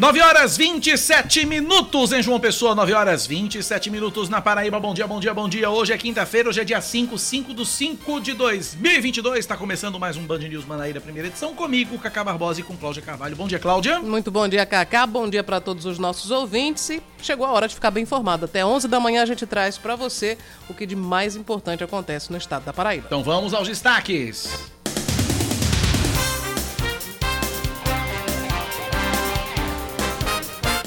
[0.00, 4.80] 9 horas 27 minutos em João Pessoa, 9 horas 27 minutos na Paraíba.
[4.80, 5.68] Bom dia, bom dia, bom dia.
[5.68, 9.40] Hoje é quinta-feira, hoje é dia 5, 5 do 5 de 2022.
[9.40, 13.02] Está começando mais um Band News Manaíra, primeira edição, comigo, Cacá Barbosa e com Cláudia
[13.02, 13.36] Carvalho.
[13.36, 14.00] Bom dia, Cláudia.
[14.00, 15.06] Muito bom dia, Cacá.
[15.06, 16.88] Bom dia para todos os nossos ouvintes.
[16.88, 18.46] E chegou a hora de ficar bem informado.
[18.46, 22.32] Até 11 da manhã a gente traz para você o que de mais importante acontece
[22.32, 23.04] no estado da Paraíba.
[23.06, 24.79] Então vamos aos destaques.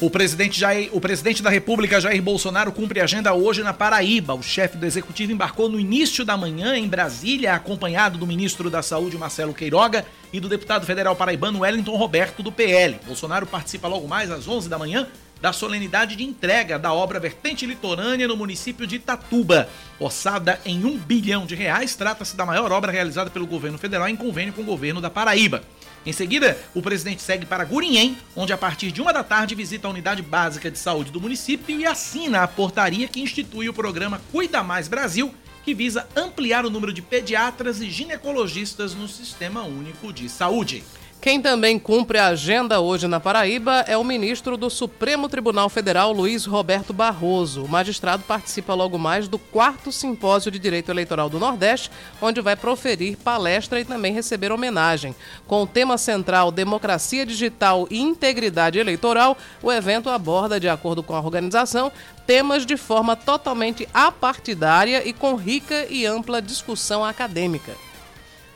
[0.03, 4.33] O presidente, Jair, o presidente da República, Jair Bolsonaro, cumpre agenda hoje na Paraíba.
[4.33, 8.81] O chefe do executivo embarcou no início da manhã em Brasília, acompanhado do ministro da
[8.81, 12.99] Saúde, Marcelo Queiroga, e do deputado federal paraibano Wellington Roberto, do PL.
[13.07, 15.07] Bolsonaro participa logo mais às 11 da manhã
[15.39, 19.69] da solenidade de entrega da obra Vertente Litorânea no município de Itatuba.
[19.97, 24.17] Orçada em um bilhão de reais, trata-se da maior obra realizada pelo governo federal em
[24.17, 25.63] convênio com o governo da Paraíba.
[26.05, 29.87] Em seguida, o presidente segue para Gurinhém, onde a partir de uma da tarde visita
[29.87, 34.21] a unidade básica de saúde do município e assina a portaria que institui o programa
[34.31, 40.11] Cuida Mais Brasil, que visa ampliar o número de pediatras e ginecologistas no Sistema Único
[40.11, 40.83] de Saúde.
[41.23, 46.11] Quem também cumpre a agenda hoje na Paraíba é o ministro do Supremo Tribunal Federal,
[46.11, 47.63] Luiz Roberto Barroso.
[47.63, 51.89] O magistrado participa logo mais do quarto simpósio de direito eleitoral do Nordeste,
[52.21, 55.15] onde vai proferir palestra e também receber homenagem.
[55.47, 61.15] Com o tema central Democracia Digital e Integridade Eleitoral, o evento aborda, de acordo com
[61.15, 61.89] a organização,
[62.27, 67.92] temas de forma totalmente apartidária e com rica e ampla discussão acadêmica.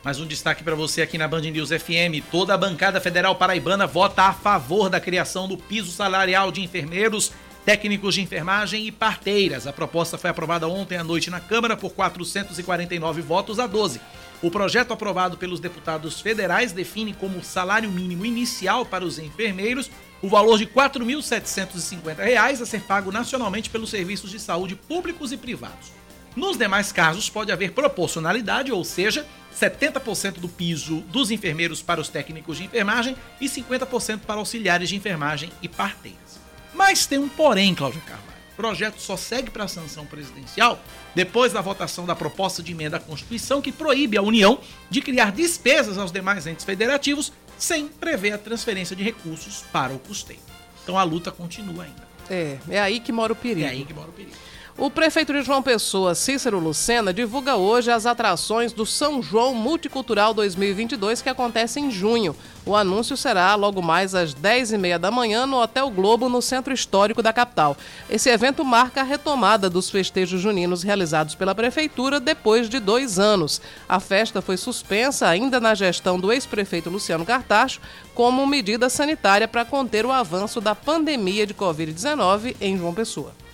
[0.08, 2.24] Mais um destaque para você aqui na Band News FM.
[2.30, 7.30] Toda a bancada federal paraibana vota a favor da criação do piso salarial de enfermeiros,
[7.62, 9.66] técnicos de enfermagem e parteiras.
[9.66, 14.00] A proposta foi aprovada ontem à noite na Câmara por 449 votos a 12.
[14.40, 19.90] O projeto aprovado pelos deputados federais define como salário mínimo inicial para os enfermeiros
[20.22, 25.36] o valor de R$ 4.750 a ser pago nacionalmente pelos serviços de saúde públicos e
[25.36, 25.97] privados.
[26.38, 32.08] Nos demais casos, pode haver proporcionalidade, ou seja, 70% do piso dos enfermeiros para os
[32.08, 36.38] técnicos de enfermagem e 50% para auxiliares de enfermagem e parteiras.
[36.72, 38.38] Mas tem um porém, Cláudia Carvalho.
[38.52, 40.80] O projeto só segue para a sanção presidencial
[41.12, 45.32] depois da votação da proposta de emenda à Constituição que proíbe a União de criar
[45.32, 50.38] despesas aos demais entes federativos sem prever a transferência de recursos para o custeio.
[50.84, 52.06] Então a luta continua ainda.
[52.30, 53.66] É, é aí que mora o perigo.
[53.66, 54.36] É aí que mora o perigo.
[54.80, 60.32] O prefeito de João Pessoa, Cícero Lucena, divulga hoje as atrações do São João Multicultural
[60.32, 62.36] 2022 que acontece em junho.
[62.64, 67.20] O anúncio será logo mais às 10h30 da manhã no Hotel Globo, no centro histórico
[67.20, 67.76] da capital.
[68.08, 73.60] Esse evento marca a retomada dos festejos juninos realizados pela prefeitura depois de dois anos.
[73.88, 77.80] A festa foi suspensa ainda na gestão do ex-prefeito Luciano Cartacho
[78.14, 83.47] como medida sanitária para conter o avanço da pandemia de Covid-19 em João Pessoa.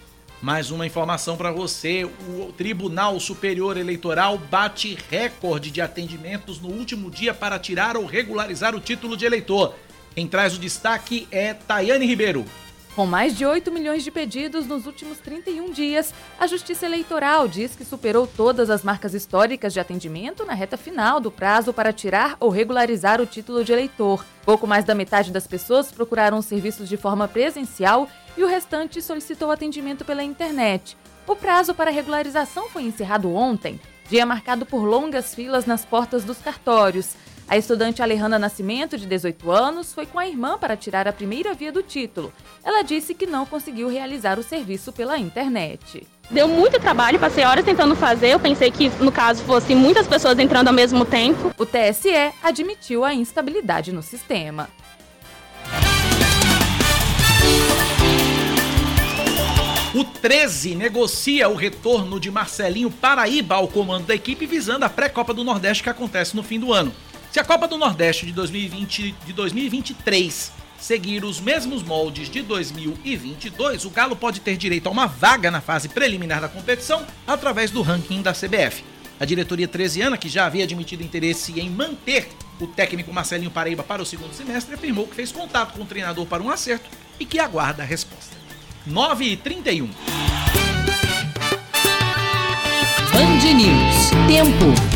[0.44, 7.10] Mais uma informação para você: o Tribunal Superior Eleitoral bate recorde de atendimentos no último
[7.10, 9.74] dia para tirar ou regularizar o título de eleitor.
[10.14, 12.44] Quem traz o destaque é Tayane Ribeiro.
[12.94, 17.74] Com mais de 8 milhões de pedidos nos últimos 31 dias, a Justiça Eleitoral diz
[17.74, 22.36] que superou todas as marcas históricas de atendimento na reta final do prazo para tirar
[22.38, 24.24] ou regularizar o título de eleitor.
[24.44, 29.02] Pouco mais da metade das pessoas procuraram os serviços de forma presencial e o restante
[29.02, 30.96] solicitou atendimento pela internet.
[31.26, 36.38] O prazo para regularização foi encerrado ontem, dia marcado por longas filas nas portas dos
[36.38, 37.16] cartórios.
[37.46, 41.52] A estudante Alejandra Nascimento, de 18 anos, foi com a irmã para tirar a primeira
[41.52, 42.32] via do título.
[42.64, 46.06] Ela disse que não conseguiu realizar o serviço pela internet.
[46.30, 48.28] Deu muito trabalho, passei horas tentando fazer.
[48.28, 51.54] Eu pensei que, no caso, fossem muitas pessoas entrando ao mesmo tempo.
[51.58, 54.68] O TSE admitiu a instabilidade no sistema.
[59.94, 65.32] O 13 negocia o retorno de Marcelinho Paraíba ao comando da equipe visando a pré-copa
[65.32, 66.92] do Nordeste que acontece no fim do ano.
[67.34, 73.84] Se a Copa do Nordeste de 2020 de 2023 seguir os mesmos moldes de 2022,
[73.84, 77.82] o Galo pode ter direito a uma vaga na fase preliminar da competição através do
[77.82, 78.84] ranking da CBF.
[79.18, 82.28] A diretoria 13 que já havia admitido interesse em manter
[82.60, 86.26] o técnico Marcelinho Paraíba para o segundo semestre, afirmou que fez contato com o treinador
[86.26, 86.88] para um acerto
[87.18, 88.36] e que aguarda a resposta.
[88.86, 89.90] 9 e 31.
[93.10, 94.10] Band News.
[94.28, 94.93] Tempo.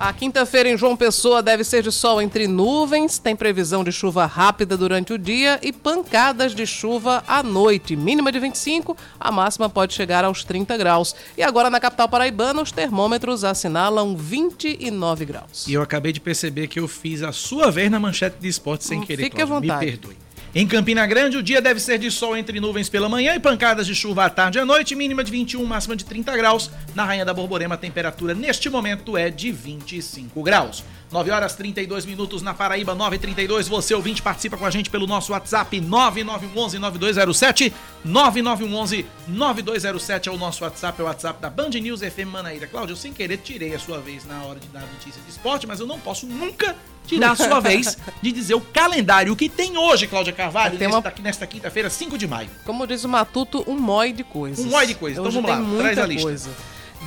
[0.00, 4.24] A quinta-feira em João Pessoa deve ser de sol entre nuvens, tem previsão de chuva
[4.24, 9.68] rápida durante o dia e pancadas de chuva à noite, mínima de 25, a máxima
[9.68, 11.14] pode chegar aos 30 graus.
[11.36, 15.66] E agora na capital paraibana, os termômetros assinalam 29 graus.
[15.68, 18.84] E eu acabei de perceber que eu fiz a sua vez na manchete de esporte
[18.84, 19.24] sem Hum, querer.
[19.24, 19.84] fique à vontade.
[19.84, 20.16] Me perdoe.
[20.52, 23.86] Em Campina Grande, o dia deve ser de sol entre nuvens pela manhã e pancadas
[23.86, 26.68] de chuva à tarde e à noite, mínima de 21, máxima de 30 graus.
[26.92, 30.82] Na Rainha da Borborema, a temperatura neste momento é de 25 graus.
[31.12, 33.68] 9 horas 32 minutos na Paraíba, 9h32.
[33.68, 37.72] Você, ouvinte, participa com a gente pelo nosso WhatsApp 9911-9207.
[38.04, 42.66] 9911-9207 é o nosso WhatsApp, é o WhatsApp da Band News FM Manaíra.
[42.66, 45.78] Cláudio, sem querer tirei a sua vez na hora de dar notícia de esporte, mas
[45.78, 46.74] eu não posso nunca
[47.10, 51.08] tirar a sua vez de dizer o calendário que tem hoje, Cláudia Carvalho, Tem nesta,
[51.10, 52.48] uma- nesta quinta-feira, 5 de maio.
[52.64, 54.64] Como diz o Matuto, um mói de coisas.
[54.64, 55.18] Um mói de coisas.
[55.18, 56.22] Então Hoje vamos tem lá, muita traz a lista.
[56.22, 56.50] coisa.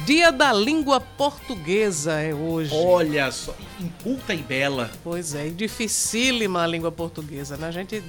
[0.06, 2.72] Dia da língua portuguesa é hoje.
[2.74, 4.90] Olha só, inculta e bela.
[5.04, 7.68] Pois é, e dificílima a língua portuguesa, né?
[7.68, 8.04] A gente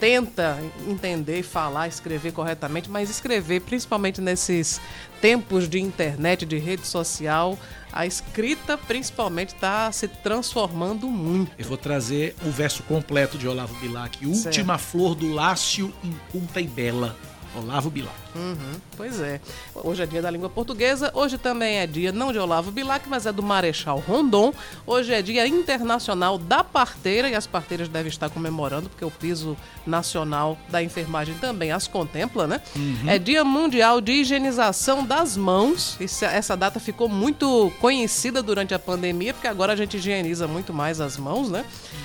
[0.00, 0.58] tenta
[0.88, 4.80] entender, falar, escrever corretamente, mas escrever, principalmente nesses
[5.20, 7.58] tempos de internet, de rede social,
[7.92, 11.52] a escrita principalmente está se transformando muito.
[11.58, 14.26] Eu vou trazer o verso completo de Olavo Bilac.
[14.26, 17.16] Última flor do Lácio, inculta e bela.
[17.56, 18.14] Olavo Bilac.
[18.34, 19.40] Uhum, pois é.
[19.74, 21.10] Hoje é dia da língua portuguesa.
[21.14, 24.52] Hoje também é dia não de Olavo Bilac, mas é do Marechal Rondon.
[24.86, 29.56] Hoje é dia internacional da parteira e as parteiras devem estar comemorando, porque o piso
[29.86, 32.60] nacional da enfermagem também as contempla, né?
[33.06, 35.98] É dia mundial de higienização das mãos.
[36.22, 41.00] Essa data ficou muito conhecida durante a pandemia, porque agora a gente higieniza muito mais
[41.00, 41.64] as mãos, né?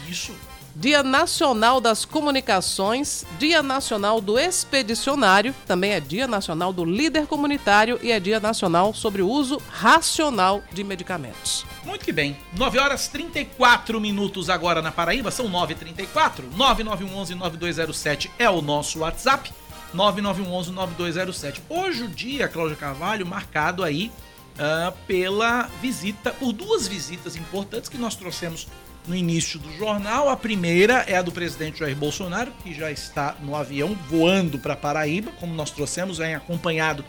[0.09, 0.33] Isso.
[0.77, 7.97] Dia Nacional das Comunicações, Dia Nacional do Expedicionário, também é Dia Nacional do Líder Comunitário
[8.03, 11.65] e é Dia Nacional sobre o uso racional de medicamentos.
[11.85, 12.37] Muito que bem.
[12.57, 16.43] 9 horas 34 minutos agora na Paraíba, são 9h34.
[16.57, 19.53] 9911-9207 é o nosso WhatsApp.
[19.95, 21.61] 9911-9207.
[21.69, 24.11] Hoje o dia, Cláudia Carvalho, marcado aí
[24.59, 28.67] ah, pela visita, por duas visitas importantes que nós trouxemos
[29.07, 30.29] no início do jornal.
[30.29, 34.75] A primeira é a do presidente Jair Bolsonaro, que já está no avião voando para
[34.75, 37.03] Paraíba, como nós trouxemos, acompanhado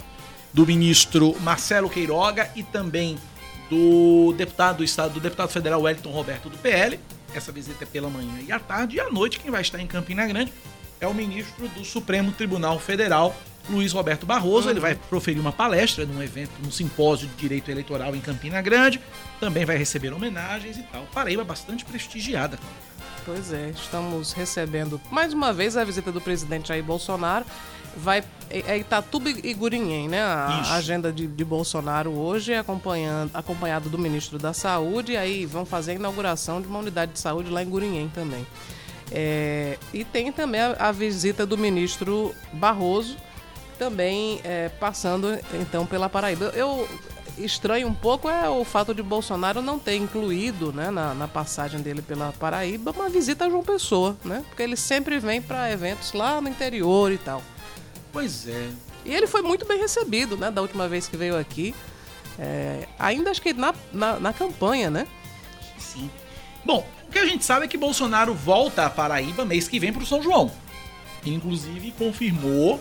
[0.52, 3.18] do ministro Marcelo Queiroga e também
[3.68, 6.98] do deputado do estado, do deputado federal Wellington Roberto do PL.
[7.34, 8.96] Essa visita é pela manhã e à tarde.
[8.96, 10.52] E à noite, quem vai estar em Campina Grande
[11.00, 13.36] é o ministro do Supremo Tribunal Federal,
[13.68, 14.70] Luiz Roberto Barroso.
[14.70, 19.00] Ele vai proferir uma palestra num evento, num simpósio de direito eleitoral em Campina Grande.
[19.40, 21.02] Também vai receber homenagens e tal.
[21.12, 22.58] Paraíba bastante prestigiada.
[23.24, 27.44] Pois é, estamos recebendo mais uma vez a visita do presidente Jair Bolsonaro.
[27.96, 30.22] Vai é é Itatuba e Gurinhém, né?
[30.22, 30.72] A Isso.
[30.72, 35.92] agenda de, de Bolsonaro hoje é acompanhando, acompanhado do ministro da Saúde, aí vão fazer
[35.92, 38.46] a inauguração de uma unidade de saúde lá em Gurinhém também.
[39.10, 43.16] É, e tem também a, a visita do ministro Barroso,
[43.78, 46.46] também é, passando então pela Paraíba.
[46.54, 46.88] Eu
[47.38, 51.80] estranho um pouco é o fato de Bolsonaro não ter incluído né, na, na passagem
[51.80, 54.44] dele pela Paraíba uma visita a João Pessoa, né?
[54.48, 57.42] Porque ele sempre vem para eventos lá no interior e tal.
[58.12, 58.70] Pois é.
[59.04, 60.50] E ele foi muito bem recebido, né?
[60.50, 61.74] Da última vez que veio aqui.
[62.38, 65.06] É, ainda acho que na, na, na campanha, né?
[65.78, 66.10] Sim.
[66.64, 69.92] Bom, o que a gente sabe é que Bolsonaro volta a Paraíba mês que vem
[69.92, 70.50] para o São João.
[71.24, 72.80] Inclusive confirmou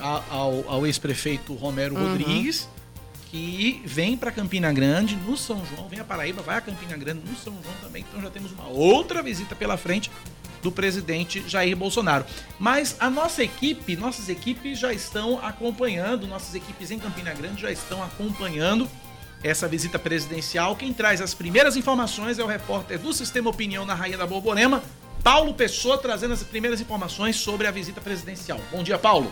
[0.00, 2.68] ao, ao ex-prefeito Romero Rodrigues
[3.34, 7.20] que vem para Campina Grande no São João, vem a Paraíba, vai a Campina Grande
[7.28, 8.04] no São João também.
[8.08, 10.08] Então já temos uma outra visita pela frente
[10.62, 12.24] do presidente Jair Bolsonaro.
[12.60, 17.72] Mas a nossa equipe, nossas equipes já estão acompanhando, nossas equipes em Campina Grande já
[17.72, 18.88] estão acompanhando
[19.42, 20.76] essa visita presidencial.
[20.76, 24.80] Quem traz as primeiras informações é o repórter do Sistema Opinião na Rainha da Borborema,
[25.24, 28.60] Paulo Pessoa, trazendo as primeiras informações sobre a visita presidencial.
[28.70, 29.28] Bom dia, Paulo.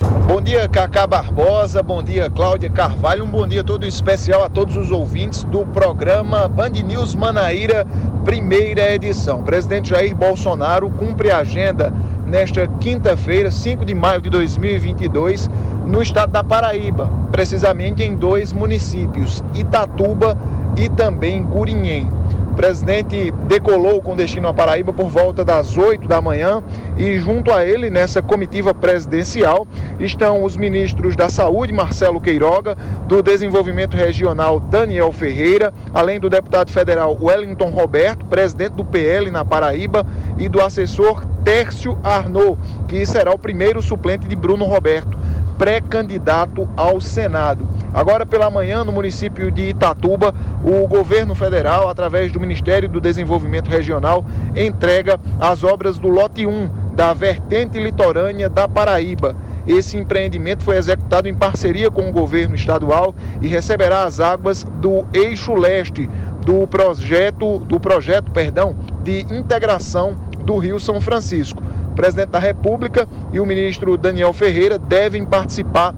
[0.00, 1.82] Bom dia, Cacá Barbosa.
[1.82, 3.24] Bom dia, Cláudia Carvalho.
[3.24, 7.86] Um bom dia todo especial a todos os ouvintes do programa Band News Manaíra,
[8.24, 9.42] primeira edição.
[9.42, 11.92] Presidente Jair Bolsonaro cumpre a agenda
[12.26, 15.50] nesta quinta-feira, 5 de maio de 2022,
[15.86, 20.38] no estado da Paraíba, precisamente em dois municípios, Itatuba
[20.76, 22.19] e também Gurinhém.
[22.50, 26.62] O presidente decolou com destino à Paraíba por volta das 8 da manhã
[26.96, 29.66] e junto a ele, nessa comitiva presidencial,
[30.00, 32.76] estão os ministros da Saúde, Marcelo Queiroga,
[33.06, 39.44] do Desenvolvimento Regional, Daniel Ferreira, além do deputado federal Wellington Roberto, presidente do PL na
[39.44, 40.04] Paraíba,
[40.36, 45.16] e do assessor Tércio Arnaud, que será o primeiro suplente de Bruno Roberto,
[45.60, 47.68] pré-candidato ao Senado.
[47.92, 53.68] Agora pela manhã, no município de Itatuba, o governo federal, através do Ministério do Desenvolvimento
[53.68, 54.24] Regional,
[54.56, 59.36] entrega as obras do lote 1 da vertente litorânea da Paraíba.
[59.66, 65.04] Esse empreendimento foi executado em parceria com o governo estadual e receberá as águas do
[65.12, 66.08] eixo leste
[66.42, 68.74] do projeto, do projeto, perdão,
[69.04, 71.62] de integração do Rio São Francisco.
[71.90, 75.92] O presidente da República e o ministro Daniel Ferreira devem participar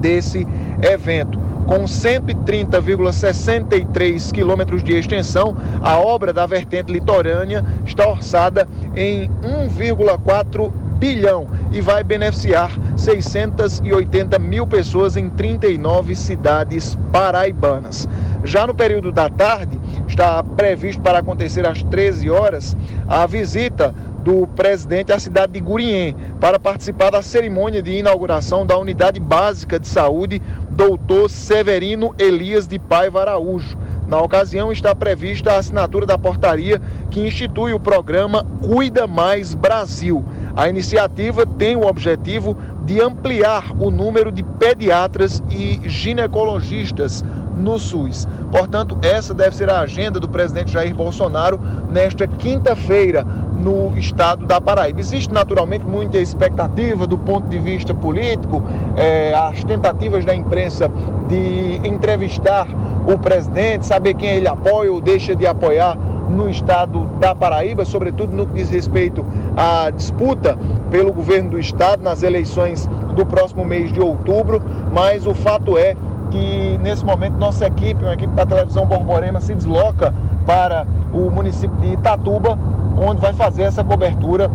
[0.00, 0.46] desse
[0.82, 1.38] evento.
[1.66, 11.46] Com 130,63 quilômetros de extensão, a obra da vertente litorânea está orçada em 1,4 bilhão
[11.70, 18.08] e vai beneficiar 680 mil pessoas em 39 cidades paraibanas.
[18.44, 23.94] Já no período da tarde, está previsto para acontecer às 13 horas a visita
[24.28, 29.80] do presidente à cidade de Gurien para participar da cerimônia de inauguração da Unidade Básica
[29.80, 33.78] de Saúde Doutor Severino Elias de Paiva Araújo.
[34.06, 36.78] Na ocasião, está prevista a assinatura da portaria
[37.10, 40.22] que institui o programa Cuida Mais Brasil.
[40.54, 42.54] A iniciativa tem o objetivo
[42.84, 47.24] de ampliar o número de pediatras e ginecologistas
[47.56, 48.26] no SUS.
[48.50, 51.58] Portanto, essa deve ser a agenda do presidente Jair Bolsonaro
[51.90, 53.26] nesta quinta-feira
[53.58, 55.00] no estado da Paraíba.
[55.00, 58.62] Existe naturalmente muita expectativa do ponto de vista político,
[58.96, 60.90] é, as tentativas da imprensa
[61.28, 62.66] de entrevistar
[63.06, 65.96] o presidente, saber quem ele apoia ou deixa de apoiar
[66.28, 69.24] no estado da Paraíba, sobretudo no que diz respeito
[69.56, 70.58] à disputa
[70.90, 74.62] pelo governo do estado nas eleições do próximo mês de outubro,
[74.92, 75.96] mas o fato é
[76.30, 81.76] que nesse momento nossa equipe, uma equipe da televisão Borborema, se desloca para o município
[81.78, 82.58] de Itatuba,
[83.00, 84.50] onde vai fazer essa cobertura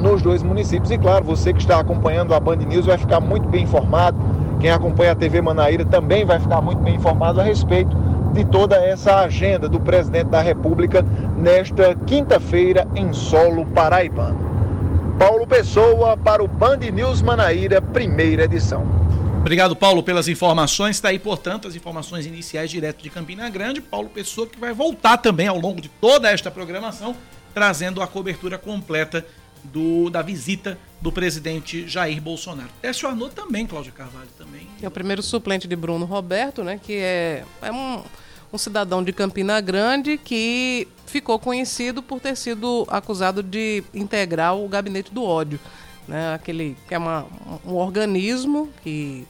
[0.00, 0.90] nos dois municípios.
[0.90, 4.18] E claro, você que está acompanhando a Band News vai ficar muito bem informado.
[4.60, 7.96] Quem acompanha a TV Manaíra também vai ficar muito bem informado a respeito
[8.32, 11.04] de toda essa agenda do presidente da República
[11.36, 14.48] nesta quinta-feira em solo paraibano.
[15.18, 18.86] Paulo Pessoa para o Band News Manaíra, primeira edição.
[19.40, 20.96] Obrigado, Paulo, pelas informações.
[20.96, 23.80] Está aí, portanto, as informações iniciais direto de Campina Grande.
[23.80, 27.16] Paulo Pessoa que vai voltar também ao longo de toda esta programação,
[27.54, 29.26] trazendo a cobertura completa
[29.64, 32.70] do, da visita do presidente Jair Bolsonaro.
[32.80, 34.66] Técio Arnaud também, Cláudia Carvalho também.
[34.82, 36.80] É o primeiro suplente de Bruno Roberto, né?
[36.82, 38.02] Que é, é um,
[38.52, 44.68] um cidadão de Campina Grande que ficou conhecido por ter sido acusado de integrar o
[44.68, 45.58] gabinete do ódio
[46.08, 46.34] né?
[46.34, 47.26] Aquele que é uma,
[47.64, 49.26] um organismo que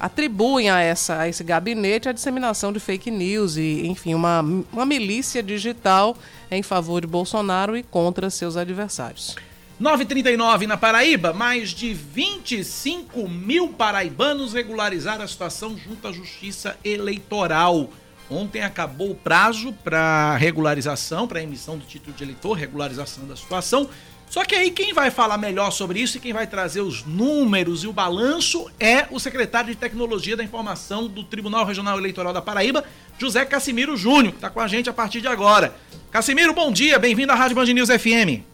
[0.00, 4.40] atribuem a, essa, a esse gabinete a disseminação de fake news e, enfim, uma,
[4.72, 6.16] uma milícia digital
[6.50, 9.36] em favor de Bolsonaro e contra seus adversários.
[9.78, 17.88] 939 na Paraíba, mais de 25 mil paraibanos regularizaram a situação junto à Justiça Eleitoral.
[18.30, 23.88] Ontem acabou o prazo para regularização, para emissão do título de eleitor, regularização da situação.
[24.30, 27.82] Só que aí quem vai falar melhor sobre isso e quem vai trazer os números
[27.82, 32.40] e o balanço é o secretário de Tecnologia da Informação do Tribunal Regional Eleitoral da
[32.40, 32.84] Paraíba,
[33.18, 35.74] José Cassimiro Júnior, que está com a gente a partir de agora.
[36.12, 38.44] Cassimiro, bom dia, bem-vindo à Rádio Band News FM.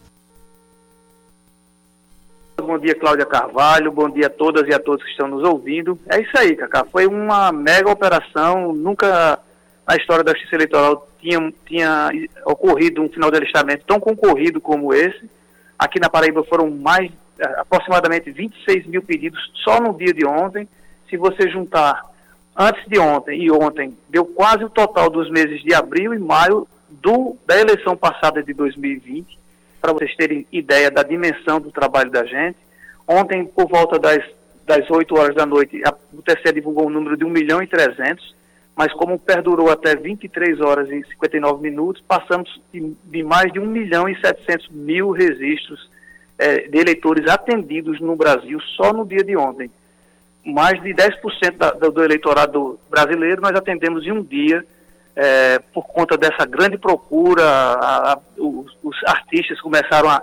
[2.59, 3.91] Bom dia, Cláudia Carvalho.
[3.91, 5.99] Bom dia a todas e a todos que estão nos ouvindo.
[6.09, 6.87] É isso aí, Cacá.
[6.91, 8.73] Foi uma mega operação.
[8.73, 9.39] Nunca
[9.87, 12.09] na história da Justiça Eleitoral tinha, tinha
[12.45, 15.36] ocorrido um final de alistamento tão concorrido como esse.
[15.77, 17.11] Aqui na Paraíba foram mais
[17.57, 20.67] aproximadamente 26 mil pedidos só no dia de ontem.
[21.09, 22.03] Se você juntar
[22.57, 26.67] antes de ontem e ontem, deu quase o total dos meses de abril e maio
[26.89, 29.37] do, da eleição passada de 2020,
[29.79, 32.57] para vocês terem ideia da dimensão do trabalho da gente.
[33.07, 34.23] Ontem, por volta das,
[34.65, 38.36] das 8 horas da noite, a, o divulgou um número de 1 milhão e 300
[38.77, 44.07] mas como perdurou até 23 horas e 59 minutos, passamos de, mais de 1 milhão
[44.07, 45.89] e 700 mil registros
[46.37, 49.71] é, de eleitores atendidos no Brasil só no dia de ontem.
[50.45, 54.63] Mais de 10% da, do, do eleitorado brasileiro nós atendemos em um dia,
[55.15, 60.21] é, por conta dessa grande procura, a, a, os, os, artistas começaram a,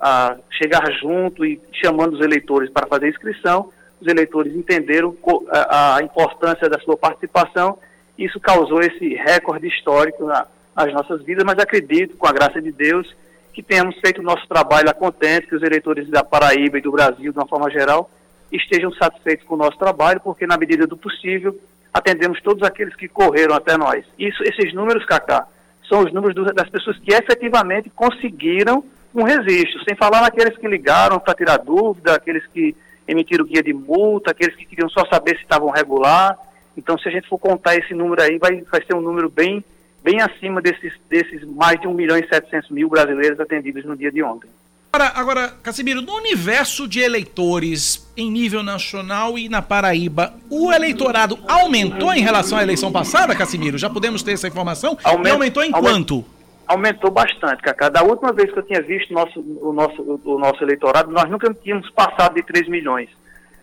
[0.00, 3.70] a chegar junto e chamando os eleitores para fazer inscrição,
[4.00, 5.16] os eleitores entenderam
[5.50, 7.78] a, importância da sua participação.
[8.16, 13.14] Isso causou esse recorde histórico nas nossas vidas, mas acredito, com a graça de Deus,
[13.52, 16.92] que tenhamos feito o nosso trabalho a contente, que os eleitores da Paraíba e do
[16.92, 18.10] Brasil, de uma forma geral,
[18.52, 21.58] estejam satisfeitos com o nosso trabalho, porque na medida do possível
[21.92, 24.04] atendemos todos aqueles que correram até nós.
[24.18, 25.46] Isso, esses números, Cacá,
[25.88, 31.18] são os números das pessoas que efetivamente conseguiram um registro, sem falar naqueles que ligaram
[31.18, 32.76] para tirar dúvida, aqueles que
[33.08, 36.38] emitiram guia de multa, aqueles que queriam só saber se estavam regular.
[36.76, 39.64] Então, se a gente for contar esse número aí, vai, vai ser um número bem,
[40.04, 44.12] bem acima desses, desses mais de 1 milhão e 700 mil brasileiros atendidos no dia
[44.12, 44.48] de ontem.
[44.92, 51.38] Agora, agora, Casimiro, no universo de eleitores em nível nacional e na Paraíba, o eleitorado
[51.46, 53.76] aumentou em relação à eleição passada, Casimiro?
[53.76, 54.96] Já podemos ter essa informação?
[55.04, 55.28] Aument...
[55.28, 56.24] E aumentou em quanto?
[56.68, 57.88] Aumentou bastante, Cacá.
[57.88, 61.52] Da última vez que eu tinha visto nosso, o, nosso, o nosso eleitorado, nós nunca
[61.54, 63.08] tínhamos passado de 3 milhões.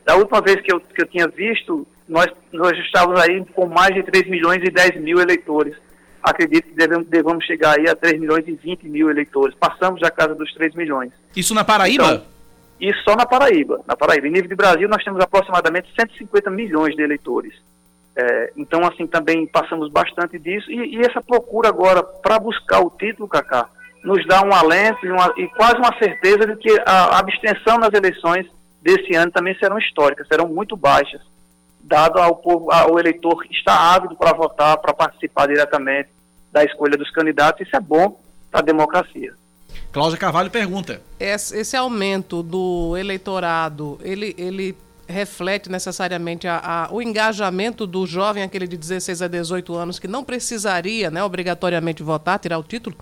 [0.04, 3.94] Da última vez que eu, que eu tinha visto, nós, nós estávamos aí com mais
[3.94, 5.76] de 3 milhões e 10 mil eleitores
[6.26, 9.56] acredito que devemos, devemos chegar aí a 3 milhões e 20 mil eleitores.
[9.56, 11.12] Passamos já a casa dos 3 milhões.
[11.36, 12.04] Isso na Paraíba?
[12.04, 12.26] Então,
[12.82, 13.82] isso só na Paraíba.
[13.88, 14.28] Na Paraíba.
[14.28, 17.54] Em nível de Brasil, nós temos aproximadamente 150 milhões de eleitores.
[18.16, 20.72] É, então, assim, também passamos bastante disso.
[20.72, 23.68] E, e essa procura agora para buscar o título, Cacá,
[24.04, 27.94] nos dá um alento e, uma, e, quase uma certeza de que a abstenção nas
[27.94, 28.46] eleições
[28.82, 31.22] desse ano também serão históricas, serão muito baixas,
[31.82, 36.10] dado ao, povo, ao eleitor que está ávido para votar, para participar diretamente
[36.52, 38.18] da escolha dos candidatos, isso é bom
[38.50, 39.34] para a democracia.
[39.92, 41.02] Cláudia Carvalho pergunta.
[41.20, 44.76] Esse, esse, aumento do eleitorado, ele, ele
[45.08, 50.08] reflete necessariamente a, a, o engajamento do jovem, aquele de 16 a 18 anos, que
[50.08, 52.96] não precisaria né, obrigatoriamente votar, tirar o título?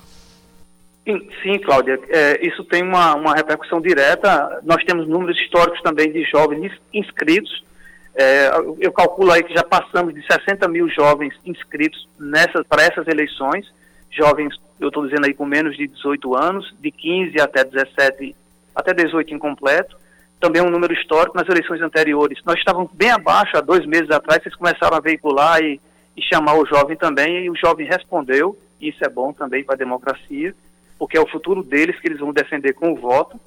[1.06, 4.62] Sim, sim Cláudia, é, isso tem uma, uma repercussão direta.
[4.64, 7.64] Nós temos números históricos também de jovens inscritos
[8.16, 13.08] é, eu calculo aí que já passamos de 60 mil jovens inscritos nessas, para essas
[13.08, 13.66] eleições,
[14.12, 18.36] jovens, eu estou dizendo aí com menos de 18 anos, de 15 até 17,
[18.76, 19.98] até 18 incompleto.
[20.44, 22.38] Também um número histórico nas eleições anteriores.
[22.44, 25.80] Nós estávamos bem abaixo, há dois meses atrás, vocês começaram a veicular e,
[26.18, 29.76] e chamar o jovem também, e o jovem respondeu, e isso é bom também para
[29.76, 30.54] a democracia,
[31.00, 33.40] porque é o futuro deles que eles vão defender com o voto,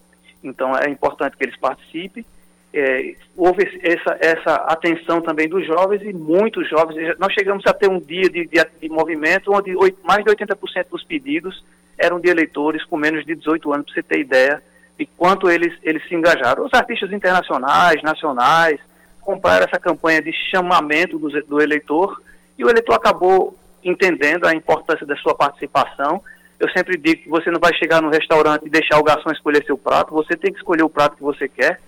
[0.42, 2.24] então é importante que eles participem
[2.72, 7.16] é, houve essa, essa atenção também dos jovens e muitos jovens.
[7.18, 11.04] Nós chegamos a ter um dia de, de, de movimento onde mais de 80% dos
[11.04, 11.64] pedidos
[11.96, 14.62] eram de eleitores com menos de 18 anos, para você ter ideia
[14.98, 16.64] de quanto eles, eles se engajaram.
[16.64, 18.78] Os artistas internacionais, nacionais,
[19.20, 22.20] compraram essa campanha de chamamento do, do eleitor
[22.58, 26.22] e o eleitor acabou entendendo a importância da sua participação.
[26.58, 29.64] Eu sempre digo que você não vai chegar no restaurante e deixar o garçom escolher
[29.64, 31.78] seu prato, você tem que escolher o prato que você quer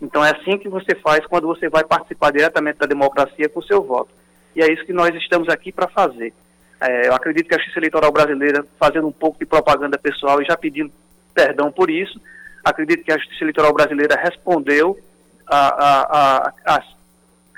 [0.00, 3.64] então é assim que você faz quando você vai participar diretamente da democracia com o
[3.64, 4.10] seu voto.
[4.54, 6.32] E é isso que nós estamos aqui para fazer.
[6.80, 10.44] É, eu acredito que a Justiça Eleitoral Brasileira, fazendo um pouco de propaganda pessoal e
[10.44, 10.92] já pedindo
[11.34, 12.20] perdão por isso,
[12.64, 14.98] acredito que a Justiça Eleitoral Brasileira respondeu
[15.46, 16.84] às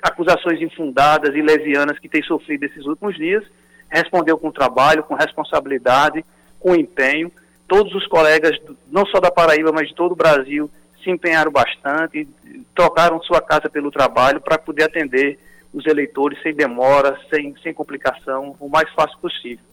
[0.03, 3.45] acusações infundadas e levianas que tem sofrido esses últimos dias,
[3.89, 6.25] respondeu com trabalho, com responsabilidade,
[6.59, 7.31] com empenho.
[7.67, 8.59] Todos os colegas,
[8.91, 10.71] não só da Paraíba, mas de todo o Brasil,
[11.03, 12.29] se empenharam bastante,
[12.75, 15.39] trocaram sua casa pelo trabalho para poder atender
[15.73, 19.65] os eleitores sem demora, sem, sem complicação, o mais fácil possível.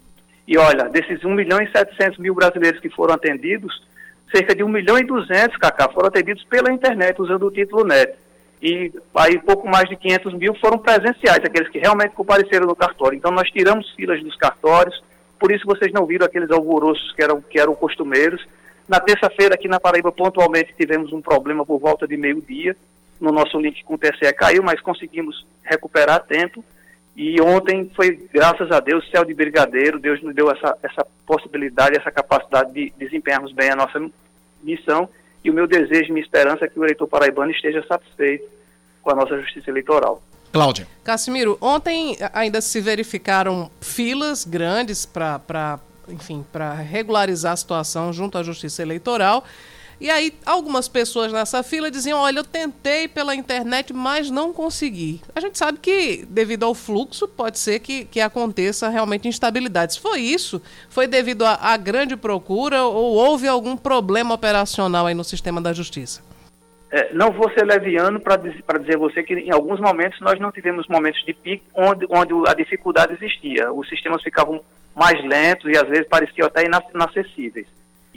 [0.47, 3.83] E olha, desses 1 milhão e 700 mil brasileiros que foram atendidos,
[4.31, 8.13] cerca de 1 milhão e 200, Cacá, foram atendidos pela internet, usando o título NET.
[8.61, 13.17] E aí pouco mais de 500 mil foram presenciais, aqueles que realmente compareceram no cartório.
[13.17, 15.01] Então nós tiramos filas dos cartórios,
[15.39, 18.43] por isso vocês não viram aqueles alvoroços que eram, que eram costumeiros,
[18.87, 22.75] na terça-feira, aqui na Paraíba, pontualmente tivemos um problema por volta de meio-dia.
[23.19, 26.63] No nosso link com o TCE caiu, mas conseguimos recuperar tempo.
[27.17, 29.99] E ontem foi, graças a Deus, céu de brigadeiro.
[29.99, 33.99] Deus nos deu essa, essa possibilidade, essa capacidade de desempenharmos bem a nossa
[34.62, 35.10] missão.
[35.43, 38.47] E o meu desejo e minha esperança é que o eleitor paraibano esteja satisfeito
[39.01, 40.21] com a nossa justiça eleitoral.
[40.53, 40.88] Cláudia.
[41.03, 48.43] Cassimiro, ontem ainda se verificaram filas grandes para enfim, para regularizar a situação junto à
[48.43, 49.43] Justiça Eleitoral.
[49.99, 55.21] E aí, algumas pessoas nessa fila diziam: Olha, eu tentei pela internet, mas não consegui.
[55.36, 59.97] A gente sabe que, devido ao fluxo, pode ser que, que aconteça realmente instabilidades.
[59.97, 60.62] Foi isso?
[60.89, 66.21] Foi devido à grande procura ou houve algum problema operacional aí no sistema da justiça?
[66.89, 70.39] É, não vou ser leviano para dizer, dizer a você que em alguns momentos nós
[70.39, 73.73] não tivemos momentos de pico onde, onde a dificuldade existia.
[73.73, 74.62] Os sistemas ficavam
[74.95, 77.67] mais lentos e às vezes pareciam até inacessíveis.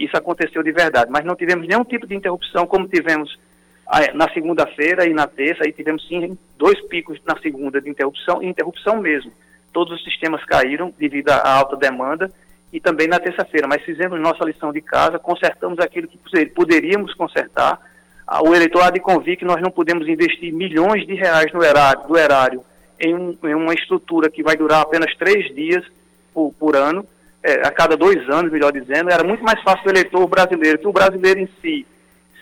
[0.00, 3.38] Isso aconteceu de verdade, mas não tivemos nenhum tipo de interrupção como tivemos
[3.86, 8.42] ah, na segunda-feira e na terça, aí tivemos sim dois picos na segunda de interrupção,
[8.42, 9.30] e interrupção mesmo.
[9.74, 12.32] Todos os sistemas caíram devido à alta demanda
[12.72, 17.78] e também na terça-feira, mas fizemos nossa lição de casa, consertamos aquilo que poderíamos consertar.
[18.26, 21.62] Ah, o eleitor há de convir que nós não podemos investir milhões de reais no
[21.62, 22.64] erário, do erário
[22.98, 25.84] em, um, em uma estrutura que vai durar apenas três dias
[26.32, 27.04] por, por ano,
[27.42, 30.86] é, a cada dois anos, melhor dizendo, era muito mais fácil o eleitor brasileiro, que
[30.86, 31.86] o brasileiro em si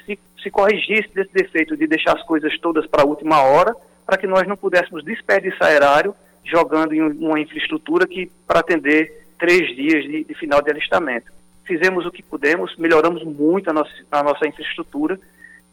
[0.07, 3.75] se, se se corrigisse desse defeito de deixar as coisas todas para a última hora,
[4.07, 9.75] para que nós não pudéssemos desperdiçar erário jogando em uma infraestrutura que para atender três
[9.77, 11.31] dias de, de, final de alistamento.
[11.65, 15.21] Fizemos o que pudemos, melhoramos muito a nossa, a nossa infraestrutura,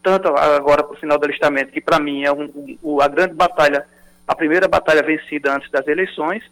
[0.04, 3.34] tanto agora para o final do alistamento, que para mim é um, um, a grande
[3.34, 3.86] batalha,
[4.28, 6.44] a primeira batalha vencida antes das eleições,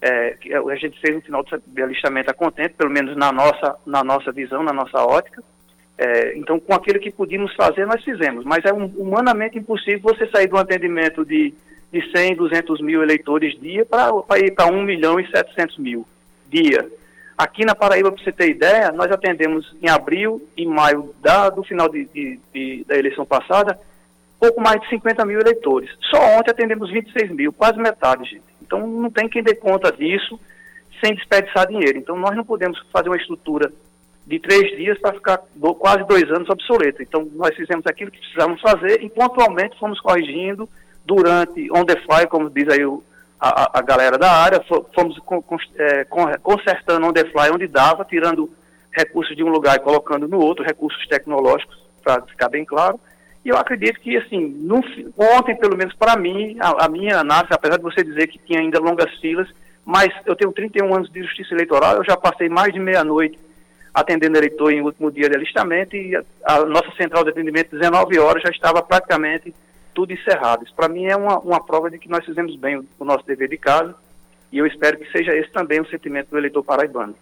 [0.00, 4.04] é, a gente fez um final de alistamento a contento, pelo menos na nossa, na
[4.04, 5.42] nossa visão, na nossa ótica.
[5.96, 8.44] É, então, com aquilo que podíamos fazer, nós fizemos.
[8.44, 11.52] Mas é um, humanamente impossível você sair de um atendimento de,
[11.92, 16.06] de 100, 200 mil eleitores dia para ir para 1 milhão e 700 mil
[16.48, 16.88] dia.
[17.36, 21.62] Aqui na Paraíba, para você ter ideia, nós atendemos em abril e maio da, do
[21.62, 23.78] final de, de, de, da eleição passada,
[24.40, 25.90] pouco mais de 50 mil eleitores.
[26.10, 28.47] Só ontem atendemos 26 mil, quase metade, gente.
[28.68, 30.38] Então não tem quem dê conta disso
[31.02, 31.96] sem desperdiçar dinheiro.
[31.98, 33.72] Então nós não podemos fazer uma estrutura
[34.26, 37.02] de três dias para ficar do, quase dois anos obsoleta.
[37.02, 40.68] Então nós fizemos aquilo que precisávamos fazer e pontualmente fomos corrigindo
[41.02, 43.02] durante on the fly, como diz aí o,
[43.40, 44.62] a, a, galera da área,
[44.94, 46.04] fomos com, com, é,
[46.42, 48.50] consertando on the fly onde dava, tirando
[48.92, 53.00] recursos de um lugar e colocando no outro, recursos tecnológicos, para ficar bem claro.
[53.48, 54.68] E eu acredito que, assim,
[55.16, 58.60] ontem, pelo menos para mim, a, a, minha análise, apesar de você dizer que tinha
[58.60, 59.48] ainda longas filas,
[59.86, 63.38] mas eu tenho 31 anos de justiça eleitoral, eu já passei mais de meia-noite
[63.94, 68.18] atendendo eleitor em último dia de alistamento e a, a, nossa central de atendimento, 19
[68.18, 69.54] horas, já estava praticamente
[69.94, 70.62] tudo encerrado.
[70.64, 73.24] Isso para mim é uma, uma prova de que nós fizemos bem o, o nosso
[73.24, 73.94] dever de casa
[74.52, 77.14] e eu espero que seja esse também o sentimento do eleitor paraibano.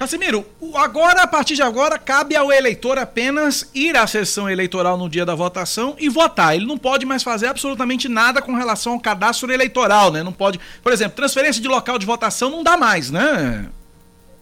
[0.00, 5.10] Casimiro, agora, a partir de agora, cabe ao eleitor apenas ir à sessão eleitoral no
[5.10, 6.54] dia da votação e votar.
[6.54, 10.22] Ele não pode mais fazer absolutamente nada com relação ao cadastro eleitoral, né?
[10.22, 13.68] Não pode, por exemplo, transferência de local de votação não dá mais, né?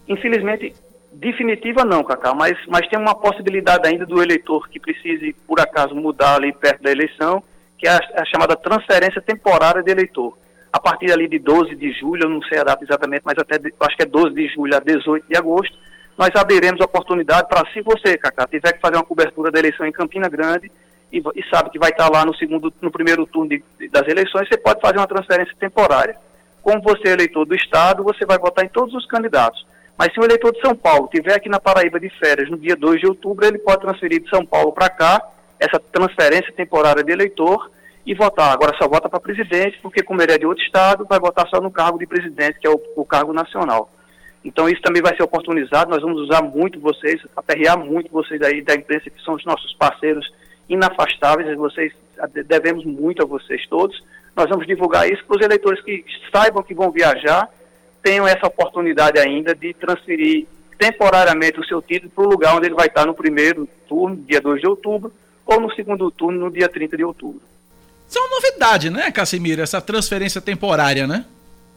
[0.08, 0.72] Infelizmente,
[1.12, 5.92] definitiva não, Cacá, mas, mas tem uma possibilidade ainda do eleitor que precise, por acaso,
[5.92, 7.42] mudar ali perto da eleição,
[7.76, 10.38] que é a, a chamada transferência temporária de eleitor
[10.72, 13.56] a partir ali de 12 de julho, eu não sei a data exatamente, mas até
[13.56, 15.76] acho que é 12 de julho a 18 de agosto,
[16.16, 19.86] nós abriremos a oportunidade para, se você, Cacá, tiver que fazer uma cobertura da eleição
[19.86, 20.70] em Campina Grande
[21.12, 24.06] e, e sabe que vai estar lá no segundo, no primeiro turno de, de, das
[24.08, 26.16] eleições, você pode fazer uma transferência temporária.
[26.60, 29.64] Como você é eleitor do Estado, você vai votar em todos os candidatos.
[29.96, 32.76] Mas se o eleitor de São Paulo tiver aqui na Paraíba de férias no dia
[32.76, 35.22] 2 de outubro, ele pode transferir de São Paulo para cá,
[35.58, 37.70] essa transferência temporária de eleitor,
[38.08, 38.54] e votar.
[38.54, 41.60] Agora só vota para presidente, porque como ele é de outro estado, vai votar só
[41.60, 43.90] no cargo de presidente, que é o, o cargo nacional.
[44.42, 48.62] Então isso também vai ser oportunizado, nós vamos usar muito vocês, aperrear muito vocês aí
[48.62, 50.26] da imprensa, que são os nossos parceiros
[50.70, 51.92] inafastáveis, vocês
[52.46, 54.02] devemos muito a vocês todos.
[54.34, 57.46] Nós vamos divulgar isso para os eleitores que saibam que vão viajar,
[58.02, 60.46] tenham essa oportunidade ainda de transferir
[60.78, 64.40] temporariamente o seu título para o lugar onde ele vai estar no primeiro turno, dia
[64.40, 65.12] 2 de outubro,
[65.44, 67.42] ou no segundo turno, no dia 30 de outubro.
[68.08, 69.60] Isso é uma novidade, né, Casimiro?
[69.60, 71.26] Essa transferência temporária, né?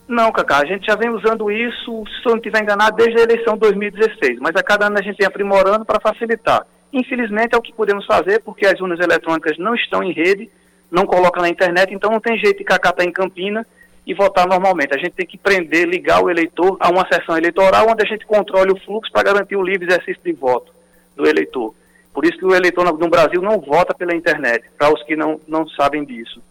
[0.08, 3.24] Não, Cacá, a gente já vem usando isso, se eu não estiver enganado, desde a
[3.24, 6.66] eleição 2016, mas a cada ano a gente vem aprimorando para facilitar.
[6.92, 10.50] Infelizmente é o que podemos fazer, porque as urnas eletrônicas não estão em rede,
[10.90, 13.66] não colocam na internet, então não tem jeito de Cacá estar em Campina
[14.06, 14.94] e votar normalmente.
[14.94, 18.26] A gente tem que prender, ligar o eleitor a uma sessão eleitoral onde a gente
[18.26, 20.74] controle o fluxo para garantir o livre exercício de voto
[21.16, 21.74] do eleitor.
[22.14, 25.40] Por isso que o eleitor no Brasil não vota pela internet, para os que não,
[25.48, 26.42] não sabem disso.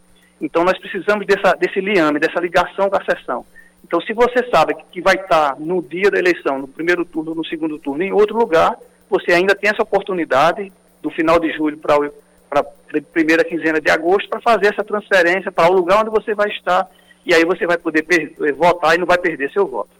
[0.40, 3.44] Então nós precisamos dessa, desse liame, dessa ligação com a sessão.
[3.84, 7.44] Então se você sabe que vai estar no dia da eleição, no primeiro turno, no
[7.44, 8.76] segundo turno, em outro lugar,
[9.08, 12.64] você ainda tem essa oportunidade do final de julho para a
[13.12, 16.88] primeira quinzena de agosto para fazer essa transferência para o lugar onde você vai estar
[17.24, 18.04] e aí você vai poder
[18.56, 19.99] votar e não vai perder seu voto.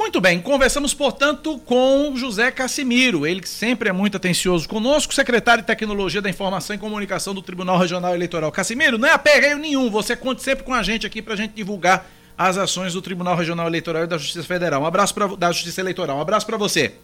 [0.00, 5.62] Muito bem, conversamos, portanto, com José Cassimiro, ele que sempre é muito atencioso conosco, secretário
[5.62, 8.50] de Tecnologia da Informação e Comunicação do Tribunal Regional Eleitoral.
[8.50, 11.52] Cassimiro, não é aperreio nenhum, você conte sempre com a gente aqui para a gente
[11.52, 14.80] divulgar as ações do Tribunal Regional Eleitoral e da Justiça Federal.
[14.80, 16.94] Um abraço pra, da Justiça Eleitoral, um abraço para você.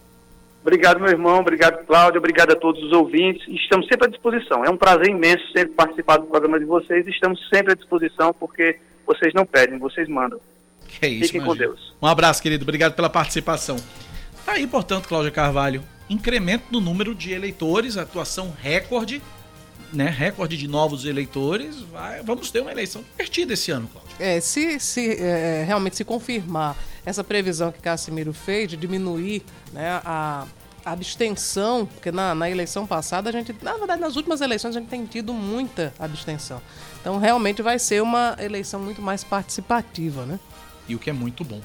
[0.63, 3.47] Obrigado, meu irmão, obrigado, Cláudio, obrigado a todos os ouvintes.
[3.47, 4.65] Estamos sempre à disposição.
[4.65, 7.07] É um prazer imenso sempre participar do programa de vocês.
[7.07, 10.41] Estamos sempre à disposição porque vocês não pedem, vocês mandam.
[11.01, 11.47] É isso, Fiquem imagina.
[11.47, 11.95] com Deus.
[12.01, 12.63] Um abraço, querido.
[12.63, 13.77] Obrigado pela participação.
[14.45, 15.83] Tá aí, portanto, Cláudia Carvalho.
[16.09, 19.21] Incremento no número de eleitores, atuação recorde,
[19.93, 20.09] né?
[20.09, 21.81] Recorde de novos eleitores.
[21.81, 24.15] Vai, vamos ter uma eleição divertida esse ano, Cláudia.
[24.19, 30.01] É, se, se é, realmente se confirmar essa previsão que Cassimiro fez de diminuir né,
[30.05, 30.47] a,
[30.85, 34.81] a abstenção, porque na, na eleição passada a gente, na verdade, nas últimas eleições a
[34.81, 36.63] gente tem tido muita abstenção.
[37.01, 40.39] Então realmente vai ser uma eleição muito mais participativa, né?
[40.89, 41.61] E o que é muito bom.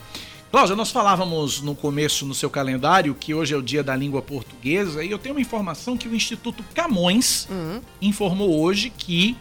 [0.52, 4.22] Cláudia, nós falávamos no começo no seu calendário que hoje é o dia da língua
[4.22, 7.82] portuguesa e eu tenho uma informação que o Instituto Camões uhum.
[8.02, 9.38] informou hoje que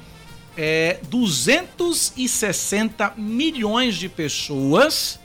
[0.57, 5.19] é, 260 milhões de pessoas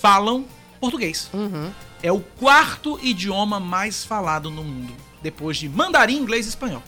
[0.00, 0.44] falam
[0.78, 1.30] português.
[1.32, 1.70] Uhum.
[2.02, 6.82] É o quarto idioma mais falado no mundo, depois de mandarim, inglês e espanhol.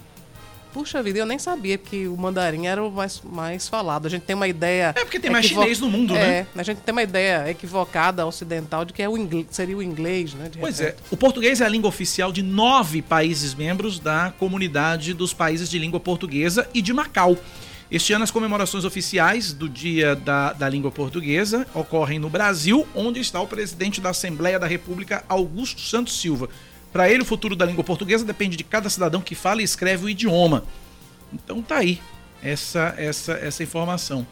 [0.75, 4.07] Puxa vida, eu nem sabia que o mandarim era o mais, mais falado.
[4.07, 4.93] A gente tem uma ideia.
[4.97, 6.47] É porque tem mais chinês no mundo, é, né?
[6.57, 10.35] A gente tem uma ideia equivocada ocidental de que é o inglês, seria o inglês,
[10.35, 10.51] né?
[10.59, 10.97] Pois é.
[11.13, 15.79] O português é a língua oficial de nove países membros da comunidade dos países de
[15.79, 17.39] língua portuguesa e de Macau.
[17.89, 23.21] Este ano, as comemorações oficiais do Dia da, da Língua Portuguesa ocorrem no Brasil, onde
[23.21, 26.49] está o presidente da Assembleia da República, Augusto Santos Silva.
[26.95, 30.05] Para ele, o futuro da língua portuguesa depende de cada cidadão que fala e escreve
[30.05, 30.63] o idioma.
[31.33, 32.01] Então tá aí
[32.41, 34.25] essa, essa, essa informação.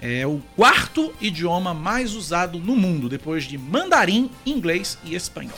[0.00, 5.56] É o quarto idioma mais usado no mundo, depois de mandarim, inglês e espanhol.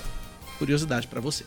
[0.58, 1.46] Curiosidade para você.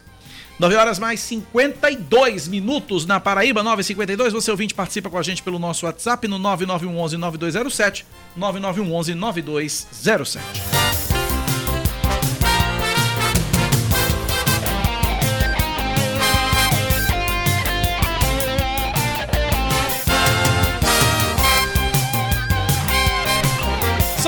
[0.58, 4.32] 9 horas mais 52 minutos na Paraíba, 9h52.
[4.32, 8.04] Você ouvinte participa com a gente pelo nosso WhatsApp no 9911 9207,
[8.36, 11.07] 9911 9207.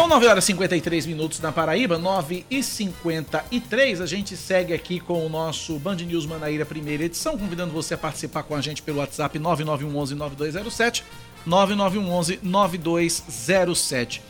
[0.10, 4.02] 9 horas e 53 minutos na Paraíba, 9 e 53.
[4.02, 7.98] A gente segue aqui com o nosso Band News Manaíra primeira edição, convidando você a
[7.98, 11.04] participar com a gente pelo WhatsApp 9911 9207,
[11.46, 14.24] 9911 9207.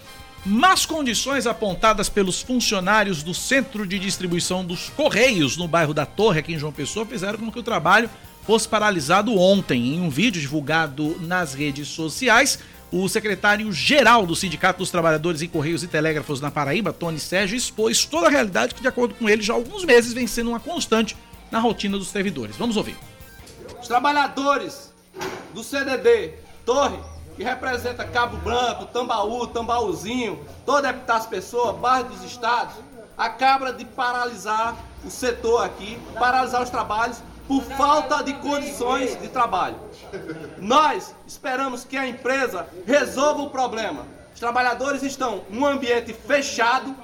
[0.45, 6.39] Nas condições apontadas pelos funcionários do Centro de Distribuição dos Correios no bairro da Torre,
[6.39, 8.09] aqui em João Pessoa, fizeram com que o trabalho
[8.45, 9.95] fosse paralisado ontem.
[9.95, 12.59] Em um vídeo divulgado nas redes sociais,
[12.91, 18.06] o secretário-geral do Sindicato dos Trabalhadores em Correios e Telégrafos na Paraíba, Tony Sérgio, expôs
[18.06, 20.60] toda a realidade que, de acordo com ele, já há alguns meses vem sendo uma
[20.60, 21.15] constante
[21.52, 22.56] na rotina dos servidores.
[22.58, 22.97] Vamos ouvir.
[23.80, 24.93] Os trabalhadores
[25.54, 26.34] do CDD,
[26.65, 26.97] Torre,
[27.36, 32.75] que representa Cabo Branco, Tambaú, Tambaúzinho, toda as pessoas, bairro dos estados,
[33.17, 34.75] acaba de paralisar
[35.06, 39.75] o setor aqui, paralisar os trabalhos por falta de condições de trabalho.
[40.58, 44.06] Nós esperamos que a empresa resolva o problema.
[44.34, 46.95] Os trabalhadores estão num ambiente fechado,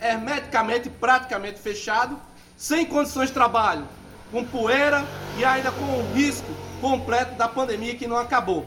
[0.00, 2.18] hermeticamente, praticamente fechado,
[2.56, 3.86] sem condições de trabalho,
[4.30, 5.04] com poeira
[5.36, 6.48] e ainda com o risco
[6.80, 8.66] completo da pandemia que não acabou.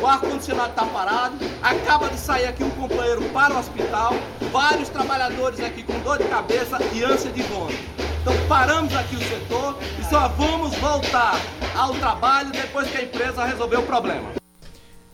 [0.00, 4.14] O ar-condicionado está parado, acaba de sair aqui um companheiro para o hospital,
[4.50, 7.99] vários trabalhadores aqui com dor de cabeça e ânsia de vômito.
[8.20, 11.40] Então paramos aqui o setor e só vamos voltar
[11.74, 14.32] ao trabalho depois que a empresa resolver o problema.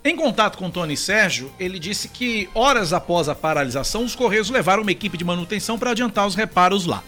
[0.04, 4.82] Em contato com Tony Sérgio, ele disse que horas após a paralisação, os Correios levaram
[4.82, 7.02] uma equipe de manutenção para adiantar os reparos lá.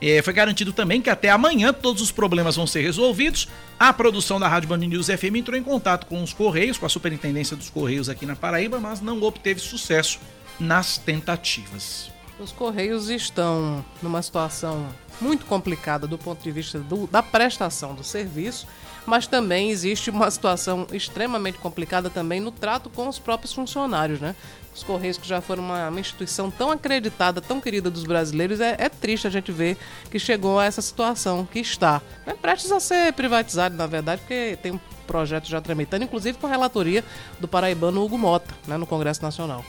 [0.00, 3.48] É, foi garantido também que até amanhã todos os problemas vão ser resolvidos.
[3.78, 6.88] A produção da Rádio Band News FM entrou em contato com os Correios, com a
[6.88, 10.18] Superintendência dos Correios aqui na Paraíba, mas não obteve sucesso
[10.58, 12.13] nas tentativas.
[12.38, 14.88] Os Correios estão numa situação
[15.20, 18.66] muito complicada do ponto de vista do, da prestação do serviço,
[19.06, 24.34] mas também existe uma situação extremamente complicada também no trato com os próprios funcionários, né?
[24.74, 28.74] Os Correios, que já foram uma, uma instituição tão acreditada, tão querida dos brasileiros, é,
[28.78, 29.76] é, triste a gente ver
[30.10, 32.02] que chegou a essa situação que está.
[32.26, 36.48] É prestes a ser privatizado, na verdade, porque tem um projeto já tramitando, inclusive com
[36.48, 37.04] a relatoria
[37.38, 39.64] do paraibano Hugo Mota, né, no Congresso Nacional.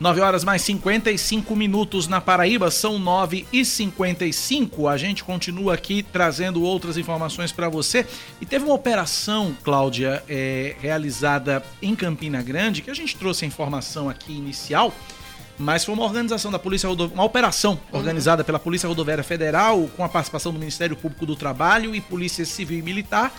[0.00, 4.86] 9 horas mais 55 minutos na Paraíba, são 9 e 55.
[4.86, 8.06] A gente continua aqui trazendo outras informações para você.
[8.40, 13.48] E teve uma operação, Cláudia, é, realizada em Campina Grande, que a gente trouxe a
[13.48, 14.94] informação aqui inicial,
[15.58, 20.04] mas foi uma organização da Polícia Rodoviária, uma operação organizada pela Polícia Rodoviária Federal, com
[20.04, 23.32] a participação do Ministério Público do Trabalho e Polícia Civil e Militar,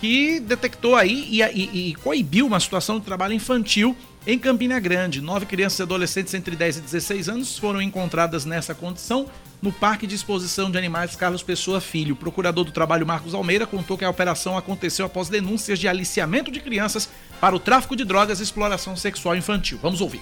[0.00, 3.96] que detectou aí e, e, e coibiu uma situação de trabalho infantil
[4.26, 8.74] em Campina Grande, nove crianças e adolescentes entre 10 e 16 anos foram encontradas nessa
[8.74, 9.26] condição
[9.62, 12.12] no Parque de Exposição de Animais Carlos Pessoa Filho.
[12.14, 16.50] O procurador do trabalho Marcos Almeida contou que a operação aconteceu após denúncias de aliciamento
[16.50, 17.08] de crianças
[17.40, 19.78] para o tráfico de drogas e exploração sexual infantil.
[19.82, 20.20] Vamos ouvir.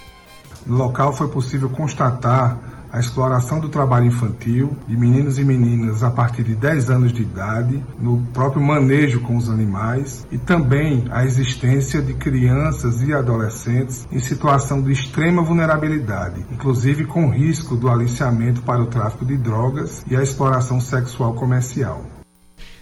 [0.64, 6.10] No local foi possível constatar a exploração do trabalho infantil de meninos e meninas a
[6.10, 11.24] partir de 10 anos de idade, no próprio manejo com os animais e também a
[11.24, 18.62] existência de crianças e adolescentes em situação de extrema vulnerabilidade, inclusive com risco do aliciamento
[18.62, 22.04] para o tráfico de drogas e a exploração sexual comercial.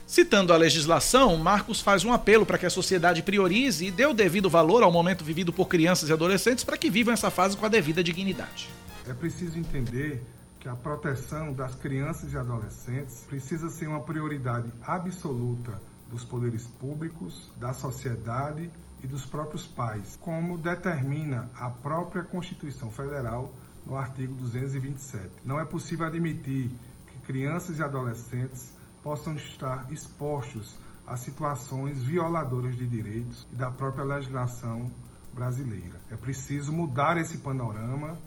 [0.06, 4.14] Citando a legislação, Marcos faz um apelo para que a sociedade priorize e dê o
[4.14, 7.66] devido valor ao momento vivido por crianças e adolescentes para que vivam essa fase com
[7.66, 8.68] a devida dignidade.
[9.08, 10.24] É preciso entender
[10.58, 17.50] que a proteção das crianças e adolescentes precisa ser uma prioridade absoluta dos poderes públicos,
[17.56, 18.70] da sociedade
[19.02, 23.52] e dos próprios pais, como determina a própria Constituição Federal
[23.86, 25.30] no artigo 227.
[25.44, 26.70] Não é possível admitir
[27.06, 34.04] que crianças e adolescentes possam estar expostos a situações violadoras de direitos e da própria
[34.04, 34.90] legislação
[35.32, 36.00] brasileira.
[36.10, 38.18] É preciso mudar esse panorama.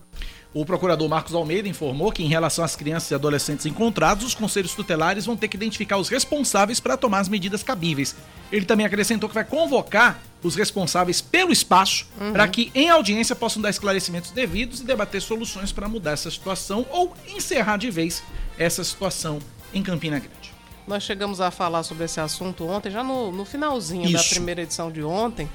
[0.51, 4.73] O procurador Marcos Almeida informou que, em relação às crianças e adolescentes encontrados, os conselhos
[4.73, 8.15] tutelares vão ter que identificar os responsáveis para tomar as medidas cabíveis.
[8.51, 12.31] Ele também acrescentou que vai convocar os responsáveis pelo espaço uhum.
[12.33, 16.83] para que, em audiência, possam dar esclarecimentos devidos e debater soluções para mudar essa situação
[16.89, 18.23] ou encerrar de vez
[18.57, 19.37] essa situação
[19.71, 20.51] em Campina Grande.
[20.87, 24.13] Nós chegamos a falar sobre esse assunto ontem, já no, no finalzinho Isso.
[24.13, 25.47] da primeira edição de ontem.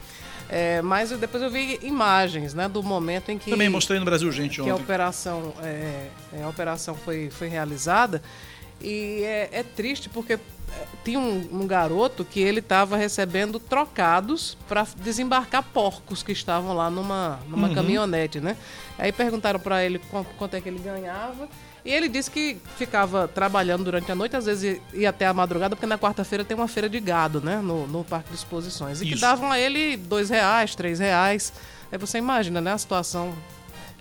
[0.48, 3.50] É, mas depois eu vi imagens né, do momento em que.
[3.50, 4.72] Também mostrei no Brasil, gente, ontem.
[4.72, 8.22] Que a operação, é, é, a operação foi, foi realizada.
[8.80, 10.38] E é, é triste porque é,
[11.04, 16.90] tinha um, um, garoto que ele estava recebendo trocados para desembarcar porcos que estavam lá
[16.90, 17.74] numa, numa uhum.
[17.74, 18.57] caminhonete, né?
[18.98, 21.48] Aí perguntaram para ele quanto, quanto é que ele ganhava.
[21.85, 25.77] E ele disse que ficava trabalhando durante a noite, às vezes ia até a madrugada,
[25.77, 27.59] porque na quarta-feira tem uma feira de gado, né?
[27.59, 29.03] No, no Parque de Exposições.
[29.03, 29.14] E Isso.
[29.14, 31.53] que davam a ele dois reais, três reais.
[31.92, 32.73] Aí você imagina, né?
[32.73, 33.35] A situação.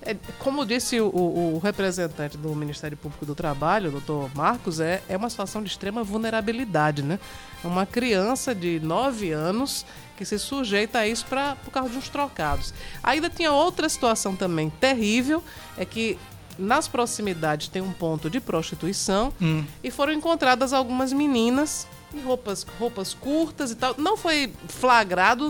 [0.02, 4.82] É, como disse o, o, o, representante do Ministério Público do Trabalho, o doutor Marcos,
[4.82, 7.20] é, é uma situação de extrema vulnerabilidade, né?
[7.64, 9.86] Uma criança de 9 anos
[10.18, 12.74] que se sujeita a isso pra, por causa de uns trocados.
[13.02, 15.44] Ainda tinha outra situação também terrível,
[15.78, 16.18] é que
[16.58, 19.64] nas proximidades tem um ponto de prostituição hum.
[19.84, 23.96] e foram encontradas algumas meninas em roupas, roupas curtas e tal.
[23.98, 25.50] Não foi flagrado,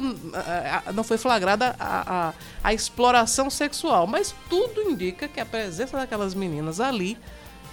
[0.93, 6.33] não foi flagrada a, a, a exploração sexual, mas tudo indica que a presença daquelas
[6.33, 7.17] meninas ali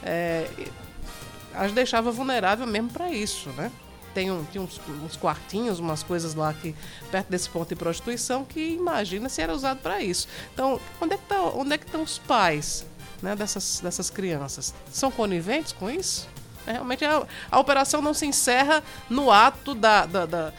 [0.02, 0.48] é,
[1.54, 3.70] as deixava vulnerável mesmo para isso, né?
[4.12, 6.74] Tem, um, tem uns, uns, quartinhos, umas coisas lá que
[7.12, 10.26] perto desse ponto de prostituição que imagina se era usado para isso.
[10.52, 12.84] Então, onde é que tá, onde é que estão os pais
[13.22, 14.74] né, dessas, dessas crianças.
[14.92, 16.28] São coniventes com isso?
[16.66, 20.52] É, realmente a, a, operação não se encerra no ato da, da, da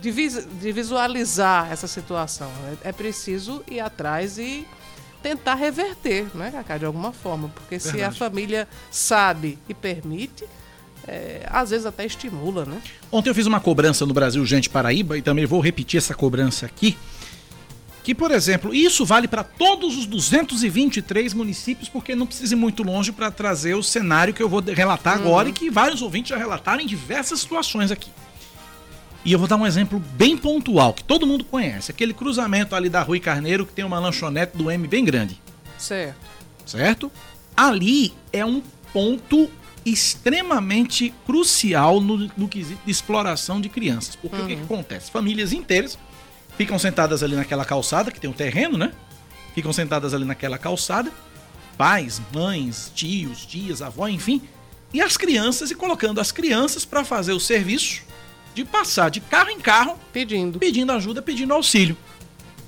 [0.00, 2.50] de, vis, de, visualizar essa situação.
[2.84, 4.66] É, é, preciso ir atrás e
[5.22, 7.48] tentar reverter, né, Cacá, de alguma forma.
[7.48, 7.96] Porque Verdade.
[7.96, 10.44] se a família sabe e permite,
[11.06, 12.80] é, às vezes até estimula, né?
[13.10, 16.66] Ontem eu fiz uma cobrança no Brasil Gente Paraíba e também vou repetir essa cobrança
[16.66, 16.96] aqui
[18.02, 22.82] que, por exemplo, isso vale para todos os 223 municípios, porque não precisa ir muito
[22.82, 25.26] longe para trazer o cenário que eu vou relatar uhum.
[25.26, 28.10] agora e que vários ouvintes já relataram em diversas situações aqui.
[29.22, 31.90] E eu vou dar um exemplo bem pontual, que todo mundo conhece.
[31.90, 35.38] Aquele cruzamento ali da Rui Carneiro, que tem uma lanchonete do M bem grande.
[35.76, 36.16] Certo.
[36.64, 37.12] Certo?
[37.54, 38.62] Ali é um
[38.94, 39.50] ponto
[39.84, 44.16] extremamente crucial no, no quesito de exploração de crianças.
[44.16, 44.44] Porque uhum.
[44.44, 45.10] o que, que acontece?
[45.10, 45.98] Famílias inteiras
[46.56, 48.92] ficam sentadas ali naquela calçada, que tem um terreno, né?
[49.54, 51.10] Ficam sentadas ali naquela calçada,
[51.76, 54.42] pais, mães, tios, tias, avó, enfim,
[54.92, 58.02] e as crianças e colocando as crianças para fazer o serviço
[58.54, 61.96] de passar de carro em carro, pedindo, pedindo ajuda, pedindo auxílio.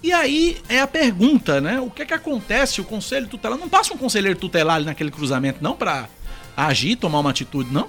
[0.02, 1.80] E aí é a pergunta, né?
[1.80, 2.80] O que é que acontece?
[2.80, 6.08] O conselho tutelar não passa um conselheiro tutelar ali naquele cruzamento não para
[6.56, 7.88] agir, tomar uma atitude, não?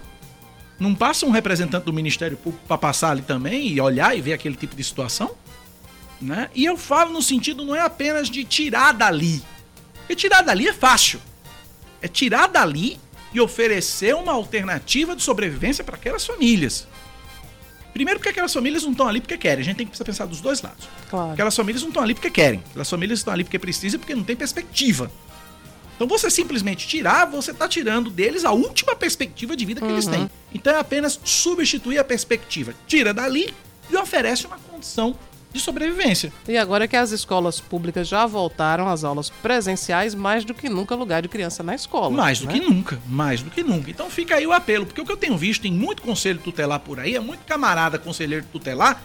[0.79, 4.33] Não passa um representante do Ministério Público para passar ali também e olhar e ver
[4.33, 5.31] aquele tipo de situação?
[6.23, 6.49] Né?
[6.55, 9.43] E eu falo no sentido não é apenas de tirar dali.
[9.99, 11.19] Porque tirar dali é fácil.
[12.01, 12.99] É tirar dali
[13.33, 16.87] e oferecer uma alternativa de sobrevivência para aquelas famílias.
[17.93, 19.61] Primeiro porque aquelas famílias não estão ali porque querem.
[19.61, 20.87] A gente tem que pensar dos dois lados.
[21.09, 21.33] Claro.
[21.33, 22.63] Aquelas famílias não estão ali porque querem.
[22.69, 25.11] Aquelas famílias estão ali porque precisam e porque não tem perspectiva.
[25.95, 29.93] Então você simplesmente tirar, você está tirando deles a última perspectiva de vida que uhum.
[29.93, 30.29] eles têm.
[30.53, 32.73] Então é apenas substituir a perspectiva.
[32.87, 33.53] Tira dali
[33.89, 35.15] e oferece uma condição
[35.53, 36.33] de sobrevivência.
[36.47, 40.95] E agora que as escolas públicas já voltaram às aulas presenciais, mais do que nunca
[40.95, 42.09] lugar de criança na escola.
[42.09, 42.53] Mais do né?
[42.53, 43.89] que nunca, mais do que nunca.
[43.89, 46.79] Então fica aí o apelo, porque o que eu tenho visto em muito conselho tutelar
[46.79, 49.01] por aí, é muito camarada conselheiro tutelar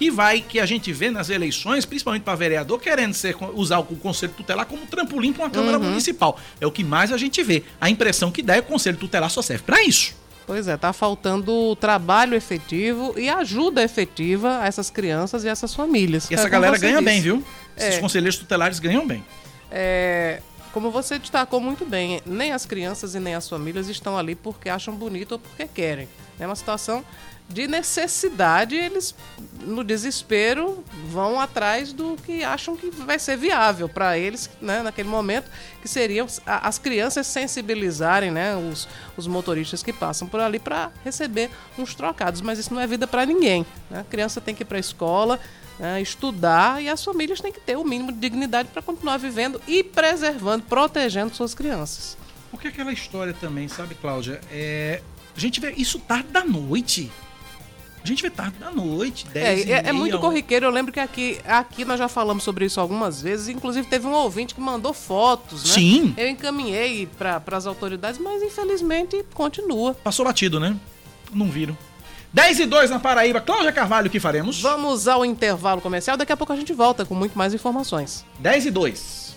[0.00, 3.84] que vai, que a gente vê nas eleições, principalmente para vereador, querendo ser, usar o
[3.84, 5.90] conselho tutelar como trampolim para uma Câmara uhum.
[5.90, 6.40] Municipal.
[6.58, 7.64] É o que mais a gente vê.
[7.78, 10.14] A impressão que dá é que o conselho tutelar só serve para isso.
[10.46, 16.30] Pois é, tá faltando trabalho efetivo e ajuda efetiva a essas crianças e essas famílias.
[16.30, 17.04] E essa é, galera ganha disse.
[17.04, 17.44] bem, viu?
[17.76, 18.00] Esses é.
[18.00, 19.24] conselheiros tutelares ganham bem.
[19.70, 24.34] É, como você destacou muito bem, nem as crianças e nem as famílias estão ali
[24.34, 26.08] porque acham bonito ou porque querem.
[26.38, 27.04] É uma situação
[27.52, 29.14] de necessidade, eles,
[29.60, 35.08] no desespero, vão atrás do que acham que vai ser viável para eles, né, naquele
[35.08, 35.50] momento,
[35.82, 41.50] que seriam as crianças sensibilizarem né, os, os motoristas que passam por ali para receber
[41.76, 42.40] uns trocados.
[42.40, 43.66] Mas isso não é vida para ninguém.
[43.90, 44.00] Né?
[44.00, 45.40] A criança tem que ir para a escola,
[45.78, 49.60] né, estudar e as famílias têm que ter o mínimo de dignidade para continuar vivendo
[49.66, 52.16] e preservando, protegendo suas crianças.
[52.50, 54.40] Porque aquela história também, sabe, Cláudia?
[54.50, 55.02] É,
[55.36, 57.10] a gente vê isso tarde da noite.
[58.02, 60.66] A gente vê tarde da noite, 10 é, é, é, muito corriqueiro.
[60.66, 63.48] Eu lembro que aqui, aqui nós já falamos sobre isso algumas vezes.
[63.48, 65.74] Inclusive, teve um ouvinte que mandou fotos, né?
[65.74, 66.14] Sim.
[66.16, 69.94] Eu encaminhei para as autoridades, mas infelizmente continua.
[69.94, 70.76] Passou batido, né?
[71.32, 71.76] Não viram.
[72.32, 73.40] 10 e 2 na Paraíba.
[73.40, 74.60] Cláudia Carvalho, o que faremos?
[74.60, 76.16] Vamos ao intervalo comercial.
[76.16, 78.24] Daqui a pouco a gente volta com muito mais informações.
[78.38, 79.29] 10 e 2.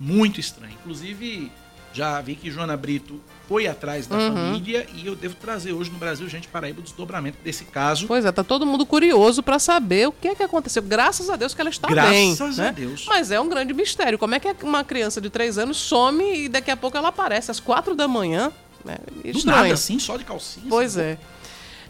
[0.00, 0.74] muito estranha.
[0.80, 1.52] Inclusive,
[1.92, 3.20] já vi que Joana Brito
[3.52, 4.32] foi atrás da uhum.
[4.32, 8.06] família e eu devo trazer hoje no Brasil, gente, Paraíba, o desdobramento desse caso.
[8.06, 10.82] Pois é, tá todo mundo curioso para saber o que é que aconteceu.
[10.82, 12.34] Graças a Deus que ela está Graças bem.
[12.34, 12.68] Graças né?
[12.68, 13.04] a Deus.
[13.06, 14.18] Mas é um grande mistério.
[14.18, 17.50] Como é que uma criança de três anos some e daqui a pouco ela aparece
[17.50, 18.50] às quatro da manhã?
[18.86, 18.96] Né?
[19.22, 20.64] Do nada, assim, só de calcinha.
[20.70, 21.08] Pois assim.
[21.08, 21.18] é.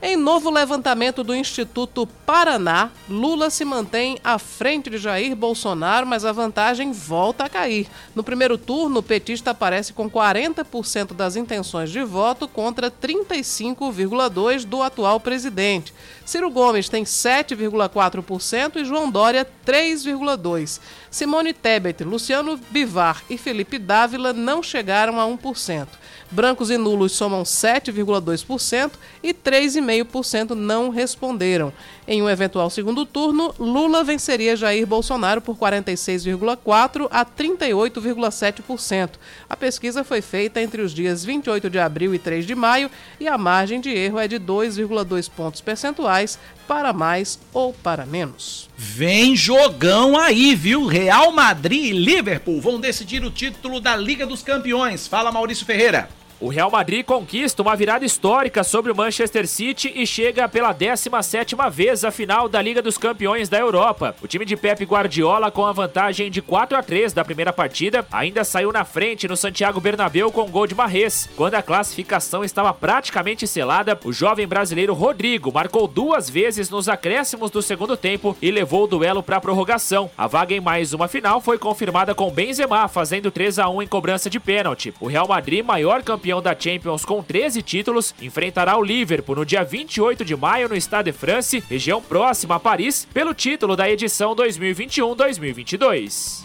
[0.05, 6.25] Em novo levantamento do Instituto Paraná, Lula se mantém à frente de Jair Bolsonaro, mas
[6.25, 7.87] a vantagem volta a cair.
[8.13, 14.83] No primeiro turno, o petista aparece com 40% das intenções de voto contra 35,2% do
[14.83, 15.95] atual presidente.
[16.27, 20.81] Ciro Gomes tem 7,4% e João Dória 3,2%.
[21.13, 25.87] Simone Tebet, Luciano Bivar e Felipe Dávila não chegaram a 1%.
[26.33, 31.71] Brancos e nulos somam 7,2% e 3,5% não responderam.
[32.09, 39.11] Em um eventual segundo turno, Lula venceria Jair Bolsonaro por 46,4% a 38,7%.
[39.47, 43.29] A pesquisa foi feita entre os dias 28 de abril e 3 de maio e
[43.29, 48.71] a margem de erro é de 2,2 pontos percentuais para mais ou para menos.
[48.75, 50.87] Vem jogão aí, viu?
[50.87, 55.07] Real Madrid e Liverpool vão decidir o título da Liga dos Campeões.
[55.07, 56.09] Fala, Maurício Ferreira.
[56.43, 61.71] O Real Madrid conquista uma virada histórica sobre o Manchester City e chega pela 17ª
[61.71, 64.17] vez à final da Liga dos Campeões da Europa.
[64.21, 68.05] O time de Pep Guardiola, com a vantagem de 4 a 3 da primeira partida,
[68.11, 71.31] ainda saiu na frente no Santiago Bernabéu com gol de Marrez.
[71.37, 77.53] Quando a classificação estava praticamente selada, o jovem brasileiro Rodrigo marcou duas vezes nos acréscimos
[77.53, 80.11] do segundo tempo e levou o duelo para a prorrogação.
[80.19, 83.87] A vaga em mais uma final foi confirmada com Benzema fazendo 3 a 1 em
[83.87, 84.93] cobrança de pênalti.
[84.99, 89.45] O Real Madrid, maior campeão campeão da Champions com 13 títulos, enfrentará o Liverpool no
[89.45, 93.91] dia 28 de maio no Stade de France, região próxima a Paris, pelo título da
[93.91, 96.41] edição 2021-2022.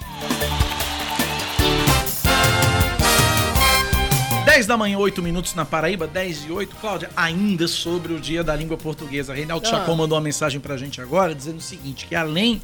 [4.44, 6.76] 10 da manhã, 8 minutos na Paraíba, 10 e 8.
[6.78, 9.32] Cláudia, ainda sobre o dia da língua portuguesa.
[9.34, 9.70] Reinaldo ah.
[9.70, 12.62] Chacon mandou uma mensagem pra gente agora dizendo o seguinte: que além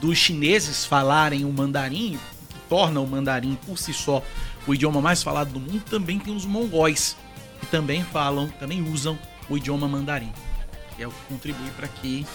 [0.00, 4.20] dos chineses falarem o mandarim, que torna o mandarim por si só
[4.66, 7.16] o idioma mais falado do mundo, também tem os mongóis,
[7.60, 10.32] que também falam, também usam o idioma mandarim.
[10.96, 12.26] Que é o que contribui para que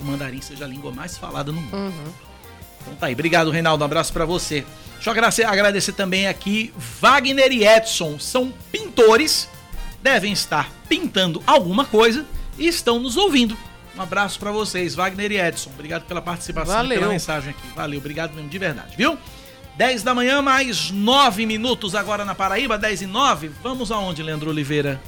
[0.00, 1.76] o mandarim seja a língua mais falada no mundo.
[1.76, 2.12] Uhum.
[2.80, 3.12] Então tá aí.
[3.12, 3.82] Obrigado, Reinaldo.
[3.82, 4.64] Um abraço para você.
[4.94, 8.18] Deixa eu agradecer, também aqui Wagner e Edson.
[8.18, 9.48] São pintores,
[10.02, 12.26] devem estar pintando alguma coisa
[12.58, 13.56] e estão nos ouvindo.
[13.96, 15.70] Um abraço para vocês, Wagner e Edson.
[15.70, 16.96] Obrigado pela participação Valeu.
[16.96, 17.68] e pela mensagem aqui.
[17.74, 19.18] Valeu, obrigado mesmo, de verdade, viu?
[19.78, 23.46] 10 da manhã, mais 9 minutos agora na Paraíba, 10 e 9.
[23.62, 25.00] Vamos aonde, Leandro Oliveira?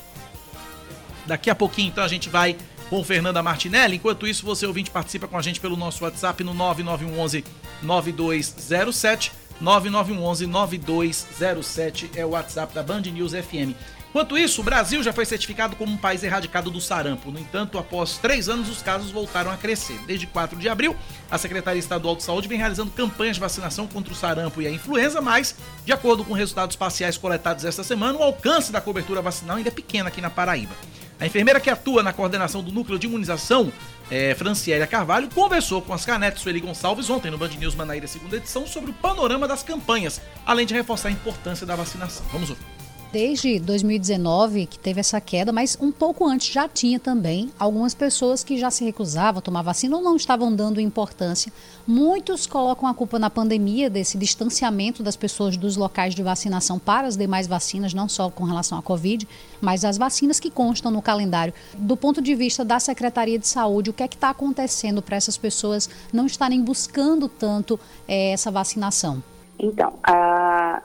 [1.27, 2.57] Daqui a pouquinho, então, a gente vai
[2.89, 3.97] com Fernanda Martinelli.
[3.97, 7.45] Enquanto isso, você ouvinte participa com a gente pelo nosso WhatsApp no 9911
[7.83, 9.33] 9207.
[9.61, 13.75] 9911 9207 é o WhatsApp da Band News FM.
[14.11, 17.31] Enquanto isso, o Brasil já foi certificado como um país erradicado do sarampo.
[17.31, 20.01] No entanto, após três anos, os casos voltaram a crescer.
[20.05, 20.97] Desde 4 de abril,
[21.31, 24.71] a Secretaria Estadual de Saúde vem realizando campanhas de vacinação contra o sarampo e a
[24.71, 25.55] influenza, mas,
[25.85, 29.73] de acordo com resultados parciais coletados esta semana, o alcance da cobertura vacinal ainda é
[29.73, 30.75] pequeno aqui na Paraíba.
[31.21, 33.73] A enfermeira que atua na coordenação do núcleo de imunização,
[34.11, 38.37] é, Franciélia Carvalho, conversou com as canetas Sueli Gonçalves ontem no Band News Manaíra, segunda
[38.37, 42.27] edição, sobre o panorama das campanhas, além de reforçar a importância da vacinação.
[42.33, 42.80] Vamos ouvir
[43.13, 48.45] desde 2019 que teve essa queda, mas um pouco antes já tinha também algumas pessoas
[48.45, 51.53] que já se recusavam a tomar vacina ou não estavam dando importância.
[51.87, 57.07] Muitos colocam a culpa na pandemia, desse distanciamento das pessoas dos locais de vacinação para
[57.07, 59.27] as demais vacinas, não só com relação à Covid,
[59.61, 61.53] mas as vacinas que constam no calendário.
[61.75, 65.17] Do ponto de vista da Secretaria de Saúde, o que é que está acontecendo para
[65.17, 69.23] essas pessoas não estarem buscando tanto é, essa vacinação?
[69.59, 70.83] Então, a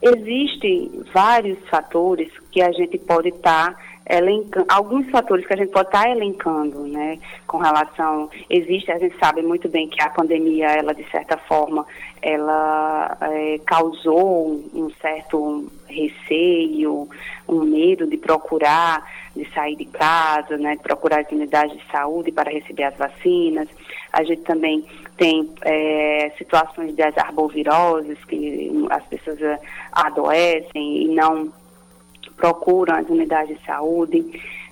[0.00, 5.70] Existem vários fatores que a gente pode estar tá elencando, alguns fatores que a gente
[5.70, 10.08] pode estar tá elencando, né, com relação, existe, a gente sabe muito bem que a
[10.08, 11.84] pandemia, ela de certa forma,
[12.22, 17.08] ela é, causou um certo receio,
[17.46, 19.04] um medo de procurar,
[19.36, 23.68] de sair de casa, né, de procurar as unidades de saúde para receber as vacinas.
[24.12, 24.86] A gente também
[25.18, 29.58] tem é, situações de arboviroses, que as pessoas é,
[29.92, 31.52] adoecem e não
[32.36, 34.24] procuram as unidades de saúde.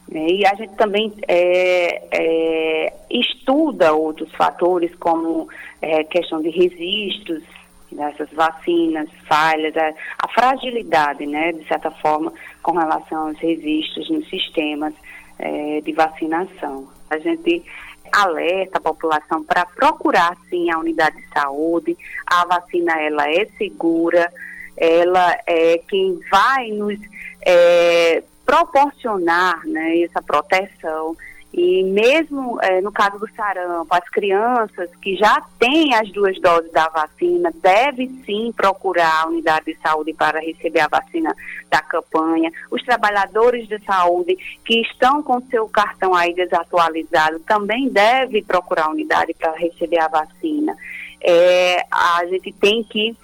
[0.08, 0.28] Né?
[0.28, 5.48] E a gente também é, é, estuda outros fatores, como
[5.82, 7.42] é, questão de registros
[7.90, 12.32] dessas vacinas, falhas, a, a, fragilidade, né, de certa forma,
[12.62, 14.94] com relação aos registros nos sistemas
[15.38, 16.88] é, de vacinação.
[17.10, 17.64] A gente
[18.12, 21.96] alerta a população para procurar sim a unidade de saúde.
[22.26, 24.32] A vacina ela é segura,
[24.76, 26.98] ela é quem vai nos
[27.42, 31.16] é, proporcionar né, essa proteção
[31.56, 36.70] e mesmo é, no caso do sarampo, as crianças que já têm as duas doses
[36.70, 41.34] da vacina devem sim procurar a unidade de saúde para receber a vacina
[41.70, 42.52] da campanha.
[42.70, 44.36] Os trabalhadores de saúde
[44.66, 50.08] que estão com seu cartão aí desatualizado também devem procurar a unidade para receber a
[50.08, 50.76] vacina.
[51.22, 53.16] É, a gente tem que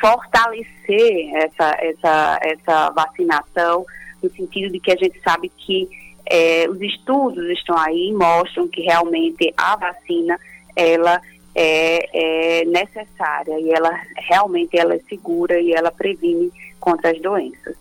[0.00, 3.84] fortalecer essa, essa, essa vacinação
[4.22, 5.88] no sentido de que a gente sabe que
[6.30, 10.38] é, os estudos estão aí e mostram que realmente a vacina
[10.76, 11.20] ela
[11.54, 13.90] é, é, necessária e ela
[14.28, 17.74] realmente ela é segura e ela previne contra as doenças.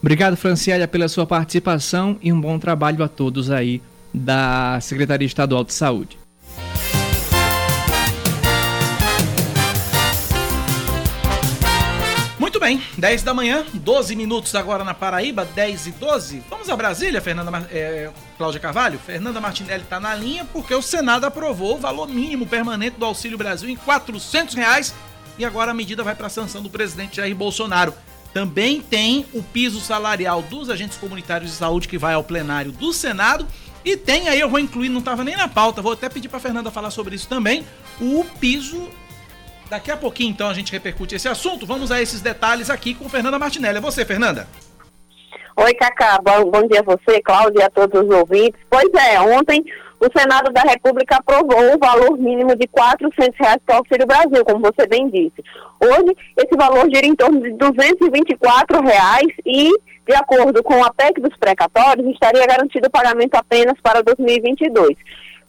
[0.00, 3.80] Obrigado, Franciélia, pela sua participação e um bom trabalho a todos aí
[4.12, 6.19] da Secretaria Estadual de Saúde.
[12.70, 16.42] Bem, bem, 10 da manhã, 12 minutos agora na Paraíba, 10 e 12.
[16.48, 18.98] Vamos a Brasília, Fernanda é, Cláudia Carvalho?
[18.98, 23.36] Fernanda Martinelli está na linha porque o Senado aprovou o valor mínimo permanente do Auxílio
[23.36, 24.94] Brasil em 400 reais
[25.36, 27.92] e agora a medida vai para a sanção do presidente Jair Bolsonaro.
[28.32, 32.92] Também tem o piso salarial dos agentes comunitários de saúde que vai ao plenário do
[32.92, 33.46] Senado.
[33.84, 36.38] E tem aí, eu vou incluir, não estava nem na pauta, vou até pedir para
[36.38, 37.66] Fernanda falar sobre isso também,
[37.98, 38.88] o piso
[39.70, 41.64] Daqui a pouquinho, então, a gente repercute esse assunto.
[41.64, 43.78] Vamos a esses detalhes aqui com Fernanda Martinelli.
[43.78, 44.48] É você, Fernanda.
[45.56, 46.18] Oi, Cacá.
[46.20, 48.60] Bom, bom dia a você, Cláudia, a todos os ouvintes.
[48.68, 49.64] Pois é, ontem
[50.00, 54.44] o Senado da República aprovou o valor mínimo de 400 reais para o Auxílio Brasil,
[54.44, 55.44] como você bem disse.
[55.80, 59.70] Hoje, esse valor gira em torno de 224 reais e,
[60.04, 64.96] de acordo com a PEC dos precatórios, estaria garantido o pagamento apenas para 2022.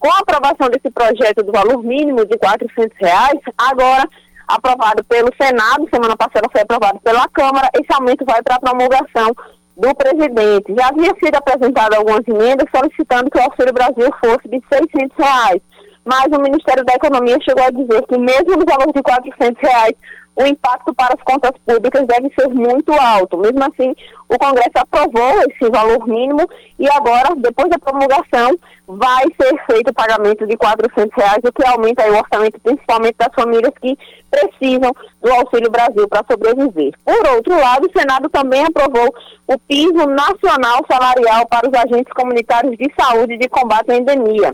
[0.02, 4.10] Com a aprovação desse projeto do valor mínimo de 400 reais, agora
[4.48, 9.32] aprovado pelo Senado, semana passada foi aprovado pela Câmara, esse aumento vai para a promulgação
[9.78, 10.74] do presidente.
[10.74, 15.62] Já havia sido apresentado algumas emendas solicitando que o Auxílio Brasil fosse de 600 reais,
[16.04, 19.94] mas o Ministério da Economia chegou a dizer que mesmo no valor de 400 reais,
[20.36, 23.38] o impacto para as contas públicas deve ser muito alto.
[23.38, 23.94] Mesmo assim,
[24.30, 28.58] o Congresso aprovou esse valor mínimo e agora, depois da promulgação,
[28.88, 33.34] vai ser feito o pagamento de 400 reais, o que aumenta o orçamento, principalmente das
[33.34, 33.98] famílias que
[34.30, 36.94] precisam do Auxílio Brasil para sobreviver.
[37.04, 39.14] Por outro lado, o Senado também aprovou
[39.48, 44.54] o piso nacional salarial para os agentes comunitários de saúde de combate à endemia.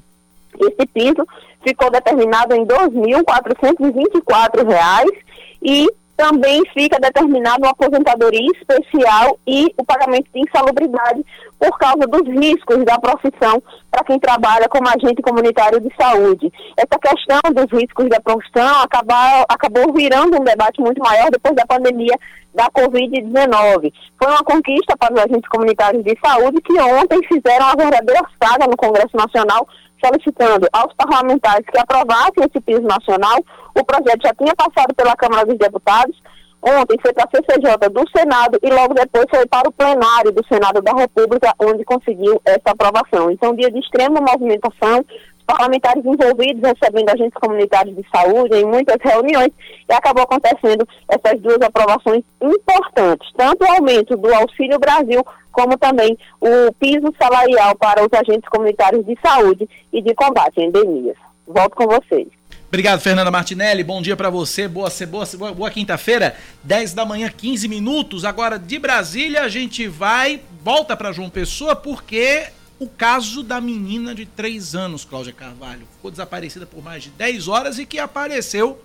[0.60, 1.24] Esse piso
[1.64, 5.27] ficou determinado em R$ 2.424
[5.62, 5.88] e
[6.18, 11.24] também fica determinado uma aposentadoria especial e o pagamento de insalubridade
[11.60, 16.52] por causa dos riscos da profissão para quem trabalha como agente comunitário de saúde.
[16.76, 21.68] Essa questão dos riscos da profissão acabou, acabou virando um debate muito maior depois da
[21.68, 22.18] pandemia
[22.56, 23.94] da Covid-19.
[24.18, 28.66] Foi uma conquista para os agentes comunitários de saúde que ontem fizeram uma verdadeira saga
[28.66, 29.68] no Congresso Nacional
[30.04, 33.38] solicitando aos parlamentares que aprovassem esse piso nacional.
[33.78, 36.18] O projeto já tinha passado pela Câmara dos Deputados,
[36.64, 40.44] ontem foi para a CCJ do Senado e logo depois foi para o plenário do
[40.48, 43.30] Senado da República, onde conseguiu essa aprovação.
[43.30, 45.06] Então, dia de extrema movimentação,
[45.46, 49.52] parlamentares envolvidos recebendo agentes comunitários de saúde em muitas reuniões
[49.88, 56.18] e acabou acontecendo essas duas aprovações importantes, tanto o aumento do Auxílio Brasil como também
[56.42, 61.16] o piso salarial para os agentes comunitários de saúde e de combate a endemias.
[61.48, 62.37] Volto com vocês.
[62.68, 63.82] Obrigado, Fernanda Martinelli.
[63.82, 64.68] Bom dia para você.
[64.68, 68.26] Boa, boa, boa, boa quinta-feira, 10 da manhã, 15 minutos.
[68.26, 72.48] Agora de Brasília, a gente vai, volta para João Pessoa, porque
[72.78, 77.48] o caso da menina de 3 anos, Cláudia Carvalho, ficou desaparecida por mais de 10
[77.48, 78.82] horas e que apareceu,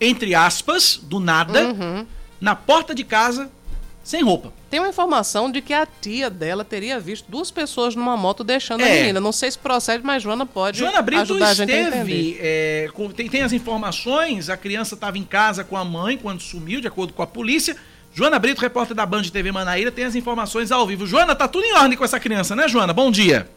[0.00, 2.06] entre aspas, do nada, uhum.
[2.40, 3.50] na porta de casa
[4.06, 4.52] sem roupa.
[4.70, 8.82] Tem uma informação de que a tia dela teria visto duas pessoas numa moto deixando
[8.82, 8.84] é.
[8.84, 9.20] a menina.
[9.20, 12.38] Não sei se procede, mas Joana pode Joana Brito ajudar a gente esteve, a entender.
[12.40, 16.40] É, com, tem, tem as informações, a criança estava em casa com a mãe quando
[16.40, 17.76] sumiu, de acordo com a polícia.
[18.14, 21.04] Joana Brito, repórter da Band TV Manaíra, tem as informações ao vivo.
[21.04, 22.92] Joana, tá tudo em ordem com essa criança, né, Joana?
[22.92, 23.48] Bom dia.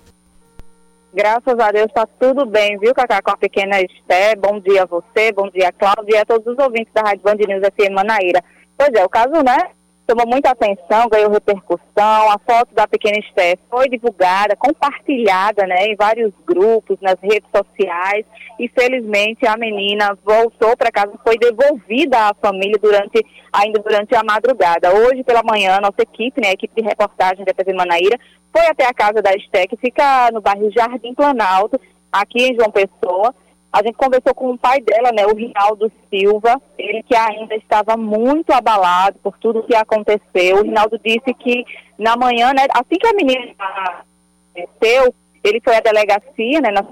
[1.13, 4.35] Graças a Deus tá tudo bem, viu, Cacá, com a pequena Esté.
[4.35, 7.35] Bom dia a você, bom dia, Cláudia, e a todos os ouvintes da Rádio Band
[7.35, 8.43] News FM Manaíra.
[8.75, 9.71] Pois é, o caso, né,
[10.09, 12.31] chamou muita atenção, ganhou repercussão.
[12.31, 18.25] A foto da pequena Esther foi divulgada, compartilhada né, em vários grupos, nas redes sociais.
[18.59, 24.23] E felizmente a menina voltou para casa, foi devolvida à família durante, ainda durante a
[24.23, 24.93] madrugada.
[24.93, 28.19] Hoje pela manhã, nossa equipe, né, a equipe de reportagem da TV Manaíra,
[28.51, 31.79] foi até a casa da Esther, que fica no bairro Jardim Planalto,
[32.11, 33.33] aqui em João Pessoa.
[33.71, 37.95] A gente conversou com o pai dela, né, o Rinaldo Silva, ele que ainda estava
[37.95, 40.57] muito abalado por tudo que aconteceu.
[40.57, 41.63] O Rinaldo disse que
[41.97, 45.13] na manhã, né, assim que a menina aconteceu,
[45.43, 46.83] ele foi à delegacia, né, na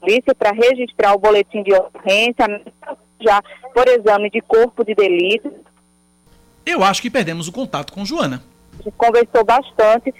[0.00, 2.46] polícia para registrar o boletim de ocorrência,
[3.20, 3.42] já
[3.74, 5.52] por exame de corpo de delito.
[6.64, 8.42] Eu acho que perdemos o contato com Joana.
[8.78, 10.14] A gente conversou bastante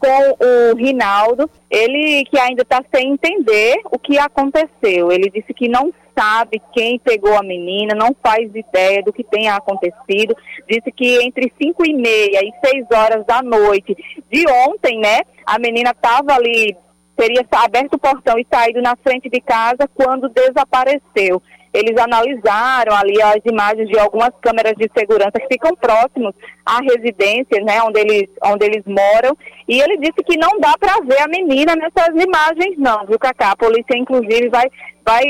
[0.00, 0.36] com
[0.72, 5.12] o Rinaldo, ele que ainda está sem entender o que aconteceu.
[5.12, 9.54] Ele disse que não sabe quem pegou a menina, não faz ideia do que tenha
[9.54, 10.34] acontecido.
[10.68, 13.94] Disse que entre 5 e meia e 6 horas da noite
[14.30, 16.74] de ontem, né, a menina estava ali,
[17.16, 21.42] teria aberto o portão e saído na frente de casa quando desapareceu
[21.72, 26.34] eles analisaram ali as imagens de algumas câmeras de segurança que ficam próximos
[26.66, 29.36] à residência, né, onde eles, onde eles moram,
[29.68, 33.52] e ele disse que não dá para ver a menina nessas imagens não, viu, Cacá?
[33.52, 34.66] A polícia, inclusive, vai,
[35.04, 35.24] vai,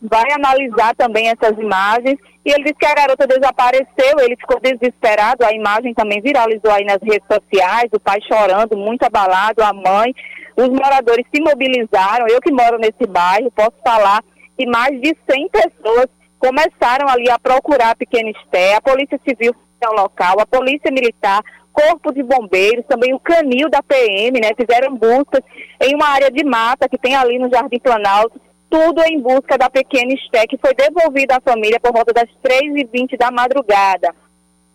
[0.00, 5.44] vai analisar também essas imagens E ele disse que a garota desapareceu, ele ficou desesperado,
[5.44, 10.14] a imagem também viralizou aí nas redes sociais, o pai chorando, muito abalado, a mãe.
[10.56, 14.22] Os moradores se mobilizaram, eu que moro nesse bairro, posso falar
[14.62, 16.06] que mais de 100 pessoas
[16.38, 19.52] começaram ali a procurar pequena Esté, a Polícia Civil
[19.84, 21.42] ao local, a Polícia Militar,
[21.72, 24.50] Corpo de Bombeiros, também o canil da PM, né?
[24.56, 25.42] Fizeram buscas
[25.80, 28.40] em uma área de mata que tem ali no Jardim Planalto,
[28.70, 33.18] tudo em busca da pequena Esté, que foi devolvida à família por volta das 3h20
[33.18, 34.14] da madrugada.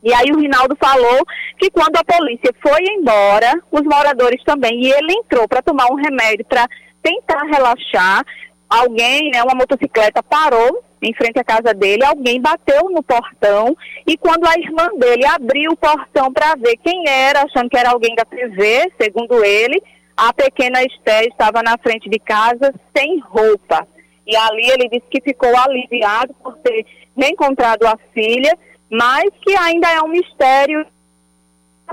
[0.03, 1.25] E aí o Rinaldo falou
[1.57, 5.95] que quando a polícia foi embora, os moradores também, e ele entrou para tomar um
[5.95, 6.67] remédio para
[7.01, 8.25] tentar relaxar,
[8.69, 14.17] alguém, né, uma motocicleta parou em frente à casa dele, alguém bateu no portão e
[14.17, 18.15] quando a irmã dele abriu o portão para ver quem era, achando que era alguém
[18.15, 19.81] da TV, segundo ele,
[20.15, 23.87] a pequena Esté estava na frente de casa sem roupa.
[24.25, 28.57] E ali ele disse que ficou aliviado por ter reencontrado a filha,
[28.89, 30.85] mas que ainda é um mistério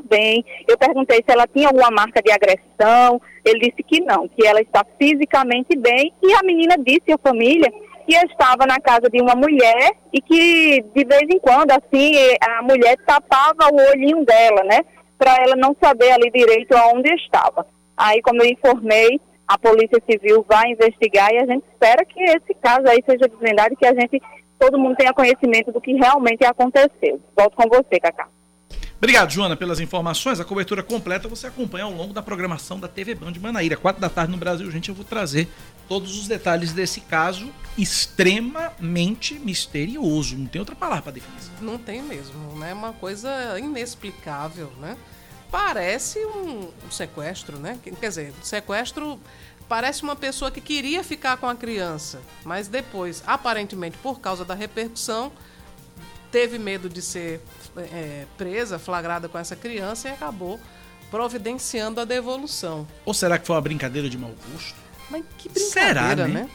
[0.03, 0.45] bem.
[0.69, 3.21] Eu perguntei se ela tinha alguma marca de agressão.
[3.45, 6.13] Ele disse que não, que ela está fisicamente bem.
[6.23, 7.73] E a menina disse à família
[8.07, 12.63] que estava na casa de uma mulher e que de vez em quando, assim, a
[12.63, 14.81] mulher tapava o olhinho dela, né?
[15.19, 17.67] Para ela não saber ali direito aonde estava.
[17.97, 22.55] Aí, como eu informei, a Polícia Civil vai investigar e a gente espera que esse
[22.61, 24.21] caso aí seja desvendado e que a gente,
[24.59, 27.21] todo mundo tenha conhecimento do que realmente aconteceu.
[27.37, 28.29] Volto com você, Cacá.
[29.05, 30.41] Obrigado, Joana, pelas informações.
[30.41, 33.77] A cobertura completa você acompanha ao longo da programação da TV Band de Manaíra.
[33.77, 35.47] Quatro da tarde no Brasil, gente, eu vou trazer
[35.87, 40.39] todos os detalhes desse caso extremamente misterioso.
[40.39, 41.39] Não tem outra palavra para definir.
[41.61, 42.73] Não tem mesmo, né?
[42.73, 44.97] Uma coisa inexplicável, né?
[45.51, 47.79] Parece um, um sequestro, né?
[47.85, 49.21] Quer dizer, sequestro
[49.69, 54.55] parece uma pessoa que queria ficar com a criança, mas depois, aparentemente, por causa da
[54.55, 55.31] repercussão,
[56.33, 57.43] teve medo de ser
[57.77, 60.61] é, presa, flagrada com essa criança e acabou
[61.11, 62.87] providenciando a devolução.
[63.05, 64.75] Ou será que foi uma brincadeira de mau gosto?
[65.11, 66.27] Mas que brincadeira, será, né?
[66.27, 66.51] né?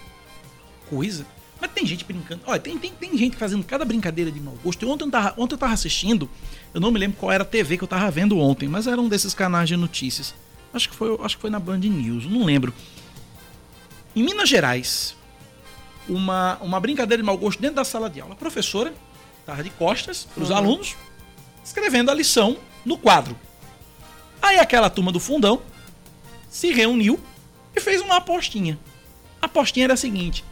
[0.90, 1.26] Coisa.
[1.62, 2.42] Mas tem gente brincando.
[2.46, 4.90] Olha, tem, tem, tem gente fazendo cada brincadeira de mau gosto.
[4.90, 6.30] Ontem eu, tava, ontem eu tava assistindo,
[6.74, 9.00] eu não me lembro qual era a TV que eu tava vendo ontem, mas era
[9.00, 10.34] um desses canais de notícias.
[10.74, 12.74] Acho que foi, acho que foi na Band News, não lembro.
[14.16, 15.16] Em Minas Gerais,
[16.08, 18.34] uma, uma brincadeira de mau gosto dentro da sala de aula.
[18.34, 18.94] A professora
[19.40, 20.56] estava de costas para os uhum.
[20.56, 20.96] alunos,
[21.64, 23.38] escrevendo a lição no quadro.
[24.42, 25.62] Aí aquela turma do fundão
[26.50, 27.20] se reuniu
[27.76, 28.80] e fez uma apostinha.
[29.42, 30.44] A apostinha era a seguinte: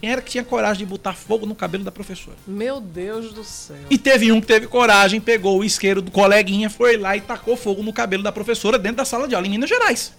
[0.00, 2.36] quem era que tinha coragem de botar fogo no cabelo da professora?
[2.46, 3.76] Meu Deus do céu.
[3.88, 7.56] E teve um que teve coragem, pegou o isqueiro do coleguinha, foi lá e tacou
[7.56, 10.12] fogo no cabelo da professora dentro da sala de aula em Minas Gerais.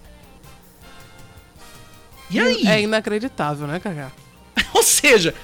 [2.29, 2.65] E aí?
[2.65, 4.11] É inacreditável, né, Cacá?
[4.73, 5.35] Ou seja,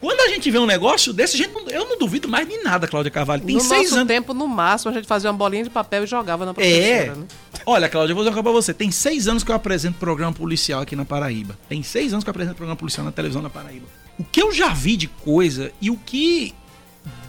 [0.00, 3.10] quando a gente vê um negócio desse, gente, eu não duvido mais de nada, Cláudia
[3.10, 3.42] Carvalho.
[3.42, 4.06] Tem no seis anos.
[4.06, 6.84] tempo, no máximo, a gente fazia uma bolinha de papel e jogava na professora.
[6.84, 7.10] É.
[7.10, 7.26] Né?
[7.66, 8.72] Olha, Cláudia, eu vou dizer uma coisa pra você.
[8.72, 11.58] Tem seis anos que eu apresento programa policial aqui na Paraíba.
[11.68, 13.86] Tem seis anos que eu apresento programa policial na televisão na Paraíba.
[14.16, 16.54] O que eu já vi de coisa e o que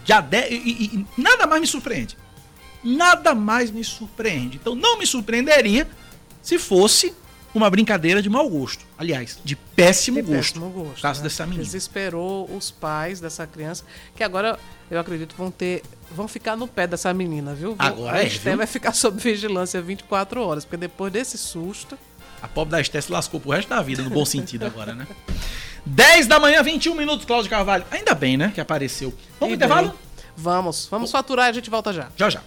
[0.05, 0.49] já de...
[0.49, 2.17] e, e, nada mais me surpreende.
[2.83, 4.57] Nada mais me surpreende.
[4.61, 5.87] Então não me surpreenderia
[6.41, 7.13] se fosse
[7.53, 8.85] uma brincadeira de mau gosto.
[8.97, 10.53] Aliás, de péssimo de gosto.
[10.53, 11.01] Péssimo gosto.
[11.01, 11.23] Caso né?
[11.23, 11.63] dessa menina.
[11.63, 13.83] Desesperou os pais dessa criança,
[14.15, 15.83] que agora eu acredito vão ter.
[16.11, 17.75] Vão ficar no pé dessa menina, viu?
[17.77, 18.27] Agora a é.
[18.27, 21.97] Esté vai ficar sob vigilância 24 horas, porque depois desse susto.
[22.41, 25.05] A pobre da Esté se lascou pro resto da vida, no bom sentido agora, né?
[25.85, 27.85] 10 da manhã, 21 minutos, Cláudio Carvalho.
[27.91, 28.51] Ainda bem, né?
[28.53, 29.09] Que apareceu.
[29.39, 29.93] Vamos pro intervalo?
[30.35, 32.07] Vamos, vamos faturar e a gente volta já.
[32.15, 32.41] Já, já.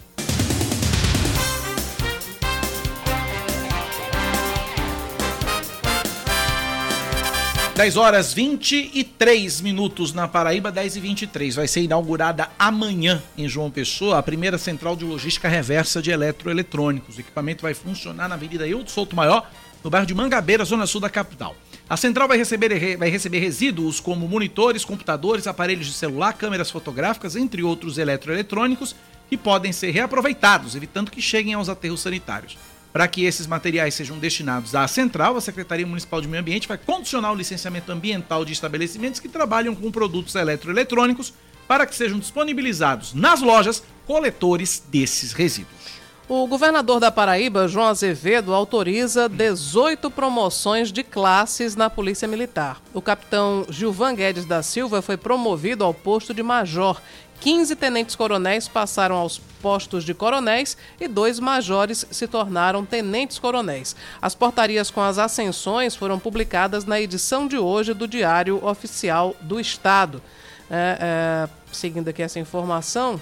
[7.75, 11.55] 10 horas 23 minutos na Paraíba, 10 e 23.
[11.55, 17.17] Vai ser inaugurada amanhã em João Pessoa a primeira central de logística reversa de eletroeletrônicos.
[17.17, 19.51] O equipamento vai funcionar na Avenida Hildo Souto Maior,
[19.83, 21.57] no bairro de Mangabeira, zona sul da capital.
[21.89, 27.37] A central vai receber, vai receber resíduos como monitores, computadores, aparelhos de celular, câmeras fotográficas,
[27.37, 28.95] entre outros eletroeletrônicos,
[29.31, 32.59] que podem ser reaproveitados, evitando que cheguem aos aterros sanitários.
[32.93, 36.77] Para que esses materiais sejam destinados à central, a Secretaria Municipal de Meio Ambiente vai
[36.77, 41.33] condicionar o licenciamento ambiental de estabelecimentos que trabalham com produtos eletroeletrônicos
[41.67, 46.03] para que sejam disponibilizados nas lojas coletores desses resíduos.
[46.29, 52.81] O governador da Paraíba, João Azevedo, autoriza 18 promoções de classes na Polícia Militar.
[52.95, 57.01] O capitão Gilvan Guedes da Silva foi promovido ao posto de major
[57.43, 63.97] 15 tenentes-coronéis passaram aos postos de coronéis e dois majores se tornaram tenentes-coronéis.
[64.21, 69.59] As portarias com as ascensões foram publicadas na edição de hoje do Diário Oficial do
[69.59, 70.23] Estado.
[70.71, 73.21] É, é, seguindo aqui essa informação.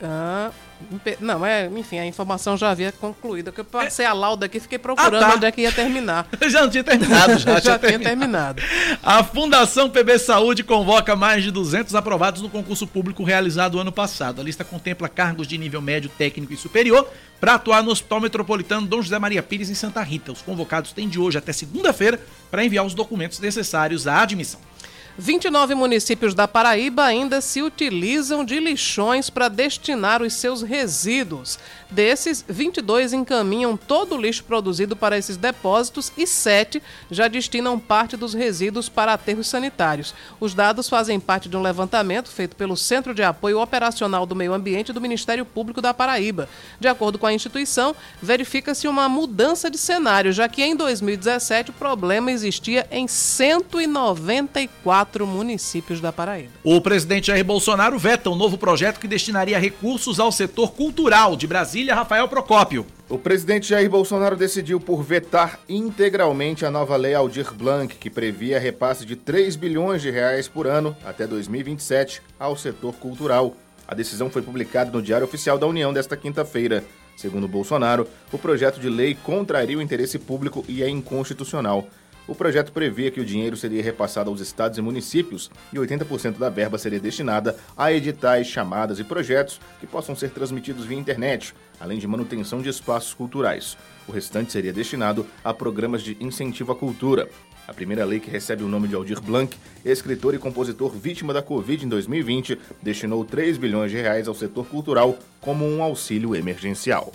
[0.00, 0.52] Ah,
[1.20, 3.52] não, é, enfim, a informação já havia concluído.
[3.52, 5.34] Que eu passei a lauda aqui fiquei procurando ah, tá.
[5.36, 6.26] onde é que ia terminar.
[6.48, 8.62] já não tinha terminado, já, já, tinha terminado.
[9.02, 14.40] A Fundação PB Saúde convoca mais de 200 aprovados no concurso público realizado ano passado.
[14.40, 17.08] A lista contempla cargos de nível médio, técnico e superior
[17.40, 20.30] para atuar no Hospital Metropolitano Dom José Maria Pires em Santa Rita.
[20.30, 22.20] Os convocados têm de hoje até segunda-feira
[22.50, 24.60] para enviar os documentos necessários à admissão.
[25.18, 31.58] 29 municípios da Paraíba ainda se utilizam de lixões para destinar os seus resíduos.
[31.90, 36.80] Desses, 22 encaminham todo o lixo produzido para esses depósitos e 7
[37.10, 40.14] já destinam parte dos resíduos para aterros sanitários.
[40.38, 44.54] Os dados fazem parte de um levantamento feito pelo Centro de Apoio Operacional do Meio
[44.54, 46.48] Ambiente do Ministério Público da Paraíba.
[46.78, 51.74] De acordo com a instituição, verifica-se uma mudança de cenário, já que em 2017 o
[51.74, 56.50] problema existia em 194 municípios da Paraíba.
[56.62, 61.46] O presidente Jair Bolsonaro veta um novo projeto que destinaria recursos ao setor cultural de
[61.46, 62.86] Brasília Brasília, Rafael Procópio.
[63.08, 68.58] O presidente Jair Bolsonaro decidiu por vetar integralmente a nova lei Aldir Blanc, que previa
[68.58, 73.54] repasse de 3 bilhões de reais por ano até 2027 ao setor cultural.
[73.86, 76.82] A decisão foi publicada no Diário Oficial da União desta quinta-feira.
[77.16, 81.86] Segundo Bolsonaro, o projeto de lei contraria o interesse público e é inconstitucional.
[82.30, 86.48] O projeto previa que o dinheiro seria repassado aos estados e municípios e 80% da
[86.48, 91.98] verba seria destinada a editais, chamadas e projetos que possam ser transmitidos via internet, além
[91.98, 93.76] de manutenção de espaços culturais.
[94.06, 97.28] O restante seria destinado a programas de incentivo à cultura.
[97.66, 101.42] A primeira lei que recebe o nome de Aldir Blanc, escritor e compositor vítima da
[101.42, 107.12] Covid em 2020, destinou 3 bilhões de reais ao setor cultural como um auxílio emergencial.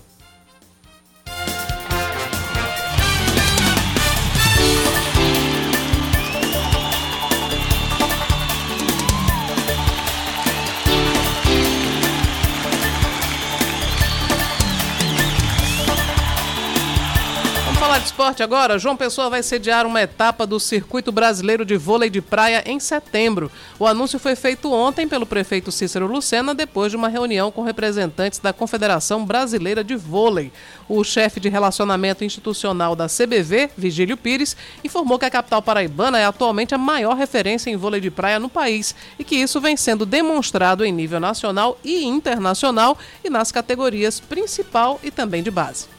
[18.06, 22.64] Esporte agora, João Pessoa vai sediar uma etapa do Circuito Brasileiro de Vôlei de Praia
[22.64, 23.52] em setembro.
[23.80, 28.38] O anúncio foi feito ontem pelo prefeito Cícero Lucena depois de uma reunião com representantes
[28.38, 30.54] da Confederação Brasileira de Vôlei.
[30.88, 36.26] O chefe de relacionamento institucional da CBV, Vigílio Pires, informou que a capital paraibana é
[36.26, 40.06] atualmente a maior referência em vôlei de praia no país e que isso vem sendo
[40.06, 45.95] demonstrado em nível nacional e internacional e nas categorias principal e também de base.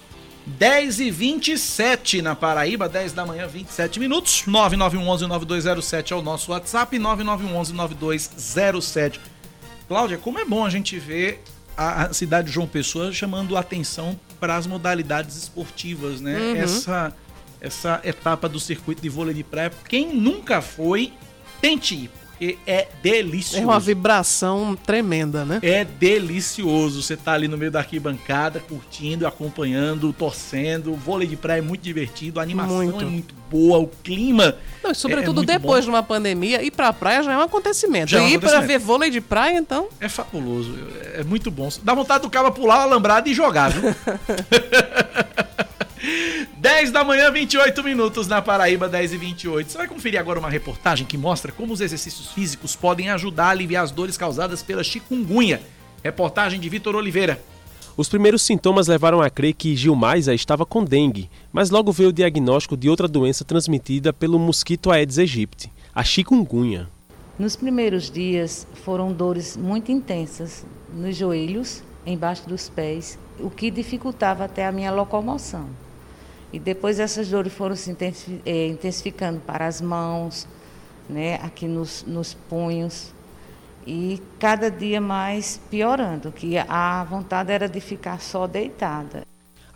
[0.46, 4.44] 10 e 27 na Paraíba, 10 da manhã, 27 minutos.
[4.46, 9.18] 9911-9207 é o nosso WhatsApp, 9911-9207.
[9.88, 11.42] Cláudia, como é bom a gente ver
[11.76, 16.38] a, cidade de João Pessoa chamando atenção para as modalidades esportivas, né?
[16.38, 16.56] Uhum.
[16.56, 17.16] Essa,
[17.60, 19.72] essa etapa do circuito de vôlei de praia.
[19.88, 21.12] Quem nunca foi,
[21.60, 23.62] tente ir porque é delicioso.
[23.62, 25.58] É uma vibração tremenda, né?
[25.62, 27.02] É delicioso.
[27.02, 30.92] Você tá ali no meio da arquibancada, curtindo, acompanhando, torcendo.
[30.92, 33.04] O vôlei de praia é muito divertido, a animação muito.
[33.04, 34.56] é muito boa, o clima.
[34.82, 35.90] Não, sobretudo é, é depois bom.
[35.90, 38.10] de uma pandemia, ir pra praia já é um acontecimento.
[38.10, 39.88] Já é um ir para ver vôlei de praia, então.
[40.00, 40.74] É fabuloso,
[41.14, 41.68] é muito bom.
[41.82, 43.94] Dá vontade do cara pular o alambrado e jogar, viu?
[46.76, 49.72] 10 da manhã, 28 minutos na Paraíba, 10 e 28.
[49.72, 53.48] Você vai conferir agora uma reportagem que mostra como os exercícios físicos podem ajudar a
[53.48, 55.62] aliviar as dores causadas pela chikungunya.
[56.04, 57.42] Reportagem de Vitor Oliveira.
[57.96, 62.12] Os primeiros sintomas levaram a crer que Gilmaisa estava com dengue, mas logo veio o
[62.12, 66.90] diagnóstico de outra doença transmitida pelo mosquito Aedes aegypti, a chikungunya.
[67.38, 74.44] Nos primeiros dias foram dores muito intensas nos joelhos, embaixo dos pés, o que dificultava
[74.44, 75.85] até a minha locomoção.
[76.52, 77.94] E depois essas dores foram se
[78.44, 80.46] eh, intensificando para as mãos,
[81.08, 83.12] né, aqui nos, nos punhos,
[83.86, 89.24] e cada dia mais piorando, que a vontade era de ficar só deitada.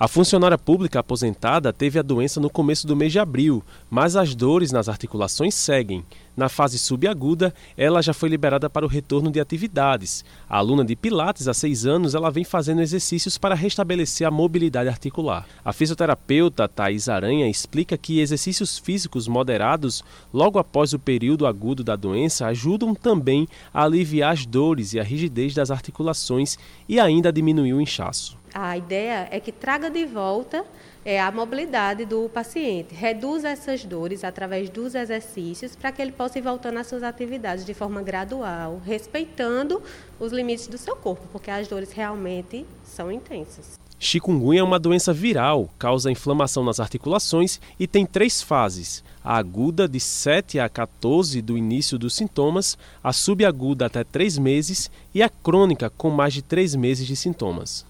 [0.03, 4.35] A funcionária pública aposentada teve a doença no começo do mês de abril, mas as
[4.35, 6.03] dores nas articulações seguem.
[6.35, 10.25] Na fase subaguda, ela já foi liberada para o retorno de atividades.
[10.49, 14.89] A aluna de Pilates, há seis anos, ela vem fazendo exercícios para restabelecer a mobilidade
[14.89, 15.47] articular.
[15.63, 21.95] A fisioterapeuta Thais Aranha explica que exercícios físicos moderados logo após o período agudo da
[21.95, 26.57] doença ajudam também a aliviar as dores e a rigidez das articulações
[26.89, 28.40] e ainda a diminuir o inchaço.
[28.53, 30.65] A ideia é que traga de volta
[31.05, 36.39] é, a mobilidade do paciente, reduza essas dores através dos exercícios para que ele possa
[36.39, 39.83] ir voltando às suas atividades de forma gradual, respeitando
[40.19, 43.79] os limites do seu corpo, porque as dores realmente são intensas.
[43.99, 49.87] Chikungunya é uma doença viral, causa inflamação nas articulações e tem três fases: a aguda,
[49.87, 55.29] de 7 a 14 do início dos sintomas, a subaguda até 3 meses e a
[55.29, 57.90] crônica, com mais de 3 meses de sintomas.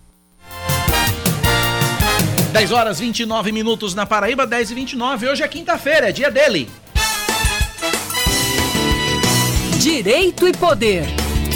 [2.50, 5.28] 10 horas 29 minutos na Paraíba, 10 e 29.
[5.28, 6.68] Hoje é quinta-feira, é dia dele.
[9.80, 11.04] Direito e Poder,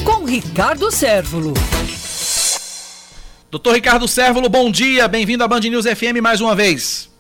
[0.04, 1.52] com Ricardo Sérvulo.
[3.50, 7.12] Doutor Ricardo Sérvulo, bom dia, bem-vindo à Band News FM mais uma vez.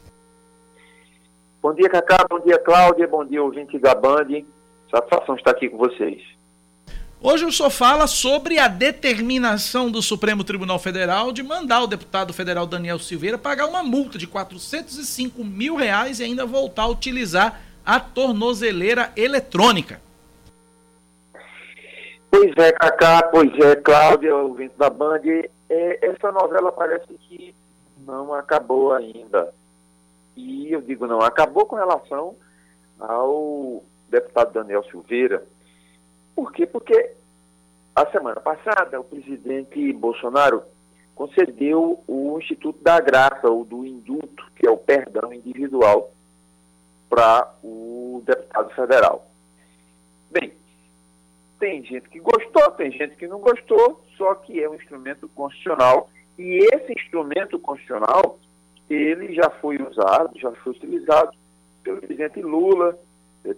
[1.60, 4.44] Bom dia, Cacá, bom dia, Cláudia, bom dia, ouvinte da Band.
[4.88, 6.33] Satisfação estar aqui com vocês.
[7.26, 12.34] Hoje o senhor fala sobre a determinação do Supremo Tribunal Federal de mandar o deputado
[12.34, 17.62] federal Daniel Silveira pagar uma multa de 405 mil reais e ainda voltar a utilizar
[17.82, 20.02] a tornozeleira eletrônica.
[22.30, 25.22] Pois é, Cacá, pois é, Cláudia, ouvinte da Band.
[25.70, 27.54] É, essa novela parece que
[28.06, 29.50] não acabou ainda.
[30.36, 32.36] E eu digo não, acabou com relação
[33.00, 35.42] ao deputado Daniel Silveira.
[36.34, 36.66] Por quê?
[36.66, 37.12] Porque
[37.94, 40.62] a semana passada o presidente Bolsonaro
[41.14, 46.12] concedeu o Instituto da Graça, ou do Induto, que é o perdão individual,
[47.08, 49.26] para o deputado federal.
[50.30, 50.52] Bem,
[51.60, 56.10] tem gente que gostou, tem gente que não gostou, só que é um instrumento constitucional
[56.36, 58.38] e esse instrumento constitucional
[58.90, 61.32] ele já foi usado, já foi utilizado
[61.82, 62.98] pelo presidente Lula,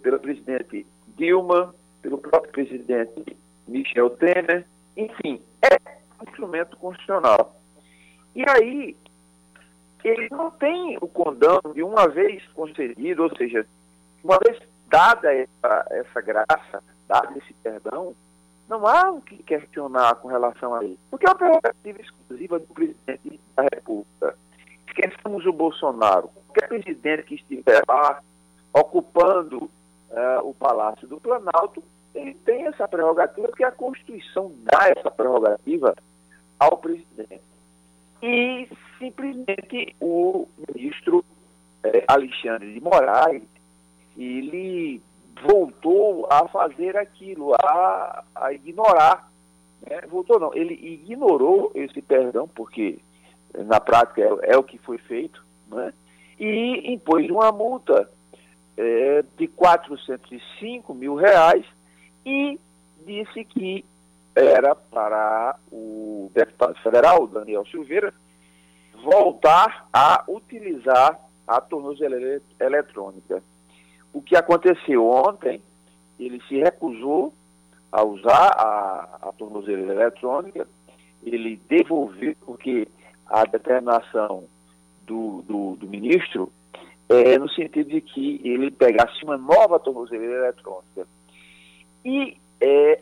[0.02, 1.74] pelo presidente Dilma,
[2.06, 3.36] pelo próprio presidente
[3.66, 4.64] Michel Temer,
[4.96, 5.74] enfim, é
[6.20, 7.56] um instrumento constitucional.
[8.32, 8.96] E aí,
[10.04, 13.66] ele não tem o condão de uma vez concedido, ou seja,
[14.22, 14.56] uma vez
[14.88, 18.14] dada essa, essa graça, dado esse perdão,
[18.68, 20.98] não há o que questionar com relação a ele.
[21.10, 24.38] Porque é uma prerrogativa exclusiva do presidente da República.
[24.86, 26.28] Esqueçamos o Bolsonaro.
[26.46, 28.22] Qualquer presidente que estiver lá
[28.72, 29.70] ocupando uh,
[30.44, 31.82] o Palácio do Planalto,
[32.16, 35.94] ele tem essa prerrogativa, porque a Constituição dá essa prerrogativa
[36.58, 37.42] ao presidente.
[38.22, 41.24] E simplesmente o ministro
[41.84, 43.42] eh, Alexandre de Moraes,
[44.16, 45.02] ele
[45.42, 49.30] voltou a fazer aquilo, a, a ignorar.
[49.86, 50.00] Né?
[50.08, 52.98] Voltou não, ele ignorou esse perdão, porque
[53.54, 55.92] na prática é, é o que foi feito, né?
[56.40, 58.10] e impôs uma multa
[58.78, 61.64] é, de 405 mil reais
[62.26, 62.58] e
[63.06, 63.84] disse que
[64.34, 68.12] era para o deputado federal, Daniel Silveira,
[69.02, 73.40] voltar a utilizar a tornozeleira eletrônica.
[74.12, 75.62] O que aconteceu ontem,
[76.18, 77.32] ele se recusou
[77.92, 80.66] a usar a, a tornozeleira eletrônica,
[81.22, 82.88] ele devolveu, porque
[83.26, 84.44] a determinação
[85.02, 86.52] do, do, do ministro
[87.08, 91.06] é no sentido de que ele pegasse uma nova tornozeleira eletrônica.
[92.06, 93.00] E é,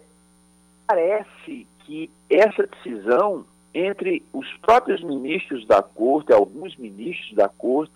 [0.87, 3.45] parece que essa decisão
[3.75, 7.93] entre os próprios ministros da corte, alguns ministros da corte,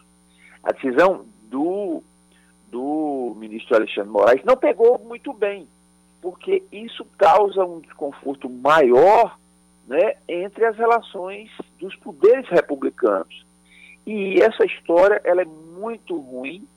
[0.62, 2.02] a decisão do
[2.70, 5.66] do ministro Alexandre Moraes não pegou muito bem,
[6.20, 9.38] porque isso causa um desconforto maior
[9.86, 11.48] né, entre as relações
[11.80, 13.46] dos poderes republicanos.
[14.06, 16.68] E essa história ela é muito ruim,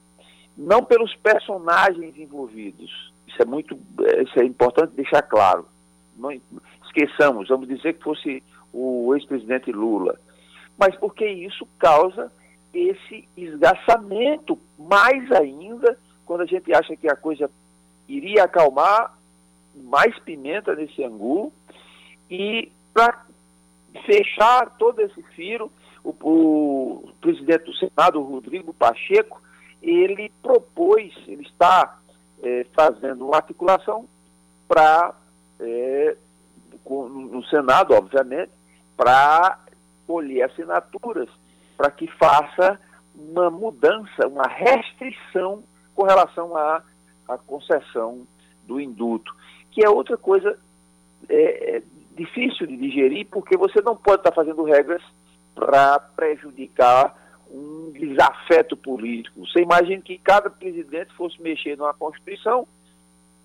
[0.55, 3.10] não pelos personagens envolvidos.
[3.31, 3.79] Isso é muito,
[4.23, 5.65] isso é importante deixar claro.
[6.15, 6.31] Não
[6.85, 10.19] esqueçamos, vamos dizer que fosse o ex-presidente Lula,
[10.77, 12.31] mas porque isso causa
[12.73, 17.49] esse esgaçamento mais ainda quando a gente acha que a coisa
[18.07, 19.17] iria acalmar,
[19.75, 21.51] mais pimenta nesse angu
[22.29, 23.25] e para
[24.05, 25.71] fechar todo esse firo,
[26.03, 29.41] o, o, presidente do Senado, Rodrigo Pacheco,
[29.81, 31.99] ele propôs, ele está
[32.41, 34.07] é, fazendo uma articulação
[34.67, 35.13] para,
[35.59, 36.15] é,
[36.87, 38.51] no Senado, obviamente,
[38.95, 39.59] para
[40.05, 41.29] colher assinaturas
[41.81, 42.79] para que faça
[43.15, 45.63] uma mudança, uma restrição
[45.95, 46.83] com relação à,
[47.27, 48.27] à concessão
[48.67, 49.35] do induto,
[49.71, 50.55] que é outra coisa
[51.27, 51.83] é, é
[52.15, 55.01] difícil de digerir, porque você não pode estar fazendo regras
[55.55, 57.15] para prejudicar
[57.53, 59.45] um desafeto político.
[59.45, 62.67] Você imagina que cada presidente fosse mexer numa Constituição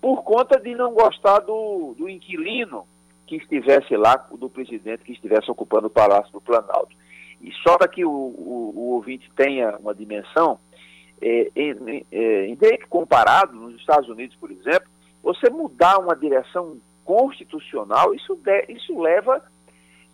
[0.01, 2.87] por conta de não gostar do, do inquilino
[3.25, 6.95] que estivesse lá, do presidente que estivesse ocupando o Palácio do Planalto.
[7.41, 10.59] E só para que o, o, o, ouvinte tenha uma dimensão,
[11.21, 12.57] é, em, é, em
[12.89, 14.87] comparado, nos Estados Unidos, por exemplo,
[15.21, 19.43] você mudar uma direção constitucional, isso, de, isso leva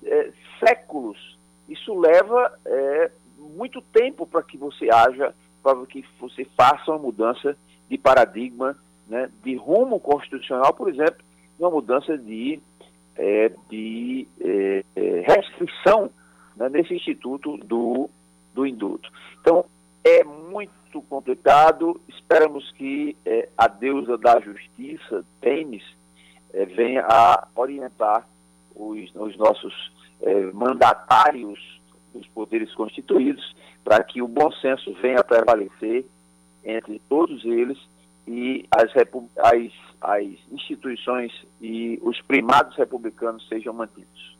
[0.03, 1.33] é, séculos
[1.67, 3.11] isso leva é,
[3.43, 7.57] muito tempo para que você haja, para que você faça uma mudança
[7.89, 8.77] de paradigma,
[9.07, 11.23] né, de rumo constitucional, por exemplo,
[11.59, 12.59] uma mudança de,
[13.15, 16.09] é, de é, é restrição
[16.55, 18.09] né, nesse instituto do,
[18.53, 19.11] do indulto.
[19.41, 19.65] Então,
[20.03, 25.83] é muito complicado, esperamos que é, a deusa da justiça, Temis,
[26.53, 28.27] é, venha a orientar
[28.75, 29.91] os, os nossos
[30.21, 31.81] é, mandatários
[32.13, 36.05] dos poderes constituídos para que o bom senso venha a prevalecer
[36.63, 37.77] entre todos eles
[38.27, 44.33] e as, as, as instituições e os primados republicanos sejam mantidos.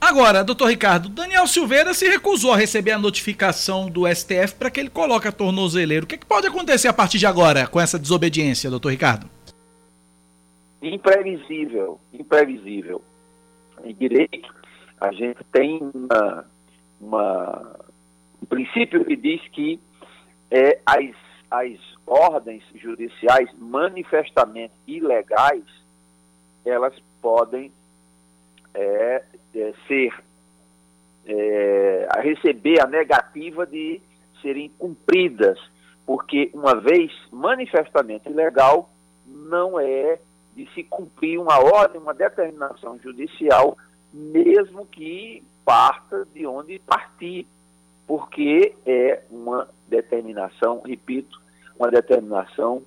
[0.00, 4.78] Agora, doutor Ricardo, Daniel Silveira se recusou a receber a notificação do STF para que
[4.78, 6.04] ele coloque a tornozeleira.
[6.04, 9.28] O que, que, pode acontecer a partir de agora com essa desobediência, doutor Ricardo?
[10.82, 13.02] Imprevisível, imprevisível.
[13.82, 14.54] Em direito,
[15.00, 16.44] a gente tem uma,
[17.00, 17.76] uma,
[18.42, 19.80] um princípio que diz que
[20.50, 21.14] é, as,
[21.50, 25.64] as ordens judiciais manifestamente ilegais,
[26.64, 27.72] elas podem
[28.74, 29.22] é,
[29.54, 30.12] é, ser
[31.26, 34.00] é, a receber a negativa de
[34.40, 35.58] serem cumpridas,
[36.04, 38.88] porque uma vez manifestamente ilegal,
[39.26, 40.18] não é
[40.54, 43.76] de se cumprir uma ordem, uma determinação judicial,
[44.12, 47.44] mesmo que parta de onde partir,
[48.06, 51.42] porque é uma determinação, repito,
[51.76, 52.82] uma determinação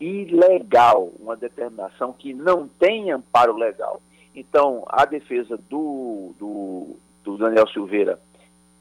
[0.00, 4.02] ilegal, uma determinação que não tem amparo legal.
[4.34, 8.18] Então, a defesa do, do, do Daniel Silveira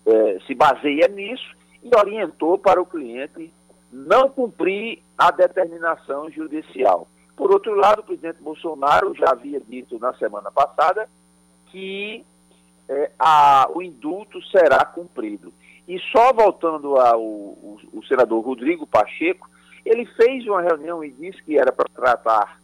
[0.03, 3.53] é, se baseia nisso e orientou para o cliente
[3.91, 7.07] não cumprir a determinação judicial.
[7.35, 11.07] Por outro lado, o presidente Bolsonaro já havia dito na semana passada
[11.67, 12.25] que
[12.89, 15.53] é, a, o indulto será cumprido.
[15.87, 19.49] E só voltando ao o, o senador Rodrigo Pacheco,
[19.85, 22.59] ele fez uma reunião e disse que era para tratar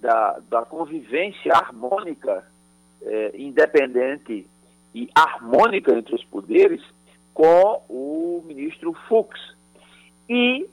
[0.00, 2.44] da, da convivência harmônica,
[3.02, 4.46] é, independente
[4.94, 6.82] e harmônica entre os poderes
[7.34, 9.38] com o ministro Fux.
[10.28, 10.68] E,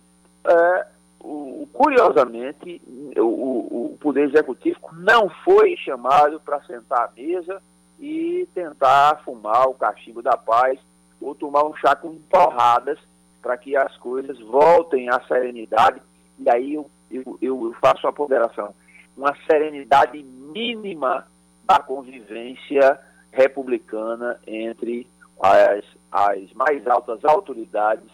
[0.46, 0.86] é,
[1.22, 2.82] o, curiosamente,
[3.18, 7.62] o, o Poder Executivo não foi chamado para sentar à mesa
[8.00, 10.80] e tentar fumar o cachimbo da paz
[11.20, 12.98] ou tomar um chá com porradas
[13.42, 16.02] para que as coisas voltem à serenidade.
[16.38, 18.74] E aí eu, eu, eu faço a ponderação
[19.20, 21.28] uma serenidade mínima
[21.66, 22.98] da convivência
[23.32, 25.06] republicana entre
[25.42, 28.10] as, as mais altas autoridades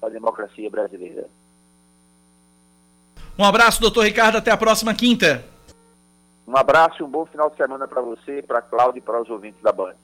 [0.00, 1.26] da democracia brasileira.
[3.38, 4.36] Um abraço, doutor Ricardo.
[4.36, 5.42] Até a próxima quinta.
[6.50, 9.30] Um abraço e um bom final de semana para você, para Cláudio e para os
[9.30, 9.94] ouvintes da Band.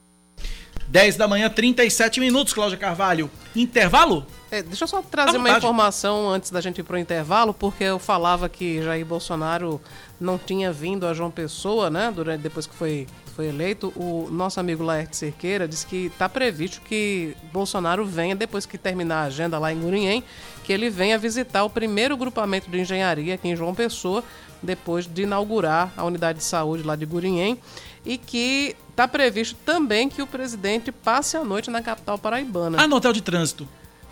[0.86, 3.28] 10 da manhã, 37 minutos, Cláudia Carvalho.
[3.56, 4.24] Intervalo?
[4.48, 7.82] É, deixa eu só trazer uma informação antes da gente ir para o intervalo, porque
[7.82, 9.80] eu falava que Jair Bolsonaro
[10.20, 12.12] não tinha vindo a João Pessoa, né?
[12.14, 16.80] Durante, depois que foi, foi eleito, o nosso amigo Laerte Cerqueira disse que está previsto
[16.82, 20.22] que Bolsonaro venha, depois que terminar a agenda lá em Gurinhém,
[20.62, 24.22] que ele venha visitar o primeiro grupamento de engenharia aqui em João Pessoa,
[24.62, 27.58] depois de inaugurar a unidade de saúde lá de Gurinhém,
[28.04, 32.78] e que está previsto também que o presidente passe a noite na capital paraibana.
[32.80, 33.68] Ah, no hotel de trânsito.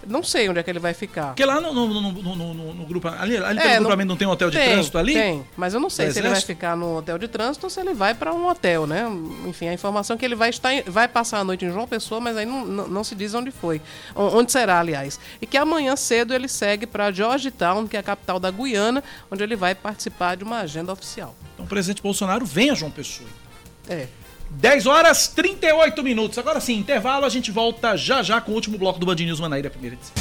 [0.07, 1.29] Não sei onde é que ele vai ficar.
[1.29, 3.09] Porque lá no, no, no, no, no grupo.
[3.09, 5.15] Ali, ali é, pelo grupamento não tem um hotel de tem, trânsito ali?
[5.15, 7.81] Tem, mas eu não sei se ele vai ficar no hotel de trânsito ou se
[7.81, 9.07] ele vai para um hotel, né?
[9.47, 12.21] Enfim, a informação é que ele vai estar vai passar a noite em João Pessoa,
[12.21, 13.81] mas aí não, não, não se diz onde foi.
[14.15, 15.19] Onde será, aliás.
[15.41, 19.43] E que amanhã cedo ele segue para Georgetown, que é a capital da Guiana, onde
[19.43, 21.35] ele vai participar de uma agenda oficial.
[21.55, 23.29] Então o presidente Bolsonaro vem a João Pessoa.
[23.89, 24.07] É.
[24.51, 26.39] 10 horas 38 minutos.
[26.39, 29.41] Agora sim, intervalo, a gente volta já já com o último bloco do Band News
[29.41, 30.15] Manaíra, primeira edição.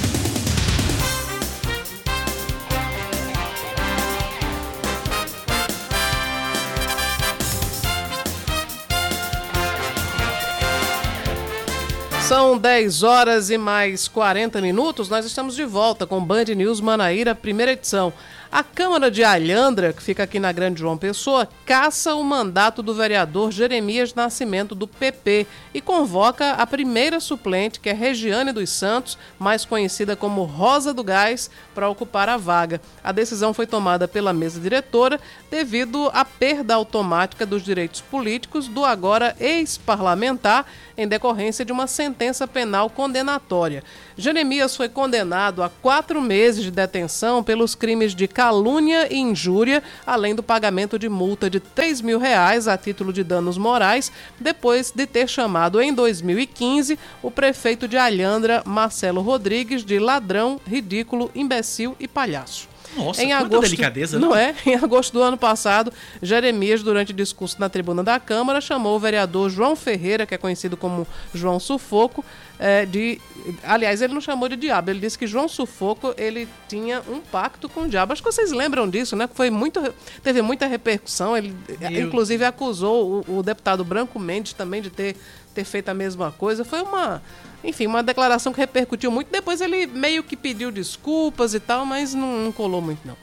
[12.34, 15.08] São 10 horas e mais 40 minutos.
[15.08, 18.12] Nós estamos de volta com Band News Manaíra, primeira edição.
[18.56, 22.94] A Câmara de Alhandra, que fica aqui na Grande João Pessoa, caça o mandato do
[22.94, 29.18] vereador Jeremias Nascimento, do PP, e convoca a primeira suplente, que é Regiane dos Santos,
[29.40, 32.80] mais conhecida como Rosa do Gás, para ocupar a vaga.
[33.04, 35.20] A decisão foi tomada pela mesa diretora
[35.50, 42.48] devido à perda automática dos direitos políticos do agora ex-parlamentar em decorrência de uma sentença
[42.48, 43.84] penal condenatória.
[44.16, 50.36] Jeremias foi condenado a quatro meses de detenção pelos crimes de calúnia e injúria, além
[50.36, 55.08] do pagamento de multa de 3 mil reais a título de danos morais, depois de
[55.08, 62.06] ter chamado em 2015 o prefeito de Alhandra, Marcelo Rodrigues, de ladrão, ridículo, imbecil e
[62.06, 62.73] palhaço.
[62.96, 64.36] Nossa, em agosto, delicadeza, não não?
[64.36, 64.56] é?
[64.66, 65.92] Em agosto do ano passado,
[66.22, 70.78] Jeremias, durante discurso na tribuna da Câmara, chamou o vereador João Ferreira, que é conhecido
[70.78, 72.24] como João Sufoco,
[72.60, 73.20] é, de.
[73.64, 77.68] Aliás, ele não chamou de diabo, ele disse que João Sufoco ele tinha um pacto
[77.68, 78.14] com o diabo.
[78.14, 79.28] Acho que vocês lembram disso, né?
[79.28, 79.82] Que foi muito,
[80.24, 81.36] teve muita repercussão.
[81.36, 85.16] Ele, Meu inclusive, acusou o, o deputado Branco Mendes também de ter,
[85.54, 86.66] ter feito a mesma coisa.
[86.66, 87.22] Foi uma.
[87.64, 89.32] Enfim, uma declaração que repercutiu muito.
[89.32, 93.16] Depois ele meio que pediu desculpas e tal, mas não, não colou muito, não.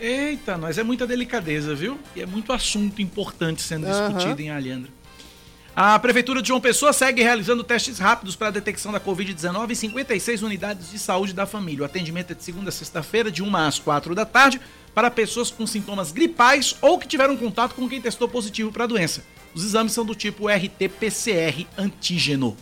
[0.00, 1.98] Eita, nós é muita delicadeza, viu?
[2.16, 4.90] E é muito assunto importante sendo discutido em Alhandra.
[5.74, 9.74] A Prefeitura de João Pessoa segue realizando testes rápidos para a detecção da Covid-19 em
[9.74, 11.82] 56 unidades de saúde da família.
[11.82, 14.60] O atendimento é de segunda a sexta-feira, de 1 às 4 da tarde,
[14.94, 18.86] para pessoas com sintomas gripais ou que tiveram contato com quem testou positivo para a
[18.86, 19.24] doença.
[19.54, 22.56] Os exames são do tipo RT-PCR antígeno.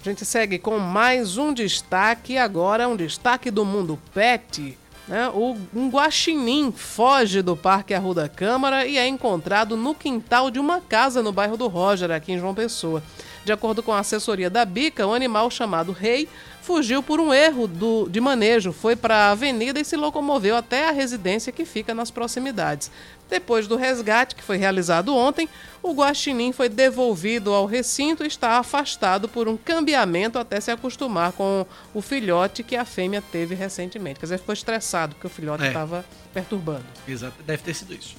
[0.00, 4.78] A gente segue com mais um destaque, agora um destaque do mundo pet.
[5.08, 5.28] Né?
[5.30, 10.80] O, um guaxinim foge do Parque Arruda Câmara e é encontrado no quintal de uma
[10.80, 13.02] casa no bairro do Roger, aqui em João Pessoa.
[13.44, 16.28] De acordo com a assessoria da Bica, o animal chamado Rei
[16.60, 20.86] fugiu por um erro do, de manejo, foi para a avenida e se locomoveu até
[20.86, 22.90] a residência que fica nas proximidades.
[23.28, 25.48] Depois do resgate, que foi realizado ontem,
[25.82, 31.32] o guaxinim foi devolvido ao recinto e está afastado por um cambiamento até se acostumar
[31.32, 34.18] com o filhote que a fêmea teve recentemente.
[34.18, 35.68] Quer dizer, ficou estressado porque o filhote É.
[35.68, 36.84] estava perturbando.
[37.06, 38.16] Exato, deve ter sido isso.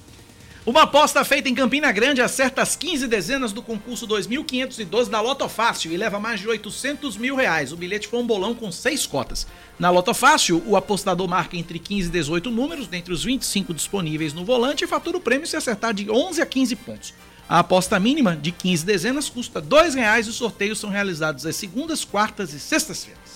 [0.69, 5.49] Uma aposta feita em Campina Grande acerta as 15 dezenas do concurso 2512 da Loto
[5.49, 7.73] Fácil e leva mais de 800 mil reais.
[7.73, 9.47] O bilhete foi um bolão com seis cotas.
[9.79, 14.31] Na Loto Fácil, o apostador marca entre 15 e 18 números, dentre os 25 disponíveis
[14.31, 17.13] no volante, e fatura o prêmio se acertar de 11 a 15 pontos.
[17.49, 21.55] A aposta mínima de 15 dezenas custa 2 reais e os sorteios são realizados às
[21.55, 23.28] segundas, quartas e sextas-feiras.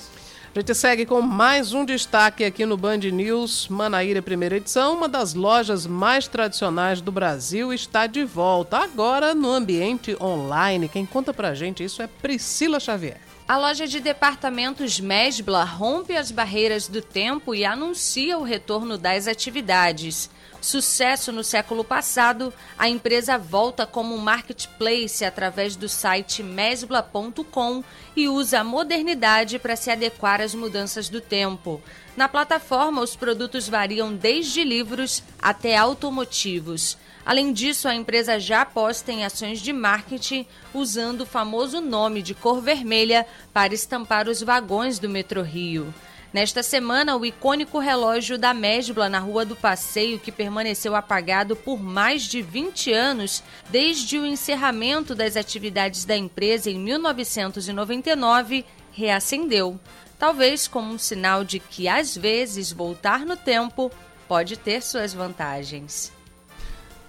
[0.56, 4.94] A gente segue com mais um destaque aqui no Band News Manaíra, primeira edição.
[4.94, 10.88] Uma das lojas mais tradicionais do Brasil está de volta, agora no ambiente online.
[10.88, 13.20] Quem conta pra gente isso é Priscila Xavier.
[13.48, 19.28] A loja de departamentos Mesbla rompe as barreiras do tempo e anuncia o retorno das
[19.28, 20.30] atividades.
[20.64, 27.84] Sucesso no século passado, a empresa volta como marketplace através do site mesbla.com
[28.15, 31.81] e usa a modernidade para se adequar às mudanças do tempo.
[32.15, 36.98] Na plataforma, os produtos variam desde livros até automotivos.
[37.26, 42.34] Além disso, a empresa já aposta em ações de marketing usando o famoso nome de
[42.34, 45.94] cor vermelha para estampar os vagões do Metrô Rio.
[46.34, 51.80] Nesta semana, o icônico relógio da Mesbla na Rua do Passeio, que permaneceu apagado por
[51.80, 59.80] mais de 20 anos, desde o encerramento das atividades da empresa em 1999, reacendeu.
[60.18, 63.91] Talvez como um sinal de que, às vezes, voltar no tempo
[64.27, 66.12] pode ter suas vantagens.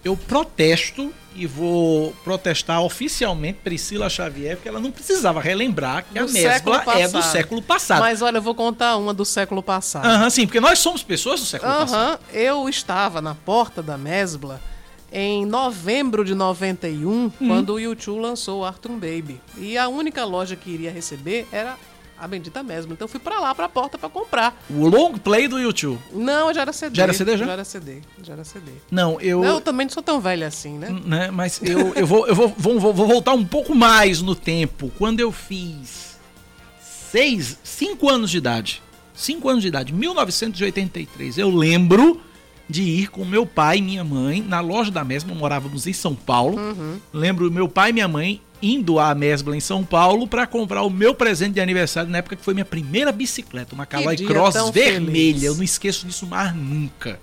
[0.05, 6.23] Eu protesto e vou protestar oficialmente Priscila Xavier, porque ela não precisava relembrar que a
[6.23, 7.33] Do século mescla é do passado.
[7.33, 8.01] século passado.
[8.01, 10.07] Mas olha, eu vou contar uma do século passado.
[10.07, 11.95] Aham, sim, porque nós somos pessoas do século passado.
[12.13, 14.61] Aham, eu estava na porta da Mesbla
[15.11, 17.31] em novembro de 91, Hum.
[17.49, 19.41] quando o YouTube lançou o Arthur Baby.
[19.57, 21.77] E a única loja que iria receber era
[22.25, 22.95] a bendita Mesbla.
[22.95, 24.65] Então eu fui pra lá, pra porta, pra comprar.
[24.71, 25.99] O long play do YouTube.
[26.13, 26.97] Não, já era CD.
[26.97, 27.45] Já era CD, já?
[27.45, 28.73] Já era CD, já era CD.
[28.91, 29.45] Não, eu.
[29.45, 30.89] Eu também não sou tão velha assim, né?
[31.05, 34.91] né, mas eu, eu, vou, eu vou, vou, vou voltar um pouco mais no tempo.
[34.97, 36.17] Quando eu fiz
[36.81, 38.83] seis, cinco anos de idade.
[39.15, 41.39] Cinco anos de idade, 1983.
[41.39, 42.21] Eu lembro
[42.69, 46.15] de ir com meu pai e minha mãe na loja da Mesma, morávamos em São
[46.15, 46.59] Paulo.
[46.59, 46.99] Uhum.
[47.13, 50.91] Lembro meu pai e minha mãe indo à Mesbla em São Paulo para comprar o
[50.91, 55.07] meu presente de aniversário na época que foi minha primeira bicicleta, uma dia Cross vermelha.
[55.13, 55.43] feliz.
[55.43, 57.21] Eu não esqueço disso mais nunca.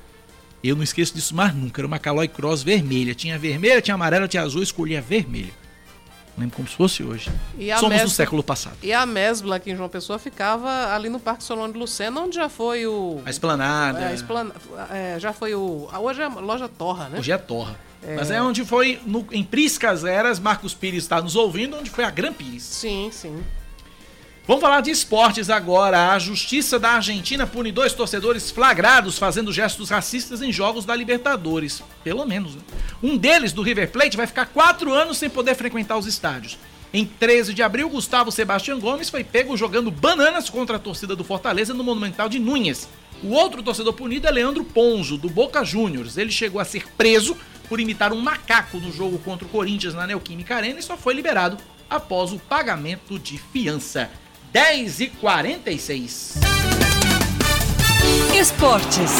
[0.63, 1.81] Eu não esqueço disso mais nunca.
[1.81, 3.15] Era uma Caloi Cross vermelha.
[3.15, 5.51] Tinha vermelha, tinha amarela, tinha azul, eu escolhi a vermelha.
[6.37, 7.29] Lembro como se fosse hoje.
[7.57, 8.77] E a Somos do Mesbla- século passado.
[8.81, 12.35] E a Mesbla aqui em João Pessoa ficava ali no Parque Solano de Lucena, onde
[12.35, 13.21] já foi o.
[13.25, 13.99] A esplanada.
[13.99, 14.53] É, a esplana-
[14.91, 15.89] é, já foi o.
[15.99, 17.19] Hoje é a loja Torra, né?
[17.19, 17.75] Hoje é Torra.
[18.03, 18.15] É.
[18.15, 22.03] Mas é onde foi, no- em Priscas Eras, Marcos Pires está nos ouvindo, onde foi
[22.03, 22.63] a Gran Pires.
[22.63, 23.43] Sim, sim.
[24.47, 26.11] Vamos falar de esportes agora.
[26.11, 31.83] A Justiça da Argentina pune dois torcedores flagrados fazendo gestos racistas em jogos da Libertadores.
[32.03, 32.61] Pelo menos, né?
[33.03, 36.57] Um deles, do River Plate, vai ficar quatro anos sem poder frequentar os estádios.
[36.93, 41.23] Em 13 de abril, Gustavo Sebastião Gomes foi pego jogando bananas contra a torcida do
[41.23, 42.89] Fortaleza no Monumental de Núñez.
[43.23, 46.17] O outro torcedor punido é Leandro Ponzo, do Boca Juniors.
[46.17, 47.37] Ele chegou a ser preso
[47.71, 51.13] por imitar um macaco no jogo contra o Corinthians na Neoquímica Arena e só foi
[51.13, 51.55] liberado
[51.89, 54.09] após o pagamento de fiança.
[54.51, 56.35] 10 e 46.
[58.37, 59.11] Esportes.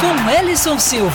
[0.00, 1.10] Com Ellison Silva.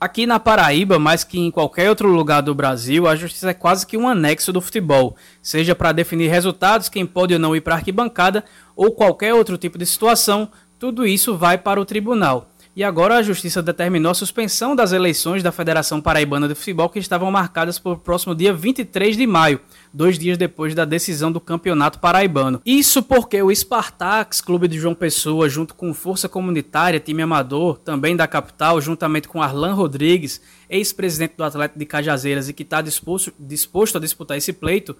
[0.00, 3.86] Aqui na Paraíba, mais que em qualquer outro lugar do Brasil, a justiça é quase
[3.86, 7.74] que um anexo do futebol, seja para definir resultados, quem pode ou não ir para
[7.74, 8.44] a arquibancada,
[8.74, 12.50] ou qualquer outro tipo de situação, tudo isso vai para o tribunal.
[12.80, 16.98] E agora a Justiça determinou a suspensão das eleições da Federação Paraibana de Futebol que
[16.98, 19.60] estavam marcadas para o próximo dia 23 de maio,
[19.92, 22.62] dois dias depois da decisão do Campeonato Paraibano.
[22.64, 28.16] Isso porque o Spartax, clube de João Pessoa, junto com Força Comunitária, time amador, também
[28.16, 30.40] da capital, juntamente com Arlan Rodrigues,
[30.70, 34.96] ex-presidente do Atlético de Cajazeiras e que está disposto, disposto a disputar esse pleito,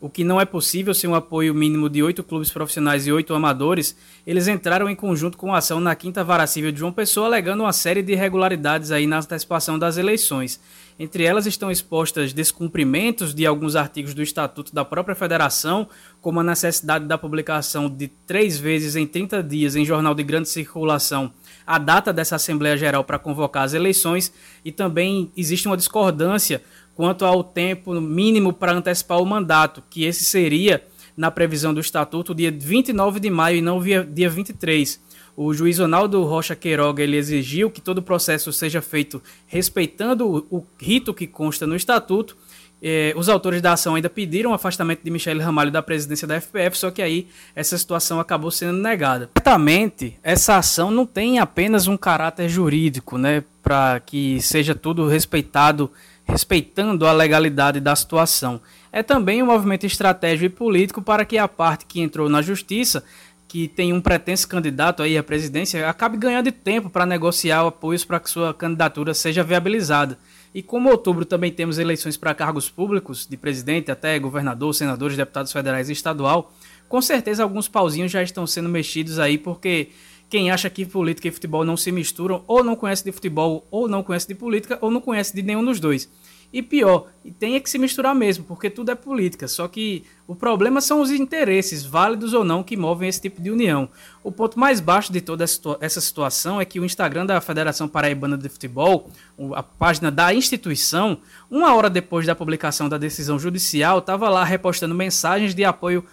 [0.00, 3.32] o que não é possível sem um apoio mínimo de oito clubes profissionais e oito
[3.32, 3.96] amadores,
[4.26, 7.62] eles entraram em conjunto com a ação na Quinta Vara Civil de João Pessoa, alegando
[7.62, 10.60] uma série de irregularidades aí na antecipação das eleições.
[10.98, 15.88] Entre elas estão expostas descumprimentos de alguns artigos do Estatuto da própria Federação,
[16.20, 20.48] como a necessidade da publicação de três vezes em 30 dias em jornal de grande
[20.48, 21.32] circulação
[21.66, 24.32] a data dessa Assembleia Geral para convocar as eleições,
[24.64, 26.62] e também existe uma discordância
[26.94, 30.84] quanto ao tempo mínimo para antecipar o mandato, que esse seria,
[31.16, 35.00] na previsão do Estatuto, dia 29 de maio e não dia 23.
[35.36, 40.58] O juiz Ronaldo Rocha Queiroga ele exigiu que todo o processo seja feito respeitando o,
[40.58, 42.36] o rito que consta no Estatuto.
[42.80, 46.40] Eh, os autores da ação ainda pediram o afastamento de Michele Ramalho da presidência da
[46.40, 49.30] FPF, só que aí essa situação acabou sendo negada.
[49.36, 55.90] Certamente, essa ação não tem apenas um caráter jurídico, né, para que seja tudo respeitado
[56.24, 58.60] respeitando a legalidade da situação.
[58.90, 63.04] É também um movimento estratégico e político para que a parte que entrou na justiça,
[63.46, 68.18] que tem um pretenso candidato aí à presidência, acabe ganhando tempo para negociar apoios para
[68.18, 70.18] que sua candidatura seja viabilizada.
[70.54, 75.52] E como outubro também temos eleições para cargos públicos, de presidente até governador, senadores, deputados
[75.52, 76.52] federais e estadual,
[76.88, 79.90] com certeza alguns pauzinhos já estão sendo mexidos aí, porque
[80.34, 83.86] quem acha que política e futebol não se misturam, ou não conhece de futebol, ou
[83.86, 86.10] não conhece de política, ou não conhece de nenhum dos dois.
[86.52, 87.06] E pior,
[87.38, 89.46] tem que se misturar mesmo, porque tudo é política.
[89.46, 93.48] Só que o problema são os interesses, válidos ou não, que movem esse tipo de
[93.48, 93.88] união.
[94.24, 98.36] O ponto mais baixo de toda essa situação é que o Instagram da Federação Paraibana
[98.36, 99.08] de Futebol,
[99.54, 104.96] a página da instituição, uma hora depois da publicação da decisão judicial, estava lá repostando
[104.96, 106.04] mensagens de apoio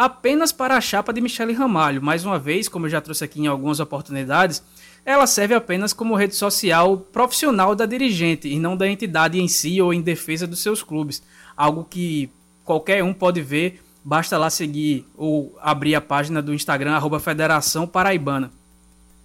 [0.00, 2.00] apenas para a chapa de Michele Ramalho.
[2.00, 4.62] Mais uma vez, como eu já trouxe aqui em algumas oportunidades,
[5.04, 9.78] ela serve apenas como rede social profissional da dirigente e não da entidade em si
[9.78, 11.22] ou em defesa dos seus clubes.
[11.54, 12.30] Algo que
[12.64, 17.86] qualquer um pode ver, basta lá seguir ou abrir a página do Instagram, arroba Federação
[17.86, 18.50] Paraibana.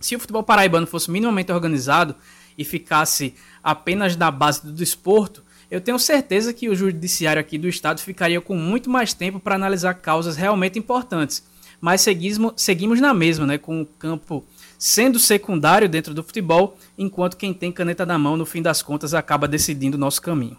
[0.02, 2.14] Se o futebol paraibano fosse minimamente organizado
[2.58, 3.34] e ficasse
[3.64, 8.40] apenas na base do desporto, eu tenho certeza que o judiciário aqui do estado ficaria
[8.40, 11.44] com muito mais tempo para analisar causas realmente importantes.
[11.82, 14.44] Mas seguimos, seguimos na mesma, né, com o campo
[14.78, 19.14] sendo secundário dentro do futebol, enquanto quem tem caneta na mão, no fim das contas,
[19.14, 20.58] acaba decidindo o nosso caminho.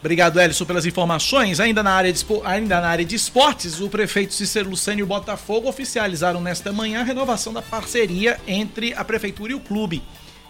[0.00, 1.58] Obrigado, Elison, pelas informações.
[1.58, 5.06] Ainda na, área de, ainda na área de esportes, o prefeito Cícero Lucênio e o
[5.06, 10.02] Botafogo oficializaram nesta manhã a renovação da parceria entre a prefeitura e o clube.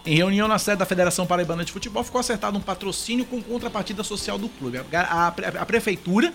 [0.07, 4.05] Em reunião na sede da Federação Paraibana de Futebol, ficou acertado um patrocínio com contrapartida
[4.05, 4.77] social do clube.
[4.77, 6.31] A, a, a prefeitura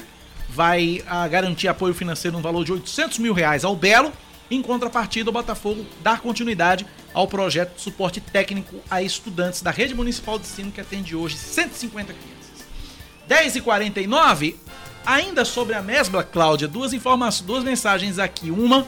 [0.47, 4.13] vai a, garantir apoio financeiro no valor de 800 mil reais ao Belo.
[4.51, 9.95] Em contrapartida, o Botafogo dar continuidade ao projeto de suporte técnico a estudantes da rede
[9.95, 12.67] municipal de ensino que atende hoje 150 crianças.
[13.27, 14.55] 10h49,
[15.07, 18.51] ainda sobre a mesma, Cláudia, duas informações, duas mensagens aqui.
[18.51, 18.87] Uma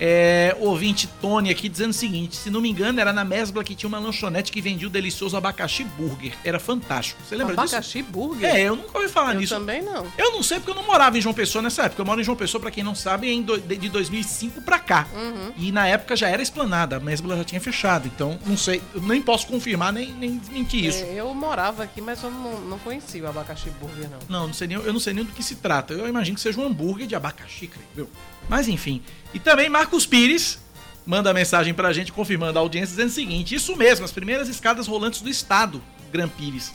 [0.00, 3.74] é, ouvinte Tony aqui dizendo o seguinte: se não me engano, era na Mesbla que
[3.74, 6.34] tinha uma lanchonete que vendia o delicioso abacaxi burger.
[6.44, 7.20] Era fantástico.
[7.22, 7.98] Você lembra abacaxi disso?
[7.98, 8.54] Abacaxi burger?
[8.54, 9.54] É, eu nunca ouvi falar eu nisso.
[9.54, 10.06] Eu também não.
[10.16, 12.00] Eu não sei porque eu não morava em João Pessoa nessa época.
[12.00, 15.06] Eu moro em João Pessoa, para quem não sabe, em do, de 2005 para cá.
[15.14, 15.52] Uhum.
[15.56, 18.06] E na época já era esplanada, a Mesbla já tinha fechado.
[18.06, 21.04] Então, não sei, eu nem posso confirmar nem, nem mentir isso.
[21.04, 24.18] É, eu morava aqui, mas eu não, não conhecia o abacaxi burger, não.
[24.28, 25.92] Não, não sei nem, eu não sei nem do que se trata.
[25.92, 28.08] Eu imagino que seja um hambúrguer de abacaxi, creio.
[28.48, 29.02] Mas enfim.
[29.34, 30.58] E também Marcos Pires
[31.04, 34.86] manda mensagem pra gente confirmando a audiência dizendo o seguinte: Isso mesmo, as primeiras escadas
[34.86, 36.72] rolantes do estado, Gran Pires.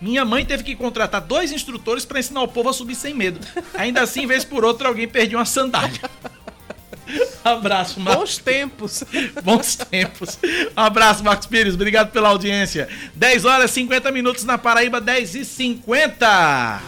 [0.00, 3.40] Minha mãe teve que contratar dois instrutores para ensinar o povo a subir sem medo.
[3.74, 6.00] Ainda assim, vez por outra, alguém perdia uma sandália.
[7.44, 8.20] Abraço, Marcos.
[8.20, 9.04] Bons tempos.
[9.42, 10.38] Bons tempos.
[10.74, 11.74] Abraço, Marcos Pires.
[11.74, 12.88] Obrigado pela audiência.
[13.14, 16.80] 10 horas e 50 minutos na Paraíba, 10 e 50.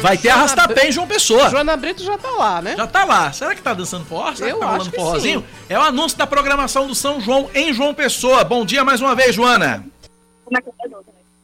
[0.00, 1.50] Vai ter Joana arrastapé em João Pessoa.
[1.50, 2.74] Joana Brito já tá lá, né?
[2.76, 3.32] Já tá lá.
[3.32, 4.32] Será que tá dançando forró?
[4.34, 5.40] Será Eu que tá acho rolando que forrozinho?
[5.40, 5.46] sim.
[5.68, 8.44] É o anúncio da programação do São João em João Pessoa.
[8.44, 9.84] Bom dia mais uma vez, Joana.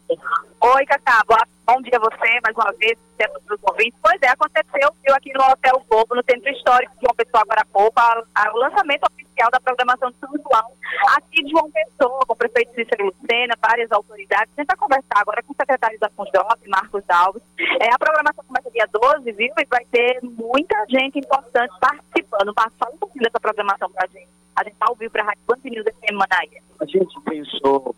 [0.08, 1.22] Oi, Cacá.
[1.26, 3.98] Boa- Bom dia a você, mais uma vez, tempo dos ouvintes.
[4.02, 7.62] Pois é, aconteceu, viu, aqui no Hotel Globo, no Centro Histórico de João Pessoa, agora
[7.62, 10.70] há pouco, a- a- o lançamento oficial da programação de São João,
[11.16, 14.52] aqui de João Pessoa, com o prefeito Cícero Lucena, várias autoridades.
[14.58, 17.42] A vai conversar agora com o secretário da Fundop, Marcos Alves.
[17.80, 22.52] É, a programação começa dia 12, viu, e vai ter muita gente importante participando.
[22.78, 24.28] Fala um pouquinho dessa programação pra gente.
[24.54, 26.62] A gente tá ao vivo pra Rádio Band News FM Manaia.
[26.78, 27.96] a gente pensou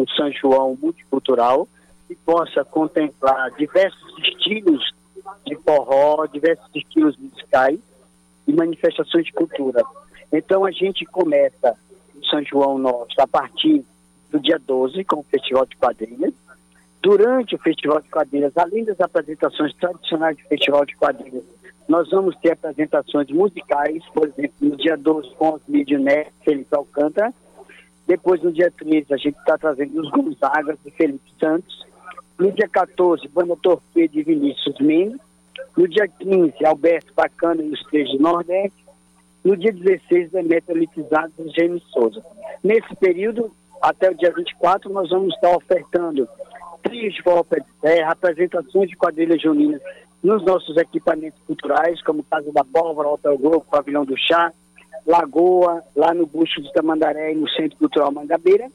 [0.00, 1.68] um São João multicultural
[2.06, 4.92] que possa contemplar diversos estilos
[5.46, 7.78] de forró, diversos estilos musicais
[8.46, 9.82] e manifestações de cultura.
[10.32, 11.76] Então a gente começa
[12.14, 13.84] o São João nosso a partir
[14.30, 16.34] do dia 12 com o Festival de Quadrilhas.
[17.02, 21.44] Durante o Festival de Quadrilhas, além das apresentações tradicionais do Festival de Quadrilhas,
[21.88, 27.32] nós vamos ter apresentações musicais, por exemplo, no dia 12 com os Midioné, Felipe Alcântara,
[28.08, 31.86] depois, no dia 13, a gente está trazendo os Gonzagas de Felipe Santos.
[32.38, 35.20] No dia 14, Banda Torpedo e Vinícius Mendes.
[35.76, 38.82] No dia 15, Alberto Bacana e os Três do Nordeste.
[39.44, 42.24] No dia 16, Demetrio Elitizado e James Souza.
[42.64, 43.52] Nesse período,
[43.82, 46.26] até o dia 24, nós vamos estar ofertando
[46.82, 49.82] trios de forró de serra, apresentações de quadrilhas juninas
[50.22, 54.50] nos nossos equipamentos culturais, como Casa da Pólvora, Hotel Globo, Pavilhão do Chá,
[55.08, 58.70] Lagoa, lá no Busto de Tamandaré e no Centro Cultural Mangabeira.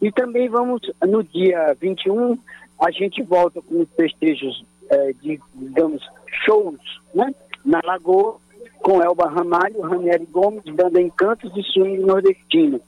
[0.00, 2.38] E também vamos, no dia 21,
[2.80, 6.02] a gente volta com os festejos eh, de, digamos,
[6.46, 6.80] shows,
[7.14, 7.34] né?
[7.62, 8.36] Na Lagoa,
[8.80, 12.80] com Elba Ramalho, Ranieri Gomes, Banda Encantos e Swing Nordestino.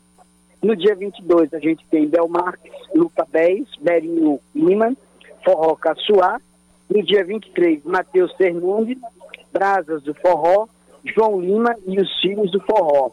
[0.62, 4.96] No dia 22, a gente tem Bel Marques, Luca Bez, Berinho Lima,
[5.44, 6.40] Forró Caçoar.
[6.88, 8.98] No dia 23, Matheus Fernandes,
[9.52, 10.66] Brasas do Forró,
[11.14, 13.10] João Lima e os Filhos do Forró.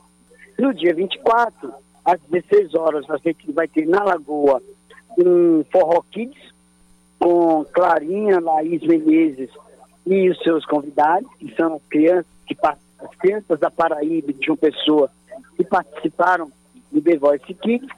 [0.58, 1.74] No dia 24,
[2.06, 4.62] às 16 horas, a gente vai ter na Lagoa
[5.18, 6.54] um Forró Kids,
[7.20, 9.50] com Clarinha, Laís Menezes
[10.06, 14.58] e os seus convidados, que são as crianças, que, as crianças da Paraíba de João
[14.58, 15.10] Pessoa,
[15.56, 16.52] que participaram
[16.92, 17.90] do The Voice Kids.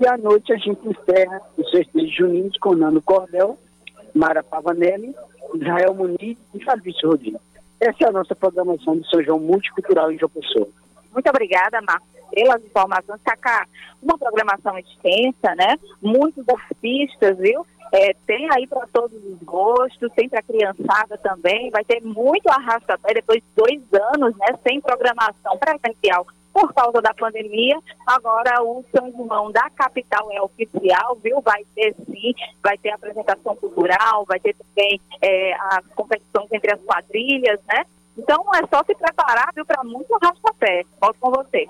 [0.00, 3.58] E à noite a gente encerra os festejos juninos com Nando Cordel,
[4.14, 5.14] Mara Pavanelli,
[5.54, 7.49] Israel Muniz e Fabrício Rodrigues.
[7.80, 10.68] Essa é a nossa programação de São João Multicultural em João Pessoa.
[11.12, 13.20] Muito obrigada, Marcos, pelas informações.
[13.24, 13.66] Cacá,
[14.02, 15.76] uma programação extensa, né?
[16.02, 17.66] Muitos artistas, viu?
[17.92, 21.70] É, tem aí para todos os gostos, tem para criançada também.
[21.70, 23.82] Vai ter muito arrasta-pé depois de dois
[24.12, 24.46] anos, né?
[24.62, 27.78] Sem programação presencial por causa da pandemia.
[28.06, 31.40] Agora o São João da capital é oficial, viu?
[31.40, 36.80] Vai ter sim, vai ter apresentação cultural, vai ter também é, as competições entre as
[36.80, 37.84] quadrilhas, né?
[38.16, 40.84] Então é só se preparar, viu, para muito arrasta-pé.
[41.00, 41.66] Volto com você.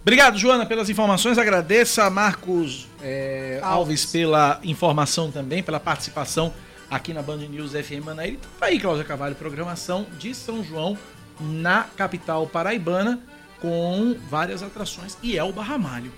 [0.00, 1.38] Obrigado, Joana, pelas informações.
[1.38, 6.52] Agradeço a Marcos é, Alves pela informação também, pela participação
[6.90, 8.38] aqui na Band News FM Manaíra.
[8.58, 10.98] Tá aí, Cláudia Carvalho, programação de São João
[11.40, 13.20] na capital paraibana,
[13.62, 16.12] com várias atrações e Elba Ramalho.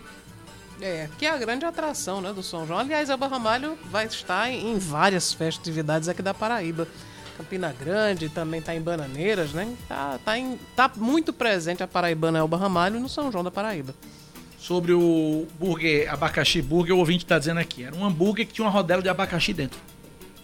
[0.81, 2.81] É, que é a grande atração né, do São João.
[2.81, 6.89] Aliás, Elba Ramalho vai estar em, várias festividades aqui da Paraíba.
[7.37, 9.73] Campina Grande também está em Bananeiras, né?
[9.89, 13.95] Tá, tá, em- tá muito presente a paraibana Elba Ramalho no São João da Paraíba.
[14.59, 17.85] Sobre o burger, abacaxi burger, o ouvinte está dizendo aqui.
[17.85, 19.79] Era um hambúrguer que tinha uma rodela de abacaxi dentro.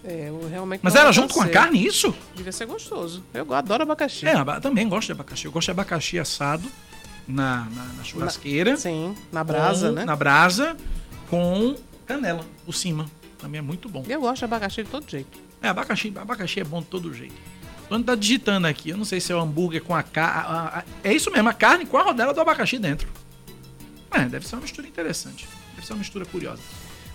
[0.05, 2.14] É, eu realmente Mas era junto com a carne, isso?
[2.35, 3.22] Devia ser gostoso.
[3.32, 4.27] Eu adoro abacaxi.
[4.27, 5.44] É, também gosto de abacaxi.
[5.44, 6.68] Eu gosto de abacaxi assado
[7.31, 8.77] na, na, na churrasqueira.
[8.77, 10.05] sim, na brasa, com- né?
[10.05, 10.77] Na brasa,
[11.28, 11.74] com
[12.07, 13.07] canela por cima.
[13.39, 14.05] Também é muito bom.
[14.09, 15.39] Eu gosto de abacaxi de todo jeito.
[15.62, 17.35] É, abacaxi, abacaxi é bom de todo jeito.
[17.89, 20.85] Quando tá digitando aqui, eu não sei se é o hambúrguer com a carne.
[21.02, 23.09] É isso mesmo, a carne com a rodela do abacaxi dentro.
[24.12, 25.48] É, deve ser uma mistura interessante.
[25.74, 26.61] Deve ser uma mistura curiosa.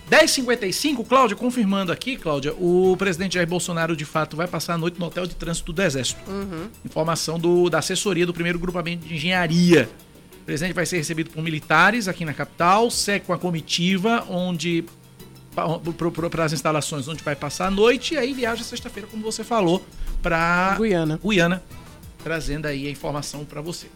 [0.09, 4.99] 10h55, Cláudia, confirmando aqui, Cláudia, o presidente Jair Bolsonaro de fato vai passar a noite
[4.99, 6.19] no hotel de trânsito do Exército.
[6.29, 6.67] Uhum.
[6.85, 9.89] Informação do, da assessoria do primeiro grupamento de engenharia.
[10.45, 14.85] O presidente vai ser recebido por militares aqui na capital, segue com a comitiva, onde
[16.29, 19.83] para as instalações onde vai passar a noite e aí viaja sexta-feira, como você falou,
[20.21, 21.19] para Guiana.
[21.19, 21.63] Guiana,
[22.23, 23.87] trazendo aí a informação para você.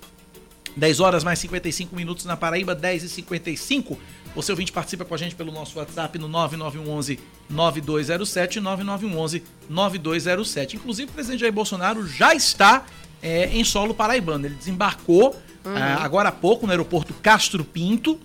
[0.75, 3.99] 10 horas mais 55 minutos na Paraíba, 10 e 55.
[4.33, 10.77] Você ouvinte participa com a gente pelo nosso WhatsApp no 9911 9207 9911 9207.
[10.77, 12.87] Inclusive, o presidente Jair Bolsonaro já está
[13.21, 14.47] é, em solo paraibano.
[14.47, 15.39] Ele desembarcou
[15.69, 15.75] Uhum.
[15.77, 18.19] ah, agora há pouco no aeroporto Castro Pinto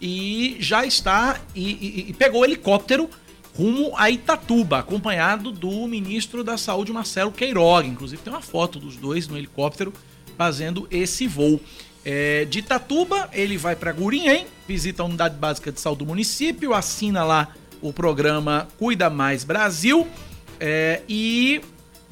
[0.00, 3.08] e já está e, e- e pegou o helicóptero
[3.56, 7.88] rumo a Itatuba, acompanhado do ministro da Saúde, Marcelo Queiroga.
[7.88, 9.92] Inclusive tem uma foto dos dois no helicóptero
[10.36, 11.60] fazendo esse voo.
[12.04, 16.72] É, de Itatuba, ele vai para Gurinhém, visita a unidade básica de saúde do município,
[16.72, 17.48] assina lá
[17.82, 20.06] o programa Cuida Mais Brasil
[20.60, 21.60] é, e,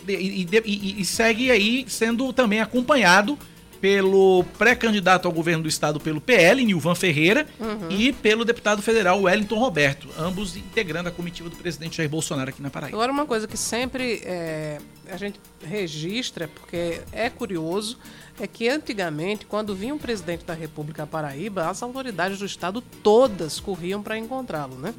[0.08, 3.38] e, e, e segue aí sendo também acompanhado
[3.80, 7.90] pelo pré-candidato ao governo do estado pelo PL, Nilvan Ferreira, uhum.
[7.90, 12.62] e pelo deputado federal Wellington Roberto, ambos integrando a comitiva do presidente Jair Bolsonaro aqui
[12.62, 12.96] na Paraíba.
[12.96, 14.78] Agora, uma coisa que sempre é,
[15.10, 17.98] a gente registra, porque é curioso,
[18.40, 23.60] é que antigamente, quando vinha um presidente da República Paraíba, as autoridades do estado todas
[23.60, 24.94] corriam para encontrá-lo, né?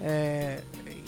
[0.00, 0.60] É,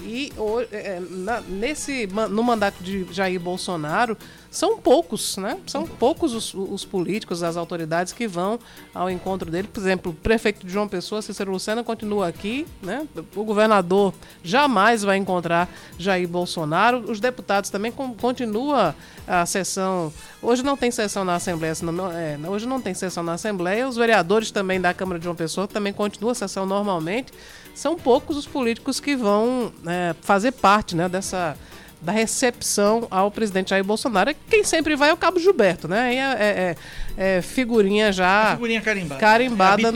[0.04, 0.32] e
[0.70, 4.16] é, na, nesse no mandato de Jair Bolsonaro
[4.54, 5.58] são poucos, né?
[5.66, 8.60] São poucos os, os, políticos, as autoridades que vão
[8.94, 9.66] ao encontro dele.
[9.66, 13.04] Por exemplo, o prefeito de João Pessoa, Cícero Lucena, continua aqui, né?
[13.34, 14.14] O governador
[14.44, 15.68] jamais vai encontrar
[15.98, 17.10] Jair Bolsonaro.
[17.10, 18.94] Os deputados também com, continua
[19.26, 20.12] a sessão.
[20.40, 21.72] Hoje não tem sessão na Assembleia,
[22.14, 23.88] é, hoje não tem sessão na Assembleia.
[23.88, 27.32] Os vereadores também da Câmara de João Pessoa também continua a sessão normalmente.
[27.74, 31.56] São poucos os políticos que vão é, fazer parte, né, dessa
[32.04, 34.34] da recepção ao presidente Jair Bolsonaro.
[34.48, 36.00] Quem sempre vai é o Cabo Gilberto, né?
[36.02, 36.76] Aí é, é,
[37.16, 38.50] é, é figurinha já.
[38.50, 39.20] É figurinha carimbada.
[39.20, 39.92] Carimbada.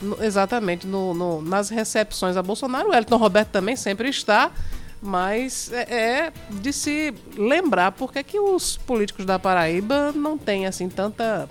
[0.00, 2.90] No, exatamente, no, no, nas recepções a Bolsonaro.
[2.90, 4.52] O Elton Roberto também sempre está.
[5.00, 10.88] Mas é, é de se lembrar porque que os políticos da Paraíba não têm assim
[10.88, 11.48] tanta,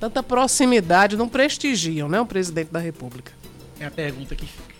[0.00, 3.32] tanta proximidade, não prestigiam né, o presidente da República.
[3.78, 4.75] É a pergunta que fica.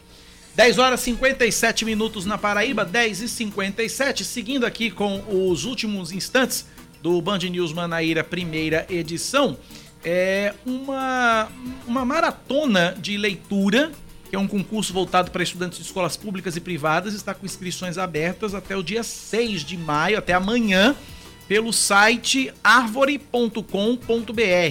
[0.56, 6.12] 10 horas e 57 minutos na Paraíba, 10 e 57, seguindo aqui com os últimos
[6.12, 6.64] instantes
[7.02, 9.58] do Band News Manaíra, primeira edição.
[10.02, 11.48] É uma,
[11.86, 13.92] uma maratona de leitura,
[14.30, 17.98] que é um concurso voltado para estudantes de escolas públicas e privadas, está com inscrições
[17.98, 20.96] abertas até o dia 6 de maio, até amanhã,
[21.46, 23.60] pelo site arvore.com.br.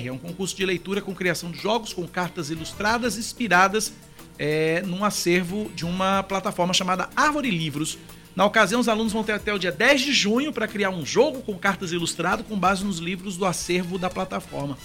[0.04, 3.94] É um concurso de leitura com criação de jogos com cartas ilustradas inspiradas
[4.38, 7.98] é, num acervo de uma plataforma chamada Árvore Livros.
[8.36, 11.06] Na ocasião, os alunos vão ter até o dia 10 de junho para criar um
[11.06, 14.78] jogo com cartas ilustradas com base nos livros do acervo da plataforma.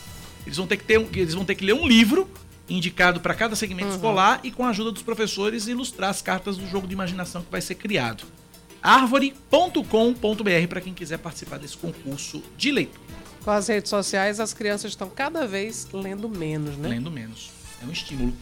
[0.46, 2.28] Eles vão ter que, ter eles vão ter que ler um livro
[2.68, 3.96] indicado para cada segmento uhum.
[3.96, 7.50] escolar e com a ajuda dos professores ilustrar as cartas do jogo de imaginação que
[7.50, 8.24] vai ser criado.
[8.80, 13.00] árvore.com.br para quem quiser participar desse concurso de leitura.
[13.42, 16.90] Com as redes sociais, as crianças estão cada vez lendo menos, né?
[16.90, 17.50] Lendo menos.
[17.82, 18.34] É um estímulo.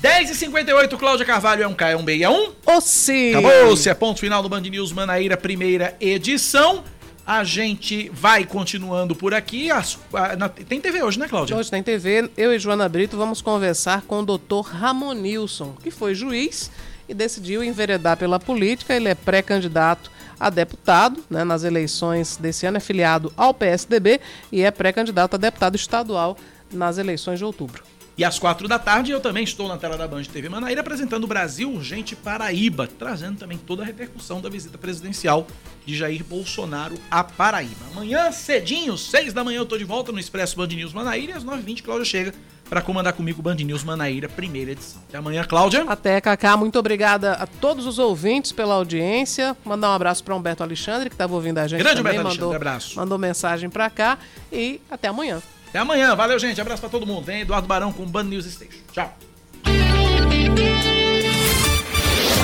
[0.00, 2.52] 10h58, Cláudia Carvalho é um K, é um B, é um?
[2.66, 3.34] Ô, sim!
[3.34, 6.84] Acabou-se, é ponto final do Band News Manaíra, primeira edição.
[7.24, 9.70] A gente vai continuando por aqui.
[9.70, 11.56] As, a, na, tem TV hoje, né, Cláudia?
[11.56, 12.28] Hoje tem TV.
[12.36, 16.70] Eu e Joana Brito vamos conversar com o doutor Ramonilson, que foi juiz
[17.08, 18.94] e decidiu enveredar pela política.
[18.94, 24.20] Ele é pré-candidato a deputado né, nas eleições desse ano, é filiado ao PSDB
[24.50, 26.36] e é pré-candidato a deputado estadual
[26.72, 27.91] nas eleições de outubro.
[28.16, 31.24] E às quatro da tarde eu também estou na tela da Band TV Manaíra apresentando
[31.24, 35.46] o Brasil Urgente Paraíba, trazendo também toda a repercussão da visita presidencial
[35.86, 37.86] de Jair Bolsonaro à Paraíba.
[37.90, 41.34] Amanhã, cedinho, seis da manhã, eu estou de volta no Expresso Band News Manaíra e
[41.34, 42.34] às nove h 20 Cláudia chega
[42.68, 45.02] para comandar comigo o Band News Manaíra, primeira edição.
[45.08, 45.84] Até amanhã, Cláudia.
[45.86, 46.56] Até, Cacá.
[46.56, 49.56] Muito obrigada a todos os ouvintes pela audiência.
[49.64, 52.12] Mandar um abraço para Humberto Alexandre, que estava ouvindo a gente Grande também.
[52.12, 52.96] Humberto mandou, Alexandre, abraço.
[52.96, 54.18] Mandou mensagem para cá
[54.50, 55.42] e até amanhã.
[55.72, 56.14] Até amanhã.
[56.14, 56.60] Valeu, gente.
[56.60, 57.24] Abraço pra todo mundo.
[57.24, 58.78] Vem Eduardo Barão com Band News Station.
[58.92, 59.16] Tchau.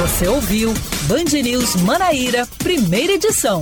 [0.00, 0.72] Você ouviu
[1.02, 3.60] Band News Manaíra, primeira edição.